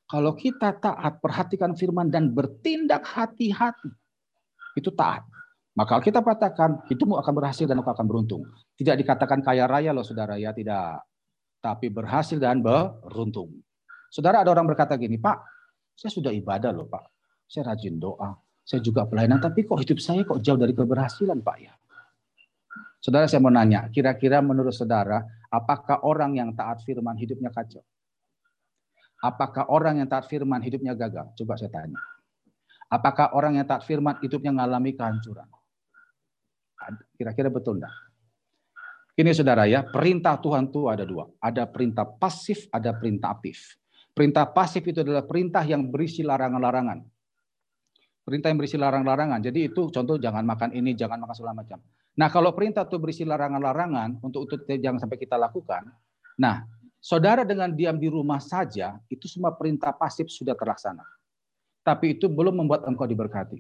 Kalau 0.06 0.36
kita 0.38 0.76
taat, 0.78 1.18
perhatikan 1.24 1.74
firman 1.74 2.12
dan 2.12 2.30
bertindak 2.30 3.08
hati-hati, 3.08 3.90
itu 4.76 4.92
taat. 4.94 5.24
Maka 5.76 6.00
kita 6.00 6.24
katakan 6.24 6.84
hidupmu 6.88 7.20
akan 7.20 7.34
berhasil 7.36 7.66
dan 7.68 7.80
engkau 7.80 7.96
akan 7.96 8.08
beruntung. 8.08 8.44
Tidak 8.76 8.96
dikatakan 8.96 9.44
kaya 9.44 9.68
raya 9.68 9.92
loh 9.92 10.04
saudara 10.04 10.40
ya, 10.40 10.52
tidak. 10.52 11.04
Tapi 11.60 11.90
berhasil 11.90 12.38
dan 12.38 12.62
beruntung. 12.62 13.64
Saudara 14.12 14.44
ada 14.44 14.52
orang 14.54 14.72
berkata 14.72 14.96
gini, 14.96 15.20
Pak, 15.20 15.55
saya 15.96 16.12
sudah 16.12 16.32
ibadah 16.36 16.76
loh 16.76 16.92
Pak. 16.92 17.04
Saya 17.48 17.72
rajin 17.72 17.96
doa. 17.96 18.36
Saya 18.68 18.84
juga 18.84 19.08
pelayanan. 19.08 19.40
Tapi 19.40 19.64
kok 19.64 19.80
hidup 19.80 19.98
saya 20.04 20.28
kok 20.28 20.44
jauh 20.44 20.60
dari 20.60 20.76
keberhasilan 20.76 21.40
Pak 21.40 21.58
ya? 21.58 21.74
Saudara 23.00 23.30
saya 23.30 23.38
mau 23.38 23.54
nanya, 23.54 23.86
kira-kira 23.94 24.42
menurut 24.42 24.74
saudara, 24.74 25.22
apakah 25.54 26.02
orang 26.10 26.42
yang 26.42 26.50
taat 26.58 26.82
firman 26.82 27.14
hidupnya 27.14 27.54
kacau? 27.54 27.86
Apakah 29.22 29.70
orang 29.70 30.02
yang 30.02 30.10
taat 30.10 30.26
firman 30.26 30.58
hidupnya 30.58 30.98
gagal? 30.98 31.30
Coba 31.38 31.54
saya 31.54 31.70
tanya. 31.70 32.02
Apakah 32.90 33.38
orang 33.38 33.62
yang 33.62 33.66
taat 33.70 33.86
firman 33.86 34.18
hidupnya 34.26 34.50
mengalami 34.50 34.98
kehancuran? 34.98 35.46
Kira-kira 37.14 37.54
betul 37.54 37.78
enggak? 37.78 37.94
Ini 39.16 39.32
saudara 39.32 39.70
ya, 39.70 39.86
perintah 39.86 40.42
Tuhan 40.42 40.74
itu 40.74 40.90
ada 40.90 41.06
dua. 41.06 41.30
Ada 41.40 41.70
perintah 41.70 42.10
pasif, 42.10 42.68
ada 42.74 42.90
perintah 42.92 43.38
aktif. 43.38 43.78
Perintah 44.16 44.48
pasif 44.48 44.80
itu 44.88 45.04
adalah 45.04 45.28
perintah 45.28 45.60
yang 45.68 45.92
berisi 45.92 46.24
larangan-larangan. 46.24 47.04
Perintah 48.24 48.48
yang 48.48 48.58
berisi 48.64 48.80
larang-larangan. 48.80 49.44
Jadi 49.44 49.68
itu 49.68 49.92
contoh 49.92 50.16
jangan 50.16 50.48
makan 50.48 50.72
ini, 50.72 50.96
jangan 50.96 51.20
makan 51.20 51.36
segala 51.36 51.54
macam. 51.60 51.84
Nah 52.16 52.32
kalau 52.32 52.56
perintah 52.56 52.88
itu 52.88 52.96
berisi 52.96 53.28
larangan-larangan 53.28 54.24
untuk 54.24 54.48
itu 54.48 54.56
jangan 54.80 55.04
sampai 55.04 55.20
kita 55.20 55.36
lakukan. 55.36 55.92
Nah 56.40 56.64
saudara 57.04 57.44
dengan 57.44 57.76
diam 57.76 58.00
di 58.00 58.08
rumah 58.08 58.40
saja 58.40 58.96
itu 59.12 59.28
semua 59.28 59.52
perintah 59.52 59.92
pasif 59.92 60.32
sudah 60.32 60.56
terlaksana. 60.56 61.04
Tapi 61.84 62.16
itu 62.16 62.32
belum 62.32 62.66
membuat 62.66 62.88
engkau 62.88 63.04
diberkati. 63.04 63.60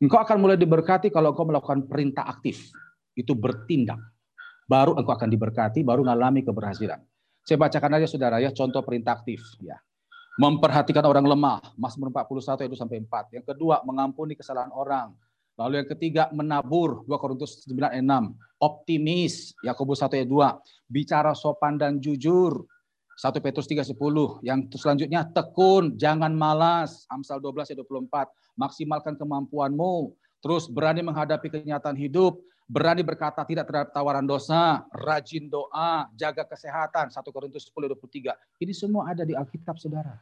Engkau 0.00 0.22
akan 0.22 0.38
mulai 0.38 0.56
diberkati 0.56 1.10
kalau 1.10 1.34
engkau 1.34 1.50
melakukan 1.50 1.84
perintah 1.90 2.24
aktif. 2.30 2.70
Itu 3.12 3.34
bertindak. 3.34 3.98
Baru 4.70 4.94
engkau 4.94 5.18
akan 5.18 5.28
diberkati, 5.28 5.82
baru 5.82 6.06
mengalami 6.06 6.46
keberhasilan. 6.46 7.09
Saya 7.50 7.58
bacakan 7.58 7.98
aja 7.98 8.06
saudara 8.06 8.38
ya 8.38 8.54
contoh 8.54 8.78
perintah 8.86 9.18
aktif 9.18 9.42
ya 9.58 9.74
memperhatikan 10.38 11.02
orang 11.04 11.26
lemah, 11.26 11.60
Mazmur 11.74 12.08
41 12.08 12.70
itu 12.70 12.76
sampai 12.78 13.02
4. 13.02 13.34
Yang 13.36 13.44
kedua, 13.52 13.84
mengampuni 13.84 14.32
kesalahan 14.32 14.72
orang. 14.72 15.12
Lalu 15.60 15.84
yang 15.84 15.88
ketiga, 15.92 16.22
menabur, 16.32 17.04
2 17.04 17.12
Korintus 17.20 17.60
9 17.68 17.92
ayat 17.92 18.00
6. 18.00 18.32
Optimis, 18.56 19.52
Yakobus 19.60 20.00
1 20.00 20.16
ayat 20.16 20.28
2. 20.32 20.56
Bicara 20.88 21.36
sopan 21.36 21.76
dan 21.76 22.00
jujur, 22.00 22.64
1 23.20 23.36
Petrus 23.44 23.68
3 23.68 23.84
10. 23.84 24.40
Yang 24.40 24.80
selanjutnya, 24.80 25.28
tekun, 25.28 26.00
jangan 26.00 26.32
malas, 26.32 27.04
Amsal 27.12 27.36
12 27.36 27.68
ayat 27.68 27.84
24. 27.84 28.32
Maksimalkan 28.56 29.20
kemampuanmu, 29.20 30.16
terus 30.40 30.72
berani 30.72 31.04
menghadapi 31.04 31.52
kenyataan 31.52 32.00
hidup, 32.00 32.40
berani 32.70 33.02
berkata 33.02 33.42
tidak 33.42 33.66
terhadap 33.66 33.90
tawaran 33.90 34.22
dosa, 34.22 34.86
rajin 34.94 35.50
doa, 35.50 36.06
jaga 36.14 36.46
kesehatan, 36.46 37.10
1 37.10 37.18
Korintus 37.34 37.66
10 37.66 37.90
23. 37.98 38.30
Ini 38.62 38.70
semua 38.70 39.10
ada 39.10 39.26
di 39.26 39.34
Alkitab, 39.34 39.74
Saudara. 39.74 40.14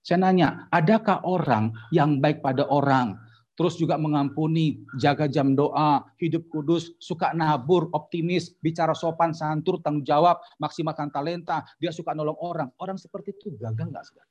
Saya 0.00 0.24
nanya, 0.24 0.66
adakah 0.72 1.22
orang 1.28 1.70
yang 1.92 2.18
baik 2.18 2.40
pada 2.40 2.66
orang, 2.66 3.14
terus 3.54 3.76
juga 3.76 4.00
mengampuni, 4.00 4.82
jaga 4.96 5.28
jam 5.28 5.52
doa, 5.52 6.02
hidup 6.18 6.48
kudus, 6.48 6.96
suka 6.98 7.36
nabur, 7.36 7.92
optimis, 7.92 8.56
bicara 8.58 8.96
sopan, 8.96 9.36
santur, 9.36 9.78
tanggung 9.84 10.02
jawab, 10.02 10.40
maksimalkan 10.58 11.12
talenta, 11.12 11.62
dia 11.76 11.92
suka 11.92 12.16
nolong 12.16 12.40
orang. 12.40 12.68
Orang 12.80 12.96
seperti 12.96 13.36
itu 13.36 13.54
gagal 13.60 13.92
nggak, 13.92 14.04
Saudara? 14.08 14.30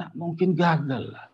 Nah, 0.00 0.08
mungkin 0.14 0.54
gagal 0.54 1.12
lah. 1.12 1.26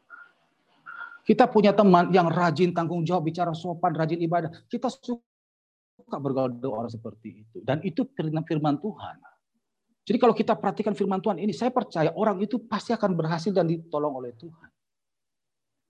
Kita 1.27 1.51
punya 1.51 1.75
teman 1.75 2.15
yang 2.15 2.31
rajin 2.31 2.71
tanggung 2.71 3.03
jawab, 3.03 3.27
bicara 3.27 3.51
sopan, 3.51 3.91
rajin 3.99 4.23
ibadah. 4.23 4.47
Kita 4.71 4.87
suka 4.87 6.17
bergaul 6.23 6.55
dengan 6.55 6.87
orang 6.87 6.93
seperti 6.95 7.43
itu. 7.43 7.59
Dan 7.67 7.83
itu 7.83 8.07
firman 8.15 8.79
Tuhan. 8.79 9.17
Jadi 10.07 10.23
kalau 10.23 10.31
kita 10.39 10.55
perhatikan 10.55 10.95
firman 10.95 11.19
Tuhan 11.19 11.43
ini, 11.43 11.51
saya 11.51 11.75
percaya 11.75 12.15
orang 12.15 12.39
itu 12.39 12.63
pasti 12.63 12.95
akan 12.95 13.19
berhasil 13.19 13.51
dan 13.51 13.67
ditolong 13.67 14.23
oleh 14.23 14.31
Tuhan. 14.39 14.71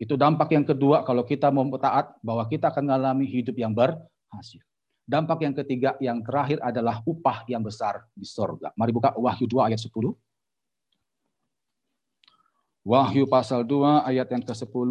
Itu 0.01 0.17
dampak 0.17 0.57
yang 0.57 0.65
kedua 0.65 1.05
kalau 1.05 1.21
kita 1.21 1.53
mau 1.53 1.69
taat 1.77 2.17
bahwa 2.25 2.49
kita 2.49 2.73
akan 2.73 2.89
mengalami 2.89 3.29
hidup 3.29 3.61
yang 3.61 3.77
berhasil. 3.77 4.65
Dampak 5.05 5.45
yang 5.45 5.53
ketiga, 5.53 6.01
yang 6.01 6.25
terakhir 6.25 6.65
adalah 6.65 7.05
upah 7.05 7.45
yang 7.45 7.61
besar 7.61 8.09
di 8.17 8.25
sorga. 8.25 8.73
Mari 8.73 8.91
buka 8.91 9.13
Wahyu 9.13 9.45
2 9.45 9.69
ayat 9.69 9.81
10. 9.85 9.93
Wahyu 12.87 13.25
pasal 13.29 13.63
2 13.63 14.03
ayat 14.03 14.27
yang 14.33 14.43
ke-10. 14.43 14.91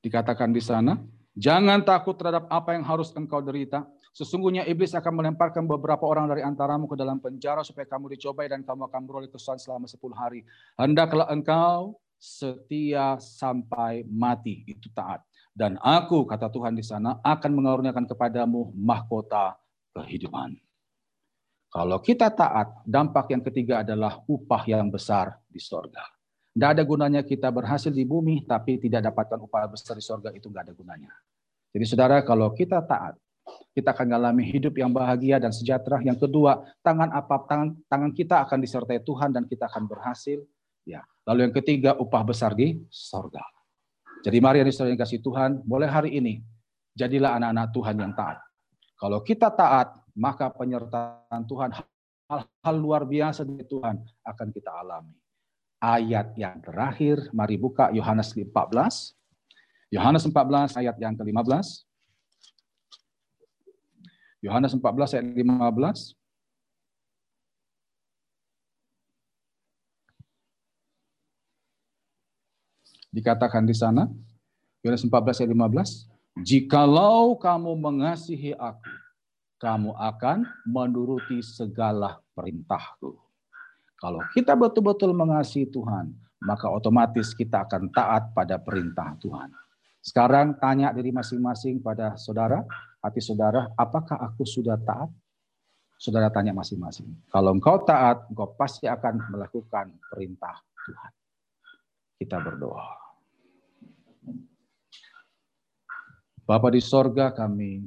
Dikatakan 0.00 0.52
di 0.52 0.64
sana, 0.64 0.96
jangan 1.36 1.84
takut 1.84 2.16
terhadap 2.16 2.48
apa 2.48 2.72
yang 2.72 2.84
harus 2.84 3.12
engkau 3.12 3.44
derita. 3.44 3.84
Sesungguhnya 4.10 4.66
iblis 4.66 4.90
akan 4.96 5.22
melemparkan 5.22 5.68
beberapa 5.68 6.02
orang 6.02 6.26
dari 6.26 6.42
antaramu 6.42 6.90
ke 6.90 6.98
dalam 6.98 7.22
penjara 7.22 7.62
supaya 7.62 7.86
kamu 7.86 8.16
dicobai 8.18 8.50
dan 8.50 8.66
kamu 8.66 8.90
akan 8.90 9.02
beroleh 9.06 9.30
kesusahan 9.30 9.60
selama 9.60 9.86
10 9.86 10.00
hari. 10.16 10.40
Hendaklah 10.74 11.30
engkau 11.30 12.00
setia 12.18 13.16
sampai 13.22 14.02
mati. 14.10 14.66
Itu 14.66 14.92
taat. 14.92 15.24
Dan 15.54 15.78
aku, 15.78 16.26
kata 16.26 16.52
Tuhan 16.52 16.74
di 16.74 16.84
sana, 16.84 17.18
akan 17.22 17.50
mengaruniakan 17.54 18.06
kepadamu 18.06 18.70
mahkota 18.76 19.56
kehidupan. 19.94 20.58
Kalau 21.70 22.02
kita 22.02 22.34
taat, 22.34 22.82
dampak 22.82 23.30
yang 23.30 23.42
ketiga 23.46 23.86
adalah 23.86 24.20
upah 24.26 24.62
yang 24.66 24.90
besar 24.90 25.38
di 25.46 25.62
sorga. 25.62 26.02
Tidak 26.50 26.68
ada 26.74 26.82
gunanya 26.82 27.22
kita 27.22 27.46
berhasil 27.54 27.94
di 27.94 28.02
bumi, 28.02 28.42
tapi 28.42 28.74
tidak 28.82 29.06
dapatkan 29.06 29.38
upah 29.38 29.70
besar 29.70 29.94
di 29.94 30.02
sorga, 30.02 30.34
itu 30.34 30.50
nggak 30.50 30.66
ada 30.66 30.74
gunanya. 30.74 31.12
Jadi 31.70 31.84
saudara, 31.86 32.18
kalau 32.26 32.50
kita 32.50 32.82
taat, 32.82 33.14
kita 33.70 33.94
akan 33.94 34.10
mengalami 34.10 34.42
hidup 34.50 34.74
yang 34.74 34.90
bahagia 34.90 35.38
dan 35.38 35.54
sejahtera. 35.54 36.02
Yang 36.02 36.26
kedua, 36.26 36.58
tangan 36.82 37.14
apa 37.14 37.46
tangan 37.46 37.68
tangan 37.86 38.10
kita 38.10 38.42
akan 38.42 38.58
disertai 38.58 38.98
Tuhan 39.06 39.30
dan 39.30 39.46
kita 39.46 39.70
akan 39.70 39.86
berhasil. 39.86 40.42
Ya. 40.82 41.06
Lalu 41.22 41.50
yang 41.50 41.54
ketiga, 41.54 41.94
upah 41.94 42.26
besar 42.26 42.58
di 42.58 42.82
sorga. 42.90 43.46
Jadi 44.26 44.36
mari 44.42 44.58
yang 44.58 44.68
yang 44.90 44.98
kasih 44.98 45.22
Tuhan, 45.22 45.62
boleh 45.62 45.86
hari 45.86 46.18
ini 46.18 46.42
jadilah 46.98 47.38
anak-anak 47.38 47.70
Tuhan 47.70 47.94
yang 47.94 48.12
taat. 48.18 48.42
Kalau 48.98 49.22
kita 49.22 49.54
taat, 49.54 49.94
maka 50.18 50.50
penyertaan 50.50 51.46
Tuhan 51.46 51.70
hal-hal 52.26 52.74
luar 52.74 53.06
biasa 53.06 53.46
dari 53.46 53.62
Tuhan 53.64 54.02
akan 54.26 54.48
kita 54.50 54.70
alami 54.74 55.19
ayat 55.80 56.36
yang 56.36 56.60
terakhir. 56.60 57.32
Mari 57.32 57.56
buka 57.56 57.88
Yohanes 57.90 58.36
14. 58.36 59.16
Yohanes 59.90 60.22
14 60.22 60.78
ayat 60.78 60.96
yang 61.00 61.16
ke-15. 61.18 61.88
Yohanes 64.44 64.72
14 64.76 65.16
ayat 65.18 65.26
15. 65.26 66.14
Dikatakan 73.10 73.66
di 73.66 73.74
sana, 73.74 74.06
Yohanes 74.86 75.02
14 75.02 75.42
ayat 75.42 75.50
15, 75.50 76.06
Jikalau 76.46 77.34
kamu 77.34 77.74
mengasihi 77.74 78.54
aku, 78.54 78.86
kamu 79.58 79.90
akan 79.98 80.46
menuruti 80.62 81.42
segala 81.42 82.22
perintahku. 82.38 83.29
Kalau 84.00 84.24
kita 84.32 84.56
betul-betul 84.56 85.12
mengasihi 85.12 85.68
Tuhan, 85.68 86.16
maka 86.40 86.72
otomatis 86.72 87.36
kita 87.36 87.68
akan 87.68 87.92
taat 87.92 88.32
pada 88.32 88.56
perintah 88.56 89.12
Tuhan. 89.20 89.52
Sekarang 90.00 90.56
tanya 90.56 90.88
diri 90.96 91.12
masing-masing 91.12 91.84
pada 91.84 92.16
saudara, 92.16 92.64
hati 93.04 93.20
saudara, 93.20 93.68
apakah 93.76 94.16
aku 94.16 94.48
sudah 94.48 94.80
taat? 94.80 95.12
Saudara 96.00 96.32
tanya 96.32 96.56
masing-masing. 96.56 97.12
Kalau 97.28 97.52
engkau 97.52 97.84
taat, 97.84 98.24
engkau 98.32 98.56
pasti 98.56 98.88
akan 98.88 99.20
melakukan 99.36 99.92
perintah 100.08 100.56
Tuhan. 100.88 101.12
Kita 102.16 102.40
berdoa. 102.40 102.88
Bapa 106.48 106.72
di 106.72 106.80
sorga 106.80 107.36
kami 107.36 107.84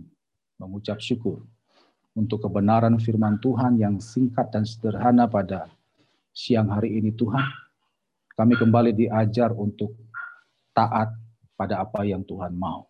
mengucap 0.61 1.01
syukur 1.01 1.41
untuk 2.14 2.38
kebenaran 2.45 3.01
firman 3.01 3.41
Tuhan 3.41 3.82
yang 3.82 3.97
singkat 3.97 4.53
dan 4.53 4.61
sederhana 4.61 5.26
pada 5.26 5.74
siang 6.34 6.73
hari 6.73 6.97
ini 6.97 7.13
Tuhan. 7.13 7.45
Kami 8.34 8.57
kembali 8.57 8.97
diajar 8.97 9.53
untuk 9.53 9.93
taat 10.73 11.13
pada 11.53 11.86
apa 11.86 12.01
yang 12.01 12.25
Tuhan 12.25 12.57
mau. 12.57 12.89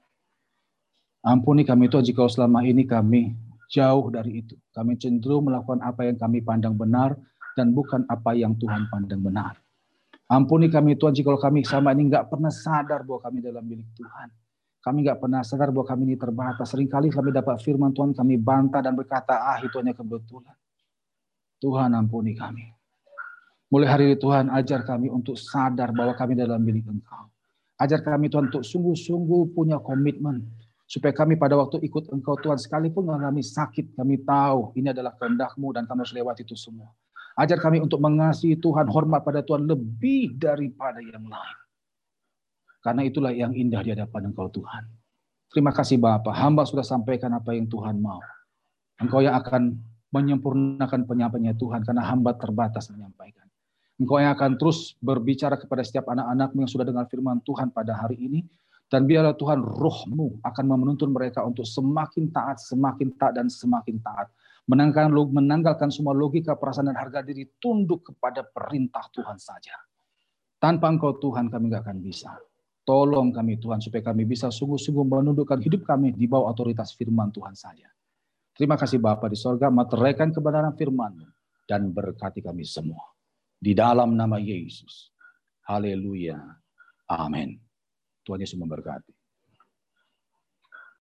Ampuni 1.20 1.68
kami 1.68 1.92
Tuhan 1.92 2.04
jika 2.04 2.32
selama 2.32 2.64
ini 2.64 2.88
kami 2.88 3.36
jauh 3.68 4.08
dari 4.08 4.44
itu. 4.44 4.56
Kami 4.72 4.96
cenderung 4.96 5.52
melakukan 5.52 5.84
apa 5.84 6.08
yang 6.08 6.16
kami 6.16 6.40
pandang 6.40 6.80
benar 6.80 7.20
dan 7.60 7.76
bukan 7.76 8.08
apa 8.08 8.32
yang 8.36 8.56
Tuhan 8.56 8.88
pandang 8.88 9.20
benar. 9.20 9.60
Ampuni 10.32 10.72
kami 10.72 10.96
Tuhan 10.96 11.12
jika 11.12 11.36
kami 11.36 11.68
sama 11.68 11.92
ini 11.92 12.08
nggak 12.08 12.32
pernah 12.32 12.50
sadar 12.50 13.04
bahwa 13.04 13.20
kami 13.20 13.44
dalam 13.44 13.64
milik 13.68 13.92
Tuhan. 14.00 14.32
Kami 14.84 14.98
nggak 15.04 15.20
pernah 15.20 15.44
sadar 15.44 15.72
bahwa 15.72 15.88
kami 15.88 16.04
ini 16.12 16.16
terbatas. 16.20 16.72
Seringkali 16.72 17.08
kami 17.12 17.32
dapat 17.32 17.60
firman 17.64 17.96
Tuhan, 17.96 18.12
kami 18.12 18.36
bantah 18.36 18.84
dan 18.84 18.96
berkata, 18.96 19.40
ah 19.40 19.60
itu 19.64 19.80
hanya 19.80 19.96
kebetulan. 19.96 20.56
Tuhan 21.64 21.96
ampuni 21.96 22.36
kami. 22.36 22.83
Mulai 23.74 23.90
hari 23.90 24.04
ini 24.14 24.18
Tuhan 24.22 24.54
ajar 24.54 24.86
kami 24.86 25.10
untuk 25.10 25.34
sadar 25.34 25.90
bahwa 25.98 26.14
kami 26.14 26.38
dalam 26.38 26.62
milik 26.62 26.86
Engkau. 26.86 27.26
Ajar 27.82 28.06
kami 28.06 28.30
Tuhan 28.30 28.54
untuk 28.54 28.62
sungguh-sungguh 28.62 29.58
punya 29.58 29.82
komitmen. 29.82 30.46
Supaya 30.86 31.10
kami 31.10 31.42
pada 31.42 31.58
waktu 31.58 31.82
ikut 31.82 32.14
Engkau 32.14 32.38
Tuhan 32.38 32.62
sekalipun 32.62 33.02
mengalami 33.02 33.42
sakit, 33.42 33.98
kami 33.98 34.22
tahu 34.22 34.78
ini 34.78 34.94
adalah 34.94 35.18
kehendakmu 35.18 35.74
dan 35.74 35.90
kami 35.90 36.06
harus 36.06 36.14
lewati 36.14 36.46
itu 36.46 36.54
semua. 36.54 36.94
Ajar 37.34 37.58
kami 37.58 37.82
untuk 37.82 37.98
mengasihi 37.98 38.62
Tuhan, 38.62 38.86
hormat 38.94 39.26
pada 39.26 39.42
Tuhan 39.42 39.66
lebih 39.66 40.38
daripada 40.38 41.02
yang 41.02 41.26
lain. 41.26 41.58
Karena 42.86 43.02
itulah 43.10 43.34
yang 43.34 43.58
indah 43.58 43.82
di 43.82 43.90
hadapan 43.90 44.30
Engkau 44.30 44.54
Tuhan. 44.54 44.86
Terima 45.50 45.74
kasih 45.74 45.98
Bapak, 45.98 46.30
hamba 46.30 46.62
sudah 46.70 46.86
sampaikan 46.86 47.34
apa 47.34 47.58
yang 47.58 47.66
Tuhan 47.66 47.98
mau. 47.98 48.22
Engkau 49.02 49.26
yang 49.26 49.34
akan 49.34 49.82
menyempurnakan 50.14 51.10
penyampaiannya 51.10 51.58
Tuhan, 51.58 51.82
karena 51.82 52.06
hamba 52.06 52.38
terbatas 52.38 52.94
menyampaikan. 52.94 53.43
Engkau 54.02 54.18
yang 54.18 54.34
akan 54.34 54.58
terus 54.58 54.98
berbicara 54.98 55.54
kepada 55.54 55.86
setiap 55.86 56.10
anak-anakmu 56.10 56.66
yang 56.66 56.72
sudah 56.72 56.86
dengar 56.86 57.06
firman 57.06 57.44
Tuhan 57.46 57.70
pada 57.70 57.94
hari 57.94 58.18
ini. 58.18 58.42
Dan 58.90 59.10
biarlah 59.10 59.34
Tuhan 59.34 59.58
rohmu 59.58 60.44
akan 60.46 60.64
menuntun 60.70 61.10
mereka 61.10 61.42
untuk 61.42 61.66
semakin 61.66 62.30
taat, 62.30 62.62
semakin 62.62 63.10
taat, 63.18 63.34
dan 63.42 63.50
semakin 63.50 63.98
taat. 64.02 64.30
menanggalkan, 64.64 65.12
menanggalkan 65.12 65.90
semua 65.90 66.14
logika, 66.16 66.56
perasaan, 66.56 66.94
dan 66.94 66.96
harga 66.96 67.26
diri, 67.26 67.44
tunduk 67.58 68.06
kepada 68.14 68.46
perintah 68.46 69.04
Tuhan 69.12 69.36
saja. 69.36 69.76
Tanpa 70.62 70.88
Engkau 70.94 71.18
Tuhan 71.20 71.52
kami 71.52 71.74
nggak 71.74 71.84
akan 71.84 72.00
bisa. 72.00 72.32
Tolong 72.84 73.32
kami 73.32 73.60
Tuhan 73.60 73.80
supaya 73.80 74.14
kami 74.14 74.24
bisa 74.24 74.52
sungguh-sungguh 74.52 75.04
menundukkan 75.08 75.60
hidup 75.60 75.84
kami 75.88 76.16
di 76.16 76.28
bawah 76.28 76.52
otoritas 76.52 76.96
firman 76.96 77.32
Tuhan 77.32 77.56
saja. 77.56 77.88
Terima 78.54 78.78
kasih 78.78 79.02
Bapa 79.02 79.26
di 79.28 79.36
sorga, 79.40 79.74
materaikan 79.74 80.30
kebenaran 80.30 80.78
firman 80.78 81.18
dan 81.66 81.90
berkati 81.90 82.40
kami 82.44 82.64
semua. 82.64 83.13
Di 83.64 83.72
dalam 83.72 84.20
nama 84.20 84.44
Yesus. 84.44 85.16
Haleluya. 85.64 86.36
Amin. 87.08 87.56
Tuhan 88.28 88.44
Yesus 88.44 88.60
memberkati. 88.60 89.23